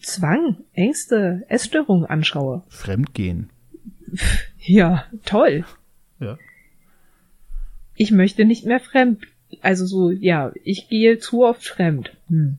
Zwang, 0.00 0.58
Ängste, 0.72 1.44
Essstörungen 1.48 2.06
anschaue. 2.06 2.62
Fremdgehen. 2.68 3.50
Ja, 4.58 5.04
toll. 5.24 5.64
Ja. 6.18 6.38
Ich 7.94 8.10
möchte 8.10 8.44
nicht 8.44 8.64
mehr 8.64 8.80
fremd. 8.80 9.26
Also 9.60 9.86
so, 9.86 10.10
ja, 10.10 10.52
ich 10.64 10.88
gehe 10.88 11.18
zu 11.18 11.44
oft 11.44 11.64
fremd. 11.64 12.12
Hm. 12.28 12.58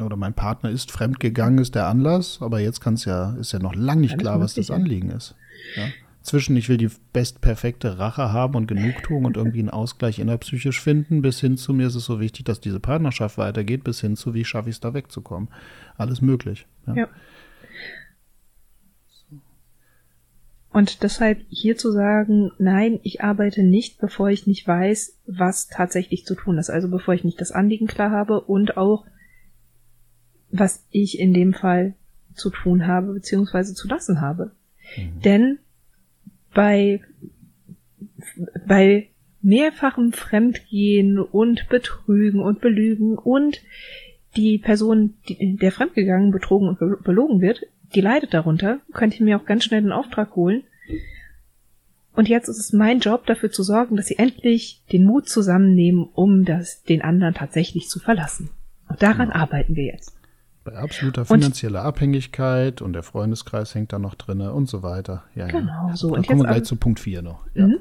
Oder 0.00 0.16
mein 0.16 0.34
Partner 0.34 0.70
ist 0.70 0.92
fremd 0.92 1.18
gegangen, 1.18 1.58
ist 1.58 1.74
der 1.74 1.86
Anlass, 1.86 2.38
aber 2.40 2.60
jetzt 2.60 2.80
kann 2.80 2.94
es 2.94 3.04
ja, 3.04 3.34
ist 3.34 3.52
ja 3.52 3.58
noch 3.58 3.74
lang 3.74 4.00
nicht 4.00 4.12
Alles 4.12 4.22
klar, 4.22 4.40
was 4.40 4.54
das. 4.54 4.70
Anliegen 4.70 5.10
ist. 5.10 5.34
Ja. 5.76 5.88
Zwischen 6.22 6.56
ich 6.56 6.68
will 6.68 6.76
die 6.76 6.90
bestperfekte 7.12 7.98
Rache 7.98 8.32
haben 8.32 8.54
und 8.54 8.66
Genugtuung 8.66 9.24
und 9.24 9.36
irgendwie 9.36 9.60
einen 9.60 9.70
Ausgleich 9.70 10.18
innerpsychisch 10.18 10.80
finden, 10.80 11.22
bis 11.22 11.40
hin 11.40 11.56
zu 11.56 11.72
mir 11.72 11.86
ist 11.86 11.94
es 11.94 12.04
so 12.04 12.20
wichtig, 12.20 12.44
dass 12.44 12.60
diese 12.60 12.80
Partnerschaft 12.80 13.38
weitergeht, 13.38 13.82
bis 13.82 14.00
hin 14.00 14.14
zu 14.14 14.34
wie 14.34 14.44
schaffe 14.44 14.68
ich 14.68 14.76
es 14.76 14.80
da 14.80 14.94
wegzukommen. 14.94 15.48
Alles 15.96 16.20
möglich. 16.20 16.66
Ja. 16.86 16.94
Ja. 16.94 17.08
Und 20.78 21.02
deshalb 21.02 21.40
hier 21.48 21.76
zu 21.76 21.90
sagen, 21.90 22.52
nein, 22.58 23.00
ich 23.02 23.20
arbeite 23.20 23.64
nicht, 23.64 23.98
bevor 23.98 24.30
ich 24.30 24.46
nicht 24.46 24.64
weiß, 24.64 25.18
was 25.26 25.66
tatsächlich 25.66 26.24
zu 26.24 26.36
tun 26.36 26.56
ist. 26.56 26.70
Also 26.70 26.88
bevor 26.88 27.14
ich 27.14 27.24
nicht 27.24 27.40
das 27.40 27.50
Anliegen 27.50 27.88
klar 27.88 28.12
habe 28.12 28.42
und 28.42 28.76
auch, 28.76 29.04
was 30.52 30.86
ich 30.92 31.18
in 31.18 31.34
dem 31.34 31.52
Fall 31.52 31.94
zu 32.32 32.50
tun 32.50 32.86
habe, 32.86 33.14
beziehungsweise 33.14 33.74
zu 33.74 33.88
lassen 33.88 34.20
habe. 34.20 34.52
Denn 35.24 35.58
bei, 36.54 37.00
bei 38.64 39.08
mehrfachem 39.42 40.12
Fremdgehen 40.12 41.18
und 41.18 41.68
Betrügen 41.68 42.40
und 42.40 42.60
Belügen 42.60 43.18
und 43.18 43.62
die 44.36 44.58
Person, 44.58 45.14
die, 45.28 45.56
der 45.56 45.72
fremdgegangen, 45.72 46.30
betrogen 46.30 46.68
und 46.68 46.78
be- 46.78 47.00
belogen 47.02 47.40
wird, 47.40 47.66
die 47.94 48.00
leidet 48.00 48.34
darunter, 48.34 48.78
könnte 48.92 49.14
ich 49.16 49.20
mir 49.20 49.38
auch 49.38 49.44
ganz 49.46 49.64
schnell 49.64 49.80
einen 49.80 49.92
Auftrag 49.92 50.34
holen. 50.36 50.62
Und 52.14 52.28
jetzt 52.28 52.48
ist 52.48 52.58
es 52.58 52.72
mein 52.72 52.98
Job, 52.98 53.26
dafür 53.26 53.50
zu 53.52 53.62
sorgen, 53.62 53.96
dass 53.96 54.06
sie 54.06 54.18
endlich 54.18 54.82
den 54.92 55.04
Mut 55.04 55.28
zusammennehmen, 55.28 56.04
um 56.14 56.44
das, 56.44 56.82
den 56.82 57.00
anderen 57.02 57.34
tatsächlich 57.34 57.88
zu 57.88 58.00
verlassen. 58.00 58.50
Und 58.88 59.02
daran 59.02 59.30
arbeiten 59.30 59.76
wir 59.76 59.84
jetzt. 59.84 60.12
Bei 60.64 60.74
absoluter 60.74 61.22
Und- 61.22 61.28
finanzieller 61.28 61.82
Abhängigkeit 61.82 62.82
und 62.82 62.92
der 62.92 63.02
Freundeskreis 63.04 63.74
hängt 63.74 63.92
da 63.92 63.98
noch 63.98 64.16
drinne 64.16 64.52
und 64.52 64.68
so 64.68 64.82
weiter. 64.82 65.24
Ja, 65.34 65.46
Genau, 65.46 65.88
ja. 65.88 65.96
so. 65.96 66.08
Dann 66.10 66.18
Und 66.18 66.26
kommen 66.26 66.40
wir 66.40 66.44
gleich 66.44 66.56
aber- 66.56 66.64
zu 66.64 66.76
Punkt 66.76 66.98
4 67.00 67.22
noch. 67.22 67.46
Ja. 67.54 67.68
Mhm. 67.68 67.78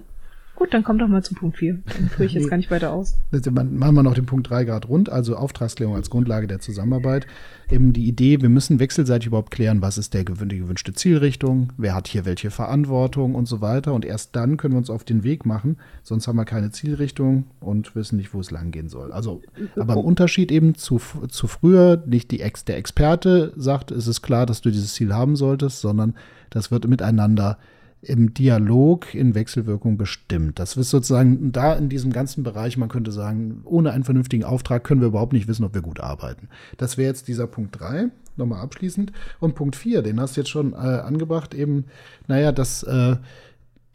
Gut, 0.58 0.74
dann 0.74 0.84
kommt 0.84 1.00
doch 1.02 1.08
mal 1.08 1.24
zu 1.24 1.36
Punkt 1.36 1.58
4. 1.58 1.78
Dann 1.86 2.10
führe 2.10 2.26
ich 2.26 2.34
jetzt 2.34 2.50
gar 2.50 2.58
nicht 2.58 2.72
weiter 2.72 2.92
aus. 2.92 3.16
Machen 3.32 3.94
wir 3.94 4.02
noch 4.02 4.16
den 4.16 4.26
Punkt 4.26 4.50
3 4.50 4.64
Grad 4.64 4.90
rund, 4.90 5.08
also 5.08 5.36
Auftragsklärung 5.36 5.96
als 5.96 6.10
Grundlage 6.10 6.48
der 6.48 6.60
Zusammenarbeit. 6.60 7.28
Eben 7.70 7.94
die 7.94 8.08
Idee, 8.08 8.42
wir 8.42 8.50
müssen 8.50 8.80
wechselseitig 8.80 9.28
überhaupt 9.28 9.52
klären, 9.52 9.84
was 9.84 10.00
ist 10.00 10.16
der 10.16 10.24
gewünschte 10.24 10.94
Zielrichtung, 10.94 11.74
wer 11.78 11.94
hat 11.94 12.08
hier 12.08 12.26
welche 12.26 12.50
Verantwortung 12.50 13.36
und 13.36 13.48
so 13.48 13.62
weiter. 13.62 13.94
Und 13.94 14.04
erst 14.04 14.36
dann 14.36 14.58
können 14.58 14.74
wir 14.74 14.80
uns 14.80 14.90
auf 14.90 15.04
den 15.04 15.24
Weg 15.24 15.46
machen, 15.46 15.78
sonst 16.02 16.28
haben 16.28 16.38
wir 16.38 16.46
keine 16.46 16.72
Zielrichtung 16.72 17.44
und 17.60 17.96
wissen 17.96 18.18
nicht, 18.18 18.34
wo 18.34 18.40
es 18.40 18.50
lang 18.50 18.72
gehen 18.72 18.90
soll. 18.90 19.12
Also, 19.12 19.44
aber 19.76 19.94
im 19.94 20.00
Unterschied 20.00 20.52
eben 20.52 20.74
zu, 20.74 21.00
zu 21.30 21.46
früher, 21.46 22.02
nicht 22.08 22.32
die 22.32 22.42
Ex, 22.42 22.66
der 22.66 22.78
Experte 22.78 23.54
sagt, 23.58 23.92
es 23.92 24.08
ist 24.08 24.24
klar, 24.24 24.48
dass 24.48 24.62
du 24.62 24.72
dieses 24.72 24.96
Ziel 24.96 25.14
haben 25.14 25.36
solltest, 25.36 25.82
sondern 25.82 26.16
das 26.50 26.72
wird 26.72 26.88
miteinander 26.88 27.60
im 28.08 28.34
Dialog 28.34 29.14
in 29.14 29.36
Wechselwirkung 29.36 29.98
bestimmt. 29.98 30.60
Das 30.60 30.78
ist 30.78 30.90
sozusagen 30.90 31.52
da 31.52 31.74
in 31.74 31.90
diesem 31.90 32.12
ganzen 32.12 32.44
Bereich, 32.44 32.78
man 32.78 32.90
könnte 32.90 33.12
sagen, 33.12 33.62
ohne 33.66 33.92
einen 33.92 34.06
vernünftigen 34.06 34.44
Auftrag 34.44 34.84
können 34.84 35.02
wir 35.02 35.10
überhaupt 35.10 35.34
nicht 35.34 35.48
wissen, 35.48 35.66
ob 35.66 35.74
wir 35.74 35.82
gut 35.82 36.00
arbeiten. 36.00 36.48
Das 36.78 36.98
wäre 36.98 37.10
jetzt 37.10 37.28
dieser 37.28 37.48
Punkt 37.48 37.80
3, 37.80 38.10
nochmal 38.38 38.62
abschließend. 38.62 39.12
Und 39.40 39.56
Punkt 39.56 39.76
4, 39.76 40.02
den 40.02 40.20
hast 40.20 40.38
du 40.38 40.42
jetzt 40.42 40.50
schon 40.50 40.74
äh, 40.74 40.78
angebracht, 40.78 41.54
eben, 41.54 41.86
naja, 42.28 42.52
dass 42.52 42.84
äh, 42.84 43.18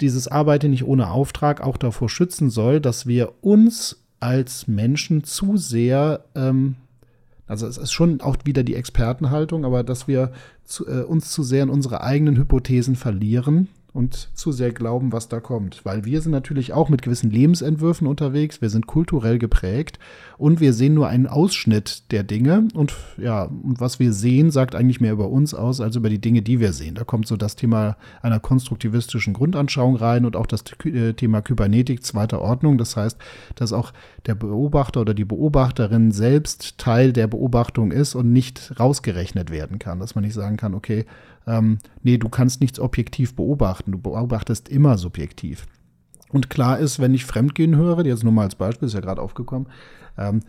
dieses 0.01 0.29
Arbeiten 0.29 0.71
nicht 0.71 0.85
ohne 0.85 1.11
Auftrag 1.11 1.61
auch 1.63 1.77
davor 1.77 2.09
schützen 2.09 2.51
soll, 2.51 2.81
dass 2.81 3.07
wir 3.07 3.33
uns 3.41 4.03
als 4.21 4.69
Menschen 4.69 5.25
zu 5.25 5.57
sehr 5.57 6.25
ähm, 6.35 6.77
also 7.49 7.67
es 7.67 7.77
ist 7.77 7.93
schon 7.93 8.23
auch 8.23 8.37
wieder 8.45 8.63
die 8.63 8.77
Expertenhaltung, 8.77 9.67
aber 9.67 9.83
dass 9.83 10.09
wir 10.09 10.33
zu, 10.65 10.87
äh, 10.87 11.03
uns 11.03 11.33
zu 11.33 11.43
sehr 11.43 11.65
in 11.65 11.71
unsere 11.71 12.03
eigenen 12.03 12.37
Hypothesen 12.37 12.97
verlieren 12.97 13.69
und 13.93 14.31
zu 14.35 14.53
sehr 14.53 14.73
glauben, 14.73 15.13
was 15.13 15.29
da 15.29 15.41
kommt. 15.41 15.85
Weil 15.85 16.05
wir 16.05 16.21
sind 16.23 16.33
natürlich 16.33 16.73
auch 16.73 16.89
mit 16.89 17.03
gewissen 17.03 17.31
Lebensentwürfen 17.31 18.07
unterwegs, 18.07 18.63
wir 18.63 18.71
sind 18.71 18.87
kulturell 18.87 19.39
geprägt 19.39 19.99
und 20.39 20.61
wir 20.61 20.73
sehen 20.73 20.95
nur 20.95 21.09
einen 21.09 21.27
Ausschnitt 21.27 22.11
der 22.11 22.23
Dinge 22.23 22.69
und 22.75 22.95
ja, 23.19 23.45
und 23.45 23.81
was 23.81 23.99
wir 23.99 24.13
sehen, 24.13 24.51
sagt 24.51 24.75
eigentlich 24.75 25.01
mehr 25.01 25.13
über 25.13 25.29
uns 25.29 25.53
aus 25.53 25.81
als 25.81 25.97
über 25.97 26.09
die 26.09 26.21
Dinge, 26.21 26.43
die 26.43 26.59
wir 26.59 26.73
sehen. 26.73 26.95
Da 26.95 27.05
kommt 27.05 27.27
so 27.27 27.37
das 27.37 27.55
Thema 27.55 27.97
einer 28.23 28.41
konstruktivistischen 28.41 29.35
Grundanschauung 29.35 29.97
rein 29.97 30.25
und 30.25 30.37
auch 30.37 30.47
das 30.47 30.65
äh, 30.85 31.13
Thema 31.13 31.43
Kybernetik 31.43 32.03
zweiter 32.03 32.41
Ordnung. 32.41 32.79
Das 32.79 32.97
heißt, 32.97 33.19
dass 33.57 33.73
auch 33.73 33.93
der 34.27 34.35
Beobachter 34.35 35.03
oder 35.03 35.15
die 35.15 35.25
Beobachterin 35.25 36.13
selbst 36.13 36.79
Teil 36.79 37.13
der 37.13 37.27
Beobachtung 37.27 37.93
ist 37.93 38.15
und 38.15 38.33
nicht 38.33 38.79
rausgerechnet 38.81 39.51
werden 39.51 39.79
kann. 39.79 40.01
Dass 40.01 40.15
man 40.15 40.25
nicht 40.25 40.35
sagen 40.35 40.57
kann, 40.57 40.75
okay, 40.75 41.05
ähm, 41.47 41.79
nee, 42.03 42.19
du 42.19 42.29
kannst 42.29 42.61
nichts 42.61 42.79
objektiv 42.79 43.35
beobachten, 43.35 43.93
du 43.93 43.99
beobachtest 43.99 44.69
immer 44.69 44.99
subjektiv. 44.99 45.67
Und 46.31 46.51
klar 46.51 46.79
ist, 46.79 46.99
wenn 46.99 47.15
ich 47.15 47.27
Fremdgehen 47.27 47.77
höre, 47.77 48.05
jetzt 48.07 48.25
nur 48.25 48.33
mal 48.33 48.45
als 48.45 48.55
Beispiel, 48.55 48.87
ist 48.87 48.95
ja 48.95 49.01
gerade 49.01 49.21
aufgekommen, 49.21 49.69
ähm, 50.17 50.41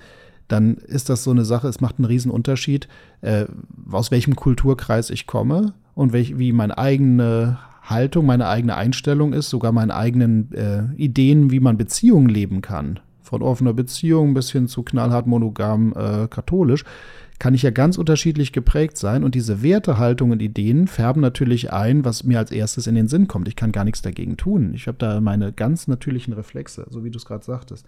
dann 0.47 0.75
ist 0.75 1.09
das 1.09 1.23
so 1.23 1.31
eine 1.31 1.45
Sache, 1.45 1.67
es 1.67 1.81
macht 1.81 1.97
einen 1.97 2.05
riesen 2.05 2.31
Unterschied, 2.31 2.87
äh, 3.21 3.45
aus 3.91 4.11
welchem 4.11 4.35
Kulturkreis 4.35 5.09
ich 5.09 5.25
komme 5.25 5.73
und 5.95 6.13
welch, 6.13 6.37
wie 6.37 6.51
meine 6.51 6.77
eigene 6.77 7.59
Haltung, 7.81 8.25
meine 8.25 8.47
eigene 8.47 8.75
Einstellung 8.75 9.33
ist, 9.33 9.49
sogar 9.49 9.71
meine 9.71 9.95
eigenen 9.95 10.51
äh, 10.53 10.83
Ideen, 10.95 11.51
wie 11.51 11.59
man 11.59 11.77
Beziehungen 11.77 12.29
leben 12.29 12.61
kann. 12.61 12.99
Von 13.21 13.41
offener 13.41 13.73
Beziehung 13.73 14.33
bis 14.33 14.51
hin 14.51 14.67
zu 14.67 14.83
knallhart 14.83 15.27
monogam 15.27 15.93
äh, 15.93 16.27
katholisch 16.27 16.85
kann 17.39 17.53
ich 17.53 17.63
ja 17.63 17.71
ganz 17.71 17.97
unterschiedlich 17.97 18.51
geprägt 18.51 18.97
sein 18.97 19.23
und 19.23 19.35
diese 19.35 19.61
Wertehaltung 19.61 20.31
und 20.31 20.41
Ideen 20.41 20.87
färben 20.87 21.21
natürlich 21.21 21.73
ein, 21.73 22.05
was 22.05 22.23
mir 22.23 22.39
als 22.39 22.51
erstes 22.51 22.87
in 22.87 22.95
den 22.95 23.07
Sinn 23.07 23.27
kommt. 23.27 23.47
Ich 23.47 23.55
kann 23.55 23.71
gar 23.71 23.83
nichts 23.83 24.01
dagegen 24.01 24.37
tun. 24.37 24.73
Ich 24.73 24.87
habe 24.87 24.97
da 24.97 25.19
meine 25.19 25.51
ganz 25.51 25.87
natürlichen 25.87 26.33
Reflexe, 26.33 26.85
so 26.89 27.03
wie 27.03 27.11
du 27.11 27.17
es 27.17 27.25
gerade 27.25 27.43
sagtest. 27.43 27.85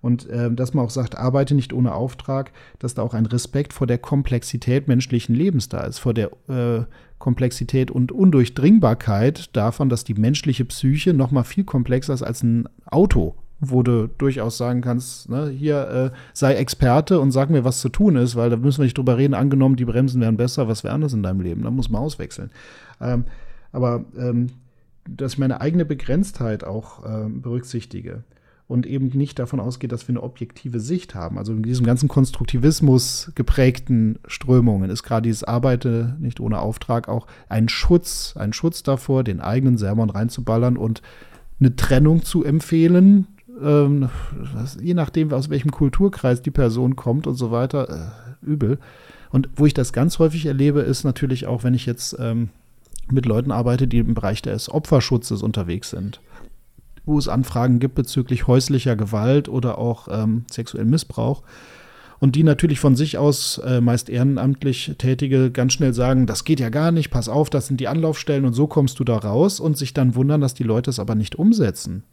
Und 0.00 0.28
äh, 0.28 0.52
dass 0.52 0.74
man 0.74 0.84
auch 0.84 0.90
sagt, 0.90 1.16
arbeite 1.16 1.54
nicht 1.54 1.72
ohne 1.72 1.94
Auftrag, 1.94 2.52
dass 2.78 2.94
da 2.94 3.02
auch 3.02 3.14
ein 3.14 3.26
Respekt 3.26 3.72
vor 3.72 3.86
der 3.86 3.98
Komplexität 3.98 4.88
menschlichen 4.88 5.34
Lebens 5.34 5.68
da 5.68 5.84
ist, 5.84 5.98
vor 5.98 6.14
der 6.14 6.30
äh, 6.48 6.84
Komplexität 7.18 7.90
und 7.90 8.12
Undurchdringbarkeit 8.12 9.56
davon, 9.56 9.88
dass 9.88 10.04
die 10.04 10.14
menschliche 10.14 10.64
Psyche 10.64 11.14
noch 11.14 11.30
mal 11.30 11.44
viel 11.44 11.64
komplexer 11.64 12.14
ist 12.14 12.22
als 12.22 12.42
ein 12.42 12.68
Auto, 12.84 13.34
wo 13.60 13.82
du 13.82 14.08
durchaus 14.18 14.58
sagen 14.58 14.82
kannst, 14.82 15.28
ne, 15.28 15.48
hier 15.48 16.12
äh, 16.12 16.16
sei 16.32 16.54
Experte 16.54 17.20
und 17.20 17.32
sag 17.32 17.50
mir, 17.50 17.64
was 17.64 17.80
zu 17.80 17.88
tun 17.88 18.16
ist, 18.16 18.36
weil 18.36 18.50
da 18.50 18.56
müssen 18.56 18.78
wir 18.78 18.84
nicht 18.84 18.98
drüber 18.98 19.16
reden, 19.16 19.34
angenommen, 19.34 19.76
die 19.76 19.84
Bremsen 19.84 20.20
wären 20.20 20.36
besser, 20.36 20.68
was 20.68 20.84
wäre 20.84 20.94
anders 20.94 21.14
in 21.14 21.22
deinem 21.22 21.40
Leben, 21.40 21.62
da 21.62 21.70
muss 21.70 21.88
man 21.88 22.02
auswechseln. 22.02 22.50
Ähm, 23.00 23.24
aber 23.72 24.04
ähm, 24.16 24.48
dass 25.08 25.34
ich 25.34 25.38
meine 25.38 25.60
eigene 25.60 25.84
Begrenztheit 25.84 26.64
auch 26.64 27.04
ähm, 27.06 27.40
berücksichtige 27.42 28.24
und 28.68 28.84
eben 28.86 29.08
nicht 29.08 29.38
davon 29.38 29.60
ausgeht, 29.60 29.92
dass 29.92 30.08
wir 30.08 30.14
eine 30.14 30.22
objektive 30.22 30.80
Sicht 30.80 31.14
haben. 31.14 31.38
Also 31.38 31.52
in 31.52 31.62
diesem 31.62 31.86
ganzen 31.86 32.08
Konstruktivismus 32.08 33.30
geprägten 33.34 34.18
Strömungen 34.26 34.90
ist 34.90 35.04
gerade 35.04 35.22
dieses 35.22 35.44
Arbeite 35.44 36.16
nicht 36.18 36.40
ohne 36.40 36.58
Auftrag 36.58 37.08
auch 37.08 37.28
ein 37.48 37.68
Schutz, 37.68 38.34
ein 38.36 38.52
Schutz 38.52 38.82
davor, 38.82 39.22
den 39.22 39.40
eigenen 39.40 39.78
Sermon 39.78 40.10
reinzuballern 40.10 40.76
und 40.76 41.00
eine 41.60 41.76
Trennung 41.76 42.24
zu 42.24 42.44
empfehlen, 42.44 43.28
ähm, 43.62 44.08
was, 44.54 44.78
je 44.80 44.94
nachdem, 44.94 45.32
aus 45.32 45.50
welchem 45.50 45.70
Kulturkreis 45.70 46.42
die 46.42 46.50
Person 46.50 46.96
kommt 46.96 47.26
und 47.26 47.34
so 47.34 47.50
weiter, 47.50 47.88
äh, 47.88 48.46
übel. 48.46 48.78
Und 49.30 49.48
wo 49.56 49.66
ich 49.66 49.74
das 49.74 49.92
ganz 49.92 50.18
häufig 50.18 50.46
erlebe, 50.46 50.80
ist 50.80 51.04
natürlich 51.04 51.46
auch, 51.46 51.64
wenn 51.64 51.74
ich 51.74 51.86
jetzt 51.86 52.16
ähm, 52.18 52.50
mit 53.10 53.26
Leuten 53.26 53.52
arbeite, 53.52 53.86
die 53.86 53.98
im 53.98 54.14
Bereich 54.14 54.42
des 54.42 54.70
Opferschutzes 54.70 55.42
unterwegs 55.42 55.90
sind, 55.90 56.20
wo 57.04 57.18
es 57.18 57.28
Anfragen 57.28 57.78
gibt 57.78 57.94
bezüglich 57.94 58.46
häuslicher 58.46 58.96
Gewalt 58.96 59.48
oder 59.48 59.78
auch 59.78 60.08
ähm, 60.10 60.44
sexuellem 60.50 60.90
Missbrauch. 60.90 61.42
Und 62.18 62.34
die 62.34 62.44
natürlich 62.44 62.80
von 62.80 62.96
sich 62.96 63.18
aus, 63.18 63.58
äh, 63.58 63.82
meist 63.82 64.08
ehrenamtlich 64.08 64.94
Tätige, 64.96 65.50
ganz 65.50 65.74
schnell 65.74 65.92
sagen, 65.92 66.26
das 66.26 66.44
geht 66.44 66.60
ja 66.60 66.70
gar 66.70 66.90
nicht, 66.90 67.10
pass 67.10 67.28
auf, 67.28 67.50
das 67.50 67.66
sind 67.66 67.78
die 67.78 67.88
Anlaufstellen 67.88 68.46
und 68.46 68.54
so 68.54 68.66
kommst 68.66 68.98
du 68.98 69.04
da 69.04 69.18
raus 69.18 69.60
und 69.60 69.76
sich 69.76 69.92
dann 69.92 70.14
wundern, 70.14 70.40
dass 70.40 70.54
die 70.54 70.62
Leute 70.62 70.88
es 70.88 70.98
aber 70.98 71.14
nicht 71.14 71.36
umsetzen. 71.36 72.04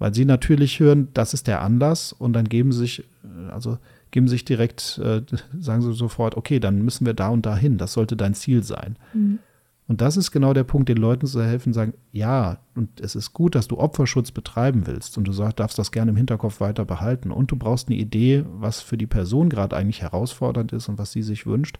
Weil 0.00 0.14
sie 0.14 0.24
natürlich 0.24 0.80
hören, 0.80 1.08
das 1.12 1.34
ist 1.34 1.46
der 1.46 1.60
Anlass 1.60 2.12
und 2.12 2.32
dann 2.32 2.48
geben 2.48 2.72
sie 2.72 2.80
sich, 2.80 3.04
äh, 3.22 3.50
also 3.50 3.78
geben 4.10 4.26
sich 4.26 4.44
direkt, 4.44 4.98
äh, 4.98 5.22
sagen 5.60 5.82
sie 5.82 5.92
sofort, 5.92 6.36
okay, 6.36 6.58
dann 6.58 6.82
müssen 6.82 7.06
wir 7.06 7.14
da 7.14 7.28
und 7.28 7.46
da 7.46 7.54
hin. 7.54 7.78
Das 7.78 7.92
sollte 7.92 8.16
dein 8.16 8.34
Ziel 8.34 8.64
sein. 8.64 8.96
Mhm. 9.12 9.38
Und 9.86 10.00
das 10.00 10.16
ist 10.16 10.30
genau 10.30 10.54
der 10.54 10.64
Punkt, 10.64 10.88
den 10.88 10.96
Leuten 10.96 11.26
zu 11.26 11.42
helfen, 11.44 11.72
sagen, 11.72 11.94
ja, 12.12 12.58
und 12.76 13.00
es 13.00 13.14
ist 13.14 13.32
gut, 13.32 13.54
dass 13.54 13.68
du 13.68 13.76
Opferschutz 13.76 14.30
betreiben 14.30 14.86
willst 14.86 15.18
und 15.18 15.24
du 15.24 15.32
sagst, 15.32 15.58
darfst 15.58 15.78
das 15.78 15.92
gerne 15.92 16.12
im 16.12 16.16
Hinterkopf 16.16 16.60
weiter 16.60 16.84
behalten 16.84 17.30
und 17.32 17.50
du 17.50 17.56
brauchst 17.56 17.88
eine 17.88 17.98
Idee, 17.98 18.44
was 18.52 18.80
für 18.80 18.96
die 18.96 19.08
Person 19.08 19.48
gerade 19.48 19.76
eigentlich 19.76 20.00
herausfordernd 20.00 20.72
ist 20.72 20.88
und 20.88 20.96
was 20.96 21.10
sie 21.12 21.22
sich 21.22 21.44
wünscht. 21.44 21.78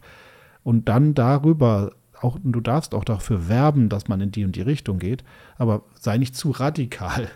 Und 0.65 0.89
dann 0.89 1.15
darüber 1.15 1.93
auch, 2.21 2.37
du 2.43 2.61
darfst 2.61 2.95
auch 2.95 3.05
dafür 3.05 3.49
werben, 3.49 3.89
dass 3.89 4.09
man 4.09 4.21
in 4.21 4.33
die 4.33 4.45
und 4.45 4.57
die 4.57 4.63
Richtung 4.63 4.99
geht, 4.99 5.25
aber 5.57 5.85
sei 5.95 6.19
nicht 6.19 6.35
zu 6.35 6.51
radikal, 6.51 7.29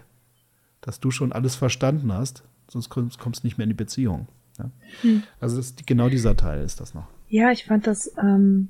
dass 0.84 1.00
du 1.00 1.10
schon 1.10 1.32
alles 1.32 1.56
verstanden 1.56 2.12
hast, 2.12 2.44
sonst 2.68 2.90
kommst 2.90 3.16
du 3.42 3.46
nicht 3.46 3.56
mehr 3.56 3.64
in 3.64 3.70
die 3.70 3.74
Beziehung. 3.74 4.28
Ja? 4.58 4.70
Hm. 5.00 5.22
Also 5.40 5.58
ist, 5.58 5.86
genau 5.86 6.08
dieser 6.08 6.36
Teil 6.36 6.62
ist 6.62 6.80
das 6.80 6.94
noch. 6.94 7.08
Ja, 7.28 7.50
ich 7.50 7.64
fand 7.64 7.86
das 7.86 8.12
ähm, 8.18 8.68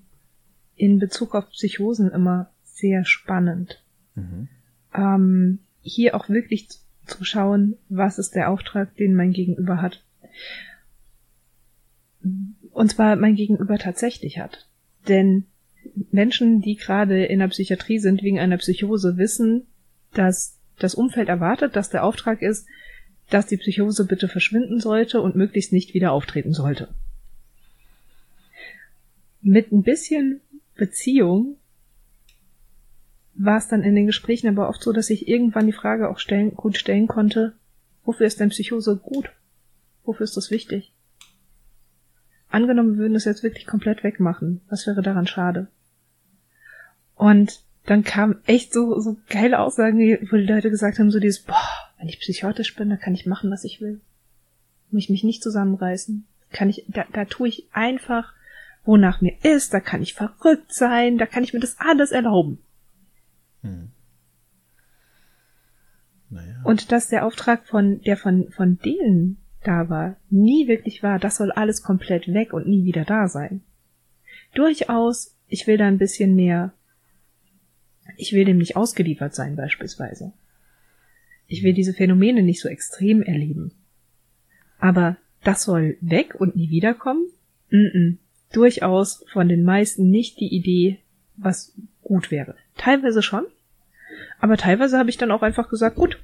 in 0.77 0.99
Bezug 0.99 1.35
auf 1.35 1.51
Psychosen 1.51 2.11
immer 2.11 2.51
sehr 2.63 3.05
spannend. 3.05 3.83
Mhm. 4.15 4.49
Ähm, 4.95 5.59
hier 5.81 6.15
auch 6.15 6.29
wirklich 6.29 6.69
zu 7.07 7.25
schauen, 7.25 7.77
was 7.89 8.19
ist 8.19 8.35
der 8.35 8.51
Auftrag, 8.51 8.97
den 8.97 9.15
mein 9.15 9.33
Gegenüber 9.33 9.83
hat. 9.83 10.05
Und 12.71 12.91
zwar 12.91 13.17
mein 13.17 13.35
Gegenüber 13.35 13.77
tatsächlich 13.79 14.39
hat. 14.39 14.69
Denn 15.09 15.45
Menschen, 16.11 16.63
die 16.63 16.77
gerade 16.77 17.25
in 17.25 17.41
der 17.41 17.49
Psychiatrie 17.49 17.99
sind 17.99 18.23
wegen 18.23 18.39
einer 18.39 18.57
Psychose, 18.57 19.19
wissen, 19.19 19.67
dass 20.15 20.54
das 20.79 20.95
Umfeld 20.95 21.29
erwartet, 21.29 21.77
dass 21.77 21.91
der 21.91 22.05
Auftrag 22.05 22.43
ist, 22.43 22.67
dass 23.31 23.47
die 23.47 23.57
Psychose 23.57 24.07
bitte 24.07 24.29
verschwinden 24.29 24.81
sollte 24.81 25.21
und 25.21 25.37
möglichst 25.37 25.73
nicht 25.73 25.95
wieder 25.95 26.13
auftreten 26.13 26.53
sollte. 26.53 26.89
Mit 29.41 29.73
ein 29.73 29.83
bisschen 29.83 30.41
Beziehung 30.75 31.57
war 33.35 33.59
es 33.59 33.69
dann 33.69 33.83
in 33.83 33.95
den 33.95 34.07
Gesprächen 34.07 34.49
aber 34.49 34.69
oft 34.69 34.83
so, 34.83 34.93
dass 34.93 35.11
ich 35.11 35.29
irgendwann 35.29 35.67
die 35.67 35.73
Frage 35.73 36.09
auch 36.09 36.19
stellen, 36.19 36.55
gut 36.55 36.77
stellen 36.77 37.09
konnte, 37.09 37.55
wofür 38.05 38.27
ist 38.27 38.41
denn 38.41 38.51
Psychose 38.51 38.97
gut? 38.97 39.31
Wofür 40.05 40.25
ist 40.25 40.37
das 40.37 40.51
wichtig? 40.51 40.93
Angenommen, 42.49 42.93
wir 42.93 42.99
würden 42.99 43.17
es 43.17 43.25
jetzt 43.25 43.43
wirklich 43.43 43.67
komplett 43.67 44.05
wegmachen. 44.05 44.61
Was 44.69 44.87
wäre 44.87 45.03
daran 45.03 45.27
schade? 45.27 45.67
Und 47.17 47.64
dann 47.87 48.05
kam 48.05 48.37
echt 48.47 48.73
so, 48.73 48.99
so 49.01 49.17
geile 49.29 49.59
Aussagen, 49.59 49.99
wo 50.31 50.37
die 50.37 50.47
Leute 50.47 50.71
gesagt 50.71 50.99
haben, 50.99 51.11
so 51.11 51.21
dieses, 51.21 51.43
boah, 51.43 51.69
wenn 51.99 52.09
ich 52.09 52.21
psychotisch 52.21 52.75
bin, 52.77 52.89
dann 52.89 53.01
kann 53.01 53.15
ich 53.15 53.27
machen, 53.27 53.51
was 53.51 53.65
ich 53.65 53.81
will. 53.81 54.01
Muss 54.91 55.05
ich 55.05 55.11
mich 55.11 55.25
nicht 55.25 55.43
zusammenreißen. 55.43 56.27
Kann 56.51 56.71
ich, 56.71 56.85
da, 56.89 57.05
da 57.13 57.25
tue 57.25 57.49
ich 57.49 57.69
einfach 57.73 58.33
wonach 58.85 59.21
mir 59.21 59.35
ist, 59.43 59.73
da 59.73 59.81
kann 59.81 60.03
ich 60.03 60.15
verrückt 60.15 60.73
sein, 60.73 61.19
da 61.19 61.27
kann 61.27 61.43
ich 61.43 61.53
mir 61.53 61.61
das 61.61 61.77
alles 61.79 62.13
erlauben. 62.13 62.59
Hm. 63.63 63.91
Naja. 66.31 66.63
Und 66.65 66.93
dass 66.93 67.09
der 67.09 67.25
Auftrag 67.25 67.67
von, 67.67 68.01
der 68.03 68.17
von, 68.17 68.51
von 68.51 68.79
denen 68.79 69.39
da 69.63 69.89
war, 69.89 70.17
nie 70.29 70.69
wirklich 70.69 71.03
war, 71.03 71.19
das 71.19 71.37
soll 71.37 71.51
alles 71.53 71.83
komplett 71.83 72.29
weg 72.29 72.53
und 72.53 72.67
nie 72.67 72.85
wieder 72.85 73.05
da 73.05 73.29
sein. 73.29 73.63
Durchaus, 74.55 75.37
ich 75.49 75.67
will 75.67 75.79
da 75.79 75.87
ein 75.87 75.99
bisschen 75.99 76.35
mehr, 76.35 76.73
ich 78.17 78.33
will 78.33 78.45
dem 78.45 78.59
nicht 78.59 78.77
ausgeliefert 78.77 79.35
sein 79.35 79.57
beispielsweise. 79.57 80.33
Ich 81.47 81.63
will 81.63 81.75
diese 81.75 81.95
Phänomene 81.95 82.43
nicht 82.43 82.61
so 82.61 82.69
extrem 82.69 83.23
erleben. 83.23 83.73
Aber 84.79 85.17
das 85.43 85.63
soll 85.63 85.97
weg 86.01 86.35
und 86.35 86.57
nie 86.57 86.71
wiederkommen? 86.71 87.27
Mm, 87.71 87.77
-mm 87.77 88.17
durchaus 88.55 89.25
von 89.33 89.49
den 89.49 89.65
meisten 89.65 90.11
nicht 90.11 90.41
die 90.41 90.55
Idee, 90.55 90.99
was 91.37 91.75
gut 92.03 92.31
wäre. 92.31 92.55
Teilweise 92.77 93.23
schon, 93.23 93.45
aber 94.39 94.57
teilweise 94.57 94.99
habe 94.99 95.11
ich 95.11 95.17
dann 95.17 95.31
auch 95.31 95.43
einfach 95.43 95.69
gesagt, 95.69 95.97
gut, 95.97 96.21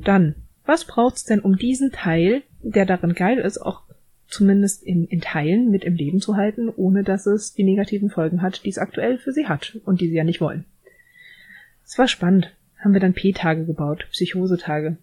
dann, 0.00 0.34
was 0.66 0.84
braucht's 0.84 1.24
denn, 1.24 1.40
um 1.40 1.56
diesen 1.56 1.92
Teil, 1.92 2.42
der 2.62 2.86
darin 2.86 3.14
geil 3.14 3.38
ist, 3.38 3.58
auch 3.58 3.82
zumindest 4.26 4.82
in, 4.82 5.06
in 5.06 5.20
Teilen 5.20 5.70
mit 5.70 5.84
im 5.84 5.94
Leben 5.94 6.20
zu 6.20 6.36
halten, 6.36 6.68
ohne 6.68 7.04
dass 7.04 7.26
es 7.26 7.54
die 7.54 7.64
negativen 7.64 8.10
Folgen 8.10 8.42
hat, 8.42 8.64
die 8.64 8.70
es 8.70 8.78
aktuell 8.78 9.18
für 9.18 9.32
sie 9.32 9.46
hat 9.46 9.78
und 9.84 10.00
die 10.00 10.08
sie 10.08 10.16
ja 10.16 10.24
nicht 10.24 10.40
wollen. 10.40 10.64
Es 11.86 11.98
war 11.98 12.08
spannend. 12.08 12.50
Haben 12.78 12.92
wir 12.92 13.00
dann 13.00 13.14
P-Tage 13.14 13.64
gebaut, 13.64 14.06
Psychosetage, 14.10 14.96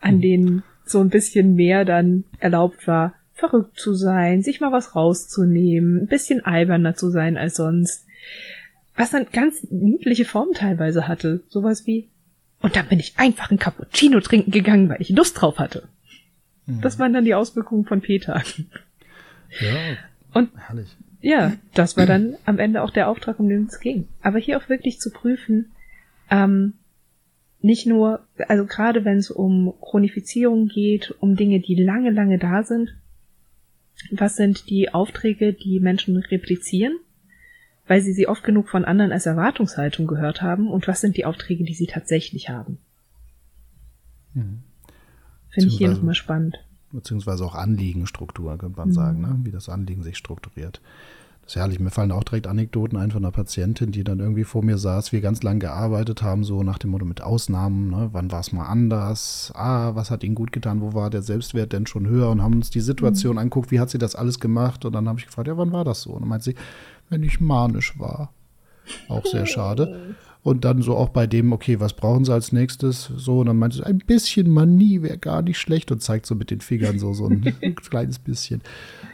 an 0.00 0.14
hm. 0.14 0.20
denen 0.20 0.62
so 0.84 1.00
ein 1.00 1.10
bisschen 1.10 1.54
mehr 1.54 1.84
dann 1.84 2.24
erlaubt 2.38 2.86
war, 2.86 3.14
verrückt 3.34 3.78
zu 3.78 3.94
sein, 3.94 4.42
sich 4.42 4.60
mal 4.60 4.72
was 4.72 4.96
rauszunehmen, 4.96 6.02
ein 6.02 6.06
bisschen 6.06 6.44
alberner 6.44 6.94
zu 6.94 7.10
sein 7.10 7.36
als 7.36 7.56
sonst. 7.56 8.06
Was 8.96 9.10
dann 9.10 9.26
ganz 9.32 9.64
niedliche 9.70 10.24
Formen 10.24 10.54
teilweise 10.54 11.06
hatte. 11.06 11.42
Sowas 11.48 11.86
wie, 11.86 12.08
und 12.60 12.74
dann 12.74 12.88
bin 12.88 12.98
ich 12.98 13.14
einfach 13.16 13.50
ein 13.50 13.58
Cappuccino 13.58 14.20
trinken 14.20 14.50
gegangen, 14.50 14.88
weil 14.88 15.00
ich 15.00 15.10
Lust 15.10 15.40
drauf 15.40 15.58
hatte. 15.58 15.84
Mhm. 16.66 16.80
Das 16.80 16.98
waren 16.98 17.12
dann 17.12 17.24
die 17.24 17.34
Auswirkungen 17.34 17.84
von 17.84 18.00
Peter. 18.00 18.42
Ja. 19.60 19.96
Und 20.34 20.50
herrlich. 20.56 20.88
Ja, 21.20 21.54
das 21.74 21.96
war 21.96 22.06
dann 22.06 22.36
am 22.44 22.58
Ende 22.58 22.82
auch 22.82 22.90
der 22.90 23.08
Auftrag, 23.08 23.40
um 23.40 23.48
den 23.48 23.66
es 23.66 23.80
ging. 23.80 24.06
Aber 24.22 24.38
hier 24.38 24.58
auch 24.58 24.68
wirklich 24.68 25.00
zu 25.00 25.10
prüfen, 25.10 25.72
ähm, 26.30 26.74
nicht 27.60 27.86
nur, 27.86 28.20
also 28.48 28.64
gerade 28.66 29.04
wenn 29.04 29.18
es 29.18 29.30
um 29.30 29.74
Chronifizierung 29.80 30.68
geht, 30.68 31.14
um 31.20 31.34
Dinge, 31.36 31.60
die 31.60 31.74
lange, 31.74 32.10
lange 32.10 32.38
da 32.38 32.62
sind, 32.62 32.94
was 34.10 34.36
sind 34.36 34.70
die 34.70 34.94
Aufträge, 34.94 35.52
die 35.52 35.80
Menschen 35.80 36.16
replizieren, 36.16 36.98
weil 37.86 38.00
sie 38.00 38.12
sie 38.12 38.28
oft 38.28 38.44
genug 38.44 38.68
von 38.68 38.84
anderen 38.84 39.12
als 39.12 39.26
Erwartungshaltung 39.26 40.06
gehört 40.06 40.40
haben 40.40 40.70
und 40.70 40.86
was 40.86 41.00
sind 41.00 41.16
die 41.16 41.24
Aufträge, 41.24 41.64
die 41.64 41.74
sie 41.74 41.86
tatsächlich 41.86 42.48
haben. 42.48 42.78
Mhm. 44.34 44.62
Finde 45.50 45.68
ich 45.68 45.78
hier 45.78 45.88
nochmal 45.88 46.14
spannend. 46.14 46.58
Beziehungsweise 46.92 47.44
auch 47.44 47.54
Anliegenstruktur, 47.54 48.56
könnte 48.56 48.78
man 48.78 48.88
mhm. 48.88 48.92
sagen, 48.92 49.20
ne? 49.20 49.40
wie 49.42 49.50
das 49.50 49.68
Anliegen 49.68 50.02
sich 50.02 50.16
strukturiert. 50.16 50.80
Das 51.48 51.56
ist 51.56 51.60
herrlich. 51.62 51.80
Mir 51.80 51.88
fallen 51.88 52.12
auch 52.12 52.24
direkt 52.24 52.46
Anekdoten 52.46 52.98
ein 52.98 53.10
von 53.10 53.24
einer 53.24 53.32
Patientin, 53.32 53.90
die 53.90 54.04
dann 54.04 54.20
irgendwie 54.20 54.44
vor 54.44 54.62
mir 54.62 54.76
saß, 54.76 55.12
wir 55.12 55.22
ganz 55.22 55.42
lang 55.42 55.60
gearbeitet 55.60 56.20
haben, 56.20 56.44
so 56.44 56.62
nach 56.62 56.76
dem 56.76 56.90
Motto 56.90 57.06
mit 57.06 57.22
Ausnahmen, 57.22 57.88
ne? 57.88 58.10
wann 58.12 58.30
war 58.30 58.40
es 58.40 58.52
mal 58.52 58.66
anders, 58.66 59.50
ah, 59.54 59.94
was 59.94 60.10
hat 60.10 60.22
ihnen 60.24 60.34
gut 60.34 60.52
getan, 60.52 60.82
wo 60.82 60.92
war 60.92 61.08
der 61.08 61.22
Selbstwert 61.22 61.72
denn 61.72 61.86
schon 61.86 62.06
höher 62.06 62.28
und 62.28 62.42
haben 62.42 62.56
uns 62.56 62.68
die 62.68 62.82
Situation 62.82 63.32
mhm. 63.32 63.38
anguckt, 63.38 63.70
wie 63.70 63.80
hat 63.80 63.88
sie 63.88 63.96
das 63.96 64.14
alles 64.14 64.40
gemacht 64.40 64.84
und 64.84 64.92
dann 64.92 65.08
habe 65.08 65.20
ich 65.20 65.24
gefragt, 65.24 65.48
ja, 65.48 65.56
wann 65.56 65.72
war 65.72 65.84
das 65.84 66.02
so? 66.02 66.10
Und 66.10 66.20
dann 66.20 66.28
meint 66.28 66.42
sie, 66.42 66.54
wenn 67.08 67.22
ich 67.22 67.40
manisch 67.40 67.98
war. 67.98 68.30
Auch 69.08 69.24
sehr 69.24 69.46
schade. 69.46 70.16
Und 70.42 70.64
dann 70.64 70.82
so 70.82 70.96
auch 70.96 71.08
bei 71.08 71.26
dem, 71.26 71.52
okay, 71.52 71.80
was 71.80 71.94
brauchen 71.94 72.24
sie 72.24 72.32
als 72.32 72.52
nächstes? 72.52 73.10
So, 73.16 73.40
und 73.40 73.46
dann 73.46 73.58
meinte 73.58 73.76
sie, 73.78 73.84
ein 73.84 73.98
bisschen 73.98 74.50
Manie 74.50 75.02
wäre 75.02 75.18
gar 75.18 75.42
nicht 75.42 75.58
schlecht 75.58 75.90
und 75.90 76.02
zeigt 76.02 76.26
so 76.26 76.34
mit 76.34 76.50
den 76.50 76.60
Fingern 76.60 76.98
so, 76.98 77.12
so 77.12 77.26
ein 77.26 77.42
kleines 77.76 78.18
bisschen. 78.18 78.62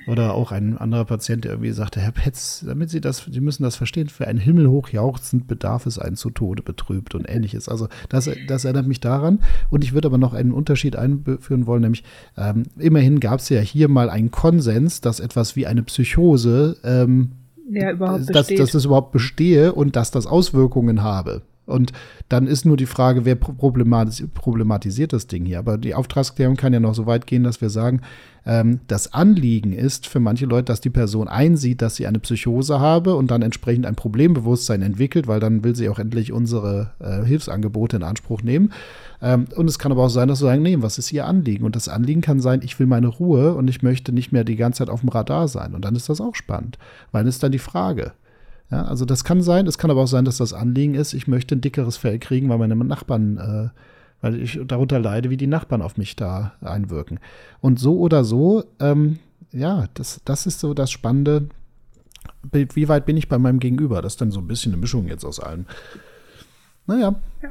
Oder 0.06 0.34
auch 0.34 0.52
ein 0.52 0.76
anderer 0.76 1.06
Patient, 1.06 1.44
der 1.44 1.52
irgendwie 1.52 1.72
sagte, 1.72 2.00
Herr 2.00 2.12
Petz, 2.12 2.62
damit 2.66 2.90
Sie 2.90 3.00
das, 3.00 3.26
Sie 3.30 3.40
müssen 3.40 3.62
das 3.62 3.74
verstehen, 3.76 4.08
für 4.08 4.28
ein 4.28 4.36
himmelhoch 4.36 4.90
jauchzend 4.90 5.46
bedarf 5.46 5.86
es 5.86 5.98
einen 5.98 6.16
zu 6.16 6.30
Tode 6.30 6.62
betrübt 6.62 7.14
und 7.14 7.24
ähnliches. 7.28 7.68
Also 7.68 7.88
das, 8.10 8.28
das 8.46 8.64
erinnert 8.64 8.86
mich 8.86 9.00
daran. 9.00 9.40
Und 9.70 9.82
ich 9.82 9.94
würde 9.94 10.08
aber 10.08 10.18
noch 10.18 10.34
einen 10.34 10.52
Unterschied 10.52 10.94
einführen 10.96 11.66
wollen, 11.66 11.82
nämlich 11.82 12.04
ähm, 12.36 12.64
immerhin 12.78 13.18
gab 13.20 13.40
es 13.40 13.48
ja 13.48 13.60
hier 13.60 13.88
mal 13.88 14.10
einen 14.10 14.30
Konsens, 14.30 15.00
dass 15.00 15.20
etwas 15.20 15.56
wie 15.56 15.66
eine 15.66 15.82
Psychose 15.82 16.76
ähm, 16.84 17.32
ja, 17.70 17.92
überhaupt 17.92 18.34
dass, 18.34 18.48
dass 18.48 18.70
das 18.72 18.84
überhaupt 18.84 19.12
bestehe 19.12 19.72
und 19.72 19.96
dass 19.96 20.10
das 20.10 20.26
Auswirkungen 20.26 21.02
habe. 21.02 21.42
Und 21.66 21.92
dann 22.28 22.46
ist 22.46 22.66
nur 22.66 22.76
die 22.76 22.86
Frage, 22.86 23.24
wer 23.24 23.36
problematisiert, 23.36 24.34
problematisiert 24.34 25.12
das 25.12 25.26
Ding 25.26 25.46
hier. 25.46 25.58
Aber 25.58 25.78
die 25.78 25.94
Auftragsklärung 25.94 26.56
kann 26.56 26.74
ja 26.74 26.80
noch 26.80 26.94
so 26.94 27.06
weit 27.06 27.26
gehen, 27.26 27.42
dass 27.42 27.60
wir 27.60 27.70
sagen, 27.70 28.02
ähm, 28.44 28.80
das 28.86 29.14
Anliegen 29.14 29.72
ist 29.72 30.06
für 30.06 30.20
manche 30.20 30.44
Leute, 30.44 30.66
dass 30.66 30.82
die 30.82 30.90
Person 30.90 31.26
einsieht, 31.26 31.80
dass 31.80 31.96
sie 31.96 32.06
eine 32.06 32.18
Psychose 32.18 32.80
habe 32.80 33.14
und 33.14 33.30
dann 33.30 33.40
entsprechend 33.40 33.86
ein 33.86 33.94
Problembewusstsein 33.94 34.82
entwickelt, 34.82 35.26
weil 35.26 35.40
dann 35.40 35.64
will 35.64 35.74
sie 35.74 35.88
auch 35.88 35.98
endlich 35.98 36.32
unsere 36.32 36.90
äh, 36.98 37.24
Hilfsangebote 37.24 37.96
in 37.96 38.02
Anspruch 38.02 38.42
nehmen. 38.42 38.72
Ähm, 39.24 39.46
und 39.56 39.70
es 39.70 39.78
kann 39.78 39.90
aber 39.90 40.04
auch 40.04 40.10
sein, 40.10 40.28
dass 40.28 40.40
sie 40.40 40.44
sagen, 40.44 40.60
nee, 40.60 40.76
was 40.80 40.98
ist 40.98 41.10
ihr 41.10 41.26
Anliegen? 41.26 41.64
Und 41.64 41.74
das 41.76 41.88
Anliegen 41.88 42.20
kann 42.20 42.40
sein, 42.40 42.60
ich 42.62 42.78
will 42.78 42.86
meine 42.86 43.08
Ruhe 43.08 43.54
und 43.54 43.68
ich 43.68 43.82
möchte 43.82 44.12
nicht 44.12 44.32
mehr 44.32 44.44
die 44.44 44.56
ganze 44.56 44.80
Zeit 44.80 44.90
auf 44.90 45.00
dem 45.00 45.08
Radar 45.08 45.48
sein. 45.48 45.74
Und 45.74 45.82
dann 45.86 45.96
ist 45.96 46.10
das 46.10 46.20
auch 46.20 46.34
spannend, 46.34 46.76
weil 47.10 47.26
es 47.26 47.36
ist 47.36 47.42
dann 47.42 47.50
die 47.50 47.58
Frage. 47.58 48.12
Ja, 48.70 48.82
also 48.82 49.06
das 49.06 49.24
kann 49.24 49.40
sein, 49.40 49.66
es 49.66 49.78
kann 49.78 49.90
aber 49.90 50.02
auch 50.02 50.08
sein, 50.08 50.26
dass 50.26 50.36
das 50.36 50.52
Anliegen 50.52 50.94
ist, 50.94 51.14
ich 51.14 51.26
möchte 51.26 51.54
ein 51.54 51.62
dickeres 51.62 51.96
Fell 51.96 52.18
kriegen, 52.18 52.50
weil 52.50 52.58
meine 52.58 52.76
Nachbarn, 52.76 53.38
äh, 53.38 53.68
weil 54.20 54.42
ich 54.42 54.60
darunter 54.66 54.98
leide, 54.98 55.30
wie 55.30 55.38
die 55.38 55.46
Nachbarn 55.46 55.80
auf 55.80 55.96
mich 55.96 56.16
da 56.16 56.52
einwirken. 56.60 57.18
Und 57.62 57.80
so 57.80 57.98
oder 58.00 58.24
so, 58.24 58.64
ähm, 58.78 59.20
ja, 59.52 59.86
das, 59.94 60.20
das 60.26 60.44
ist 60.44 60.60
so 60.60 60.74
das 60.74 60.90
Spannende. 60.90 61.48
Wie 62.52 62.88
weit 62.88 63.06
bin 63.06 63.16
ich 63.16 63.30
bei 63.30 63.38
meinem 63.38 63.58
Gegenüber? 63.58 64.02
Das 64.02 64.14
ist 64.14 64.20
dann 64.20 64.30
so 64.30 64.40
ein 64.40 64.48
bisschen 64.48 64.72
eine 64.72 64.80
Mischung 64.82 65.08
jetzt 65.08 65.24
aus 65.24 65.40
allem. 65.40 65.64
Naja. 66.86 67.14
Ja. 67.42 67.50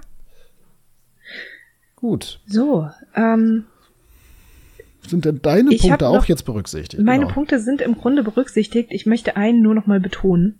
Gut. 2.03 2.41
So, 2.45 2.89
ähm, 3.15 3.63
Sind 5.07 5.23
denn 5.23 5.41
deine 5.41 5.69
Punkte 5.69 6.05
auch 6.09 6.25
jetzt 6.25 6.43
berücksichtigt? 6.43 7.01
Meine 7.01 7.23
Genau. 7.23 7.33
Punkte 7.33 7.59
sind 7.61 7.79
im 7.79 7.95
Grunde 7.95 8.23
berücksichtigt. 8.23 8.89
Ich 8.91 9.05
möchte 9.05 9.37
einen 9.37 9.61
nur 9.61 9.73
noch 9.73 9.87
mal 9.87 10.01
betonen. 10.01 10.59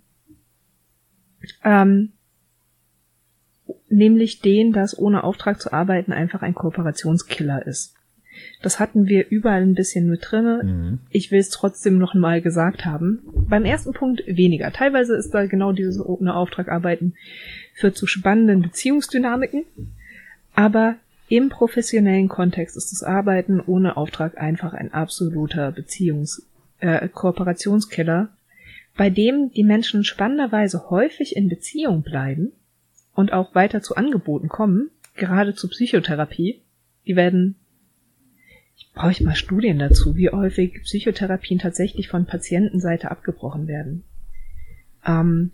Ähm, 1.65 2.13
nämlich 3.89 4.39
den, 4.39 4.71
dass 4.71 4.97
ohne 4.97 5.25
Auftrag 5.25 5.59
zu 5.59 5.73
arbeiten 5.73 6.13
einfach 6.13 6.43
ein 6.43 6.55
Kooperationskiller 6.55 7.67
ist. 7.67 7.93
Das 8.61 8.79
hatten 8.79 9.07
wir 9.07 9.27
überall 9.29 9.63
ein 9.63 9.75
bisschen 9.75 10.09
mit 10.09 10.21
drinne. 10.23 10.63
Mhm. 10.63 10.99
Ich 11.09 11.29
will 11.29 11.39
es 11.41 11.49
trotzdem 11.49 11.97
noch 11.97 12.13
mal 12.13 12.41
gesagt 12.41 12.85
haben. 12.85 13.19
Beim 13.49 13.65
ersten 13.65 13.91
Punkt 13.91 14.23
weniger. 14.27 14.71
Teilweise 14.71 15.17
ist 15.17 15.31
da 15.31 15.45
genau 15.45 15.73
dieses 15.73 15.99
ohne 15.99 16.35
Auftrag 16.35 16.69
arbeiten 16.69 17.15
führt 17.73 17.97
zu 17.97 18.07
spannenden 18.07 18.61
Beziehungsdynamiken. 18.61 19.65
Aber 20.55 20.95
im 21.29 21.49
professionellen 21.49 22.27
Kontext 22.27 22.75
ist 22.77 22.91
das 22.91 23.03
Arbeiten 23.03 23.59
ohne 23.61 23.97
Auftrag 23.97 24.37
einfach 24.37 24.73
ein 24.73 24.93
absoluter 24.93 25.69
Beziehungs-, 25.69 26.43
äh, 26.79 27.07
Kooperationskiller, 27.07 28.29
bei 28.95 29.09
dem 29.09 29.51
die 29.51 29.63
Menschen 29.63 30.03
spannenderweise 30.03 30.89
häufig 30.89 31.35
in 31.35 31.49
Beziehung 31.49 32.03
bleiben 32.03 32.51
und 33.13 33.33
auch 33.33 33.55
weiter 33.55 33.81
zu 33.81 33.95
Angeboten 33.95 34.49
kommen, 34.49 34.91
gerade 35.15 35.55
zur 35.55 35.69
Psychotherapie. 35.69 36.61
Die 37.07 37.15
werden, 37.15 37.55
ich 38.75 38.91
brauche 38.93 39.23
mal 39.23 39.35
Studien 39.35 39.79
dazu, 39.79 40.15
wie 40.15 40.29
häufig 40.29 40.81
Psychotherapien 40.83 41.59
tatsächlich 41.59 42.09
von 42.09 42.25
Patientenseite 42.25 43.09
abgebrochen 43.09 43.67
werden. 43.67 44.03
Ähm, 45.05 45.51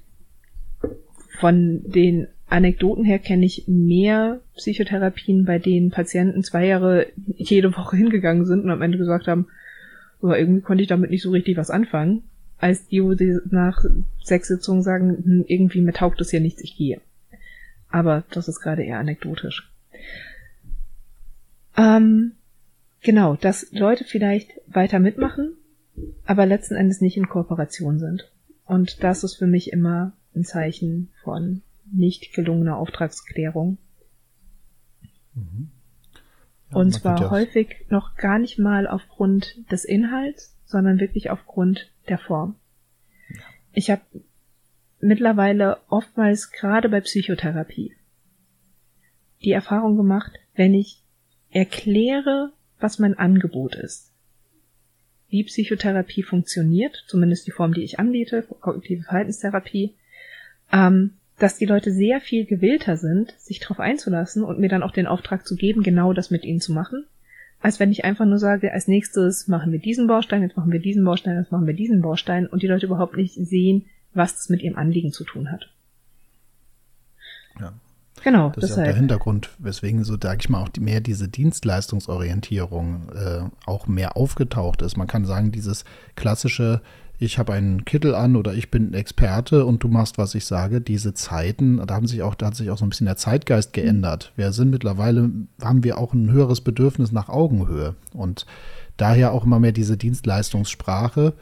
von 1.40 1.84
den 1.90 2.28
Anekdoten 2.50 3.06
her 3.06 3.20
kenne 3.20 3.46
ich 3.46 3.66
mehr 3.68 4.40
Psychotherapien, 4.56 5.46
bei 5.46 5.60
denen 5.60 5.92
Patienten 5.92 6.44
zwei 6.44 6.66
Jahre 6.66 7.08
jede 7.38 7.76
Woche 7.76 7.96
hingegangen 7.96 8.46
sind 8.46 8.64
und 8.64 8.72
am 8.72 8.82
Ende 8.82 8.98
gesagt 8.98 9.28
haben, 9.28 9.48
aber 10.22 10.40
irgendwie 10.40 10.62
konnte 10.62 10.82
ich 10.82 10.90
damit 10.90 11.12
nicht 11.12 11.22
so 11.22 11.32
richtig 11.32 11.58
was 11.58 11.70
anfangen, 11.70 12.24
als 12.58 12.88
die, 12.88 13.04
wo 13.04 13.14
sie 13.14 13.38
nach 13.52 13.86
sechs 14.24 14.48
Sitzungen 14.48 14.84
sagen, 14.84 15.18
hm, 15.24 15.46
irgendwie 15.48 15.82
mir 15.82 15.94
taugt 15.94 16.20
es 16.22 16.32
hier 16.32 16.42
nichts, 16.42 16.62
ich 16.62 16.76
gehe. 16.76 17.00
Aber 17.90 18.24
das 18.32 18.48
ist 18.48 18.62
gerade 18.62 18.84
eher 18.84 19.00
anekdotisch. 19.00 19.72
Ähm, 21.78 22.34
genau, 23.02 23.36
dass 23.36 23.72
Leute 23.72 24.04
vielleicht 24.04 24.50
weiter 24.68 25.00
mitmachen, 25.00 25.54
aber 26.26 26.46
letzten 26.46 26.76
Endes 26.76 27.00
nicht 27.00 27.16
in 27.16 27.30
Kooperation 27.30 28.00
sind. 28.00 28.30
Und 28.66 29.04
das 29.04 29.24
ist 29.24 29.36
für 29.36 29.48
mich 29.48 29.72
immer 29.72 30.14
ein 30.36 30.44
Zeichen 30.44 31.10
von 31.24 31.62
nicht 31.92 32.34
gelungener 32.34 32.78
Auftragsklärung. 32.78 33.78
Ja, 35.36 36.78
Und 36.78 36.92
zwar 36.92 37.20
ja- 37.20 37.30
häufig 37.32 37.86
noch 37.90 38.16
gar 38.16 38.40
nicht 38.40 38.60
mal 38.60 38.88
aufgrund 38.88 39.70
des 39.72 39.86
Inhalts, 39.86 40.56
sondern 40.66 41.00
wirklich 41.00 41.30
aufgrund 41.30 41.92
der 42.08 42.20
Form. 42.20 42.56
Ich 43.74 43.90
habe 43.90 44.02
mittlerweile 45.00 45.78
oftmals 45.88 46.52
gerade 46.52 46.90
bei 46.90 47.02
Psychotherapie 47.02 47.96
die 49.44 49.52
Erfahrung 49.52 49.96
gemacht, 49.96 50.34
wenn 50.56 50.74
ich 50.74 51.02
erkläre, 51.50 52.52
was 52.80 53.00
mein 53.00 53.18
Angebot 53.18 53.76
ist, 53.76 54.12
wie 55.30 55.44
Psychotherapie 55.44 56.24
funktioniert, 56.24 57.04
zumindest 57.08 57.48
die 57.48 57.52
Form, 57.52 57.74
die 57.74 57.84
ich 57.84 58.00
anbiete, 58.00 58.44
kognitive 58.44 59.04
Verhaltenstherapie, 59.04 59.96
ähm, 60.72 61.19
dass 61.40 61.58
die 61.58 61.66
Leute 61.66 61.92
sehr 61.92 62.22
viel 62.22 62.46
gewillter 62.46 62.98
sind, 62.98 63.34
sich 63.38 63.60
darauf 63.60 63.80
einzulassen 63.80 64.44
und 64.44 64.60
mir 64.60 64.70
dann 64.70 64.84
auch 64.84 64.92
den 64.92 65.08
Auftrag 65.08 65.48
zu 65.48 65.56
geben, 65.56 65.84
genau 65.84 66.14
das 66.14 66.32
mit 66.32 66.44
ihnen 66.44 66.60
zu 66.60 66.74
machen, 66.74 67.06
als 67.62 67.80
wenn 67.80 67.92
ich 67.92 68.06
einfach 68.06 68.26
nur 68.26 68.40
sage, 68.40 68.72
als 68.72 68.88
nächstes 68.88 69.48
machen 69.48 69.72
wir 69.72 69.80
diesen 69.80 70.08
Baustein, 70.08 70.44
jetzt 70.44 70.56
machen 70.56 70.72
wir 70.72 70.80
diesen 70.80 71.04
Baustein, 71.04 71.38
jetzt 71.38 71.52
machen 71.52 71.68
wir 71.68 71.74
diesen 71.74 72.02
Baustein 72.02 72.48
und 72.48 72.62
die 72.62 72.68
Leute 72.68 72.86
überhaupt 72.86 73.18
nicht 73.18 73.36
sehen, 73.36 73.86
was 74.14 74.36
das 74.36 74.50
mit 74.50 74.62
ihrem 74.62 74.78
Anliegen 74.78 75.12
zu 75.12 75.24
tun 75.24 75.52
hat. 75.52 75.70
Ja. 77.60 77.74
Genau, 78.24 78.52
Das 78.56 78.64
ist 78.66 78.70
ja 78.72 78.74
auch 78.74 78.78
der 78.78 78.86
deshalb. 78.86 78.98
Hintergrund, 78.98 79.50
weswegen 79.60 80.04
so, 80.04 80.16
sage 80.22 80.38
ich 80.42 80.50
mal, 80.50 80.62
auch 80.62 80.70
die, 80.70 80.80
mehr 80.82 81.02
diese 81.02 81.28
Dienstleistungsorientierung 81.28 83.10
äh, 83.16 83.42
auch 83.66 83.88
mehr 83.88 84.18
aufgetaucht 84.18 84.82
ist. 84.82 84.98
Man 84.98 85.08
kann 85.08 85.26
sagen, 85.26 85.52
dieses 85.52 85.86
klassische, 86.16 86.82
ich 87.18 87.38
habe 87.38 87.54
einen 87.54 87.86
Kittel 87.86 88.16
an 88.16 88.36
oder 88.36 88.54
ich 88.54 88.72
bin 88.72 88.92
ein 88.92 88.94
Experte 88.94 89.66
und 89.66 89.84
du 89.84 89.88
machst, 89.88 90.18
was 90.18 90.36
ich 90.36 90.46
sage, 90.46 90.82
diese 90.82 91.14
Zeiten, 91.14 91.86
da 91.86 91.96
haben 91.96 92.08
sich 92.08 92.22
auch, 92.24 92.36
da 92.36 92.48
hat 92.48 92.56
sich 92.56 92.70
auch 92.70 92.78
so 92.78 92.86
ein 92.86 92.90
bisschen 92.90 93.06
der 93.08 93.18
Zeitgeist 93.18 93.74
geändert. 93.74 94.32
Wir 94.36 94.52
sind 94.54 94.70
mittlerweile, 94.70 95.30
haben 95.62 95.84
wir 95.84 95.98
auch 95.98 96.14
ein 96.14 96.32
höheres 96.32 96.62
Bedürfnis 96.62 97.12
nach 97.12 97.30
Augenhöhe 97.30 97.96
und 98.14 98.46
daher 98.98 99.34
auch 99.34 99.46
immer 99.46 99.60
mehr 99.60 99.72
diese 99.74 99.98
Dienstleistungssprache 99.98 101.34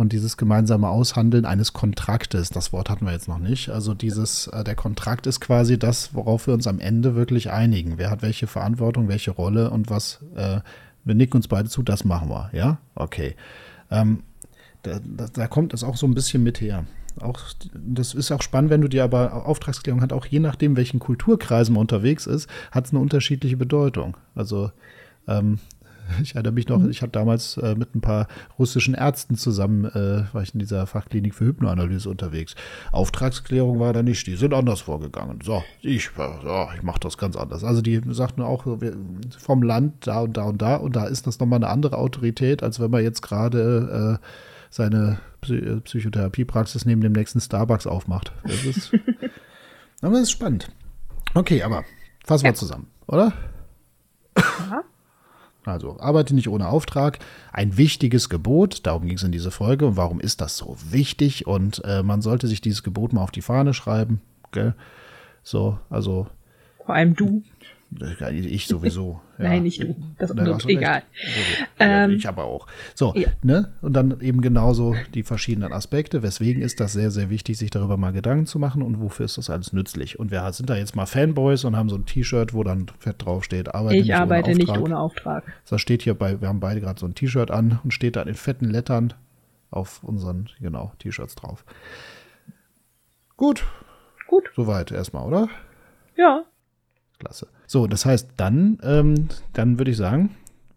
und 0.00 0.14
dieses 0.14 0.38
gemeinsame 0.38 0.88
Aushandeln 0.88 1.44
eines 1.44 1.74
Kontraktes, 1.74 2.48
das 2.48 2.72
Wort 2.72 2.88
hatten 2.88 3.04
wir 3.04 3.12
jetzt 3.12 3.28
noch 3.28 3.38
nicht. 3.38 3.68
Also 3.68 3.92
dieses, 3.92 4.46
äh, 4.46 4.64
der 4.64 4.74
Kontrakt 4.74 5.26
ist 5.26 5.40
quasi 5.40 5.78
das, 5.78 6.14
worauf 6.14 6.46
wir 6.46 6.54
uns 6.54 6.66
am 6.66 6.80
Ende 6.80 7.14
wirklich 7.14 7.50
einigen. 7.50 7.98
Wer 7.98 8.10
hat 8.10 8.22
welche 8.22 8.46
Verantwortung, 8.46 9.08
welche 9.08 9.30
Rolle 9.30 9.70
und 9.70 9.90
was, 9.90 10.20
äh, 10.34 10.60
wir 11.04 11.14
nicken 11.14 11.36
uns 11.36 11.48
beide 11.48 11.68
zu, 11.68 11.82
das 11.82 12.06
machen 12.06 12.30
wir, 12.30 12.48
ja? 12.54 12.78
Okay. 12.94 13.36
Ähm, 13.90 14.22
da, 14.82 15.00
da, 15.04 15.26
da 15.30 15.46
kommt 15.46 15.74
es 15.74 15.84
auch 15.84 15.98
so 15.98 16.06
ein 16.06 16.14
bisschen 16.14 16.42
mit 16.42 16.62
her. 16.62 16.86
Auch, 17.20 17.38
das 17.74 18.14
ist 18.14 18.32
auch 18.32 18.40
spannend, 18.40 18.70
wenn 18.70 18.80
du 18.80 18.88
dir 18.88 19.04
aber 19.04 19.44
Auftragsklärung 19.44 20.00
hat, 20.00 20.14
auch 20.14 20.24
je 20.24 20.40
nachdem, 20.40 20.78
welchen 20.78 20.98
Kulturkreisen 20.98 21.74
man 21.74 21.82
unterwegs 21.82 22.26
ist, 22.26 22.48
hat 22.70 22.86
es 22.86 22.92
eine 22.92 23.00
unterschiedliche 23.00 23.58
Bedeutung. 23.58 24.16
Also 24.34 24.70
ähm, 25.28 25.58
ich 26.22 26.34
erinnere 26.34 26.52
mich 26.52 26.68
noch, 26.68 26.84
ich 26.84 27.02
habe 27.02 27.12
damals 27.12 27.56
äh, 27.58 27.74
mit 27.74 27.94
ein 27.94 28.00
paar 28.00 28.28
russischen 28.58 28.94
Ärzten 28.94 29.36
zusammen, 29.36 29.84
äh, 29.84 30.24
war 30.32 30.42
ich 30.42 30.52
in 30.54 30.60
dieser 30.60 30.86
Fachklinik 30.86 31.34
für 31.34 31.46
Hypnoanalyse 31.46 32.08
unterwegs. 32.08 32.54
Auftragsklärung 32.92 33.78
war 33.80 33.92
da 33.92 34.02
nicht, 34.02 34.26
die 34.26 34.36
sind 34.36 34.54
anders 34.54 34.80
vorgegangen. 34.80 35.40
So, 35.42 35.62
ich, 35.82 36.06
äh, 36.18 36.28
so, 36.42 36.68
ich 36.76 36.82
mache 36.82 37.00
das 37.00 37.18
ganz 37.18 37.36
anders. 37.36 37.64
Also 37.64 37.82
die 37.82 38.00
sagten 38.10 38.42
auch 38.42 38.66
wir, 38.66 38.96
vom 39.38 39.62
Land 39.62 40.06
da 40.06 40.20
und 40.20 40.36
da 40.36 40.44
und 40.44 40.60
da 40.62 40.76
und 40.76 40.96
da 40.96 41.06
ist 41.06 41.26
das 41.26 41.38
nochmal 41.40 41.58
eine 41.58 41.68
andere 41.68 41.98
Autorität, 41.98 42.62
als 42.62 42.80
wenn 42.80 42.90
man 42.90 43.02
jetzt 43.02 43.22
gerade 43.22 44.18
äh, 44.20 44.26
seine 44.70 45.18
Psy 45.40 45.56
äh, 45.56 45.80
Psychotherapiepraxis 45.80 46.84
neben 46.84 47.00
dem 47.00 47.12
nächsten 47.12 47.40
Starbucks 47.40 47.86
aufmacht. 47.86 48.32
Das 48.44 48.64
ist, 48.64 48.92
aber 50.02 50.12
das 50.12 50.22
ist 50.22 50.30
spannend. 50.32 50.68
Okay, 51.34 51.62
aber 51.62 51.84
fassen 52.24 52.44
wir 52.44 52.50
Ja. 52.50 52.54
zusammen, 52.54 52.86
oder? 53.06 53.32
Ja. 54.36 54.82
Also, 55.64 56.00
arbeite 56.00 56.34
nicht 56.34 56.48
ohne 56.48 56.68
Auftrag. 56.68 57.18
Ein 57.52 57.76
wichtiges 57.76 58.28
Gebot, 58.28 58.86
darum 58.86 59.06
ging 59.06 59.16
es 59.16 59.22
in 59.22 59.32
dieser 59.32 59.50
Folge. 59.50 59.86
Und 59.86 59.96
warum 59.96 60.20
ist 60.20 60.40
das 60.40 60.56
so 60.56 60.76
wichtig? 60.90 61.46
Und 61.46 61.82
äh, 61.84 62.02
man 62.02 62.22
sollte 62.22 62.46
sich 62.46 62.60
dieses 62.60 62.82
Gebot 62.82 63.12
mal 63.12 63.22
auf 63.22 63.30
die 63.30 63.42
Fahne 63.42 63.74
schreiben. 63.74 64.20
Gell? 64.52 64.74
So, 65.42 65.78
also 65.90 66.26
Vor 66.84 66.94
allem 66.94 67.14
du. 67.14 67.42
Ich 68.30 68.68
sowieso. 68.68 69.20
ja. 69.38 69.44
Nein, 69.44 69.64
nicht 69.64 69.82
du. 69.82 69.96
Das 70.18 70.30
ist 70.30 70.38
hast 70.38 70.64
du 70.64 70.68
egal. 70.68 71.02
Ähm, 71.78 72.12
ich 72.12 72.28
aber 72.28 72.44
auch. 72.44 72.66
So, 72.94 73.12
ja. 73.16 73.30
ne? 73.42 73.72
Und 73.82 73.94
dann 73.94 74.20
eben 74.20 74.40
genauso 74.40 74.94
die 75.14 75.24
verschiedenen 75.24 75.72
Aspekte. 75.72 76.22
Weswegen 76.22 76.62
ist 76.62 76.78
das 76.78 76.92
sehr, 76.92 77.10
sehr 77.10 77.30
wichtig, 77.30 77.58
sich 77.58 77.70
darüber 77.70 77.96
mal 77.96 78.12
Gedanken 78.12 78.46
zu 78.46 78.58
machen 78.60 78.82
und 78.82 79.00
wofür 79.00 79.24
ist 79.24 79.38
das 79.38 79.50
alles 79.50 79.72
nützlich? 79.72 80.20
Und 80.20 80.30
wir 80.30 80.52
sind 80.52 80.70
da 80.70 80.76
jetzt 80.76 80.94
mal 80.94 81.06
Fanboys 81.06 81.64
und 81.64 81.76
haben 81.76 81.88
so 81.88 81.96
ein 81.96 82.06
T-Shirt, 82.06 82.54
wo 82.54 82.62
dann 82.62 82.86
fett 83.00 83.24
draufsteht, 83.24 83.74
arbeite 83.74 83.96
Ich 83.96 84.04
nicht 84.04 84.14
arbeite 84.14 84.50
ohne 84.50 84.56
nicht 84.58 84.68
Auftrag. 84.68 84.84
ohne 84.84 84.98
Auftrag. 84.98 85.52
Das 85.68 85.80
steht 85.80 86.02
hier 86.02 86.14
bei, 86.14 86.40
wir 86.40 86.46
haben 86.48 86.60
beide 86.60 86.80
gerade 86.80 87.00
so 87.00 87.06
ein 87.06 87.14
T-Shirt 87.14 87.50
an 87.50 87.80
und 87.82 87.92
steht 87.92 88.14
da 88.14 88.22
in 88.22 88.34
fetten 88.34 88.70
Lettern 88.70 89.14
auf 89.70 90.04
unseren, 90.04 90.48
genau, 90.60 90.92
T-Shirts 91.00 91.34
drauf. 91.34 91.64
Gut, 93.36 93.64
Gut. 94.28 94.50
soweit 94.54 94.92
erstmal, 94.92 95.26
oder? 95.26 95.48
Ja. 96.16 96.44
Klasse. 97.18 97.48
So, 97.70 97.86
das 97.86 98.04
heißt, 98.04 98.30
dann, 98.36 98.78
ähm, 98.82 99.28
dann 99.52 99.78
würde 99.78 99.92
ich 99.92 99.96
sagen, 99.96 100.30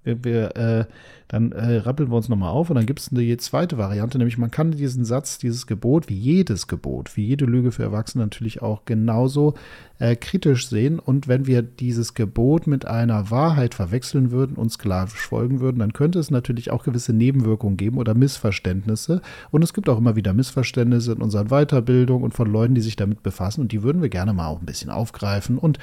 wir, 0.03 0.23
wir, 0.23 0.55
äh, 0.55 0.85
dann 1.27 1.51
äh, 1.51 1.77
rappeln 1.77 2.11
wir 2.11 2.17
uns 2.17 2.29
nochmal 2.29 2.51
auf 2.51 2.69
und 2.69 2.75
dann 2.75 2.85
gibt 2.85 2.99
es 2.99 3.11
eine 3.11 3.35
zweite 3.37 3.79
Variante, 3.79 4.19
nämlich 4.19 4.37
man 4.37 4.51
kann 4.51 4.69
diesen 4.69 5.03
Satz, 5.03 5.39
dieses 5.39 5.65
Gebot, 5.65 6.07
wie 6.07 6.13
jedes 6.13 6.67
Gebot, 6.67 7.17
wie 7.17 7.25
jede 7.25 7.45
Lüge 7.45 7.71
für 7.71 7.81
Erwachsene 7.81 8.23
natürlich 8.23 8.61
auch 8.61 8.85
genauso 8.85 9.55
äh, 9.97 10.15
kritisch 10.15 10.67
sehen. 10.67 10.99
Und 10.99 11.27
wenn 11.27 11.47
wir 11.47 11.63
dieses 11.63 12.13
Gebot 12.13 12.67
mit 12.67 12.85
einer 12.85 13.31
Wahrheit 13.31 13.73
verwechseln 13.73 14.29
würden 14.29 14.55
und 14.55 14.71
sklavisch 14.71 15.25
folgen 15.27 15.61
würden, 15.61 15.79
dann 15.79 15.93
könnte 15.93 16.19
es 16.19 16.29
natürlich 16.29 16.69
auch 16.69 16.83
gewisse 16.83 17.13
Nebenwirkungen 17.13 17.75
geben 17.75 17.97
oder 17.97 18.13
Missverständnisse. 18.13 19.23
Und 19.49 19.63
es 19.63 19.73
gibt 19.73 19.89
auch 19.89 19.97
immer 19.97 20.15
wieder 20.15 20.33
Missverständnisse 20.33 21.13
in 21.13 21.23
unseren 21.23 21.47
Weiterbildungen 21.47 22.23
und 22.23 22.35
von 22.35 22.51
Leuten, 22.51 22.75
die 22.75 22.81
sich 22.81 22.97
damit 22.97 23.23
befassen. 23.23 23.61
Und 23.61 23.71
die 23.71 23.81
würden 23.81 24.03
wir 24.03 24.09
gerne 24.09 24.33
mal 24.33 24.45
auch 24.45 24.59
ein 24.59 24.67
bisschen 24.67 24.91
aufgreifen 24.91 25.57
und 25.57 25.79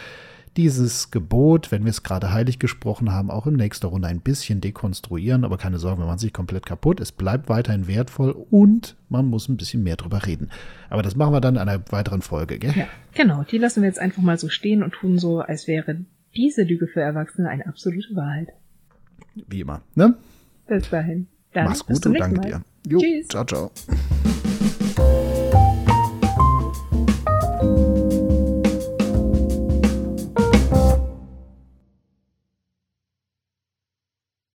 dieses 0.57 1.11
Gebot, 1.11 1.71
wenn 1.71 1.85
wir 1.85 1.91
es 1.91 2.03
gerade 2.03 2.33
heilig 2.33 2.59
gesprochen 2.59 3.13
haben, 3.13 3.31
auch 3.31 3.47
in 3.47 3.55
nächster 3.55 3.89
Runde 3.89 4.09
ein 4.09 4.21
bisschen 4.21 4.61
dekonstruieren. 4.61 5.45
Aber 5.45 5.59
keine 5.59 5.79
Sorge, 5.79 6.03
wir 6.03 6.07
machen 6.07 6.19
sich 6.19 6.33
komplett 6.33 6.67
kaputt. 6.67 7.01
Es 7.01 7.13
bleibt 7.13 7.49
weiterhin 7.49 7.87
wertvoll 7.87 8.35
und 8.51 8.97
man 9.09 9.27
muss 9.27 9.49
ein 9.49 9.57
bisschen 9.57 9.83
mehr 9.83 9.97
drüber 9.97 10.27
reden. 10.27 10.51
Aber 10.89 11.03
das 11.03 11.17
machen 11.17 11.33
wir 11.33 11.41
dann 11.41 11.55
in 11.55 11.61
einer 11.61 11.81
weiteren 11.91 12.23
Folge, 12.23 12.59
gell? 12.59 12.75
Ja, 12.77 12.87
genau. 13.15 13.45
Die 13.45 13.59
lassen 13.59 13.83
wir 13.83 13.89
jetzt 13.89 14.01
einfach 14.01 14.23
mal 14.23 14.39
so 14.39 14.49
stehen 14.49 14.83
und 14.83 14.93
tun 14.93 15.19
so, 15.19 15.41
als 15.41 15.67
wäre 15.69 16.05
diese 16.35 16.63
Lüge 16.63 16.87
für 16.87 17.01
Erwachsene 17.01 17.49
eine 17.49 17.67
absolute 17.67 18.15
Wahrheit. 18.15 18.49
Wie 19.49 19.61
immer. 19.61 19.83
Ne? 19.95 20.17
Bis 20.67 20.91
dahin. 20.91 21.27
Dann 21.53 21.65
Mach's 21.65 21.85
gut 21.85 22.05
und 22.07 22.19
danke 22.19 22.41
dir. 22.41 22.63
Jo, 22.87 22.99
Tschüss. 23.01 23.29
ciao, 23.29 23.45
ciao. 23.45 23.71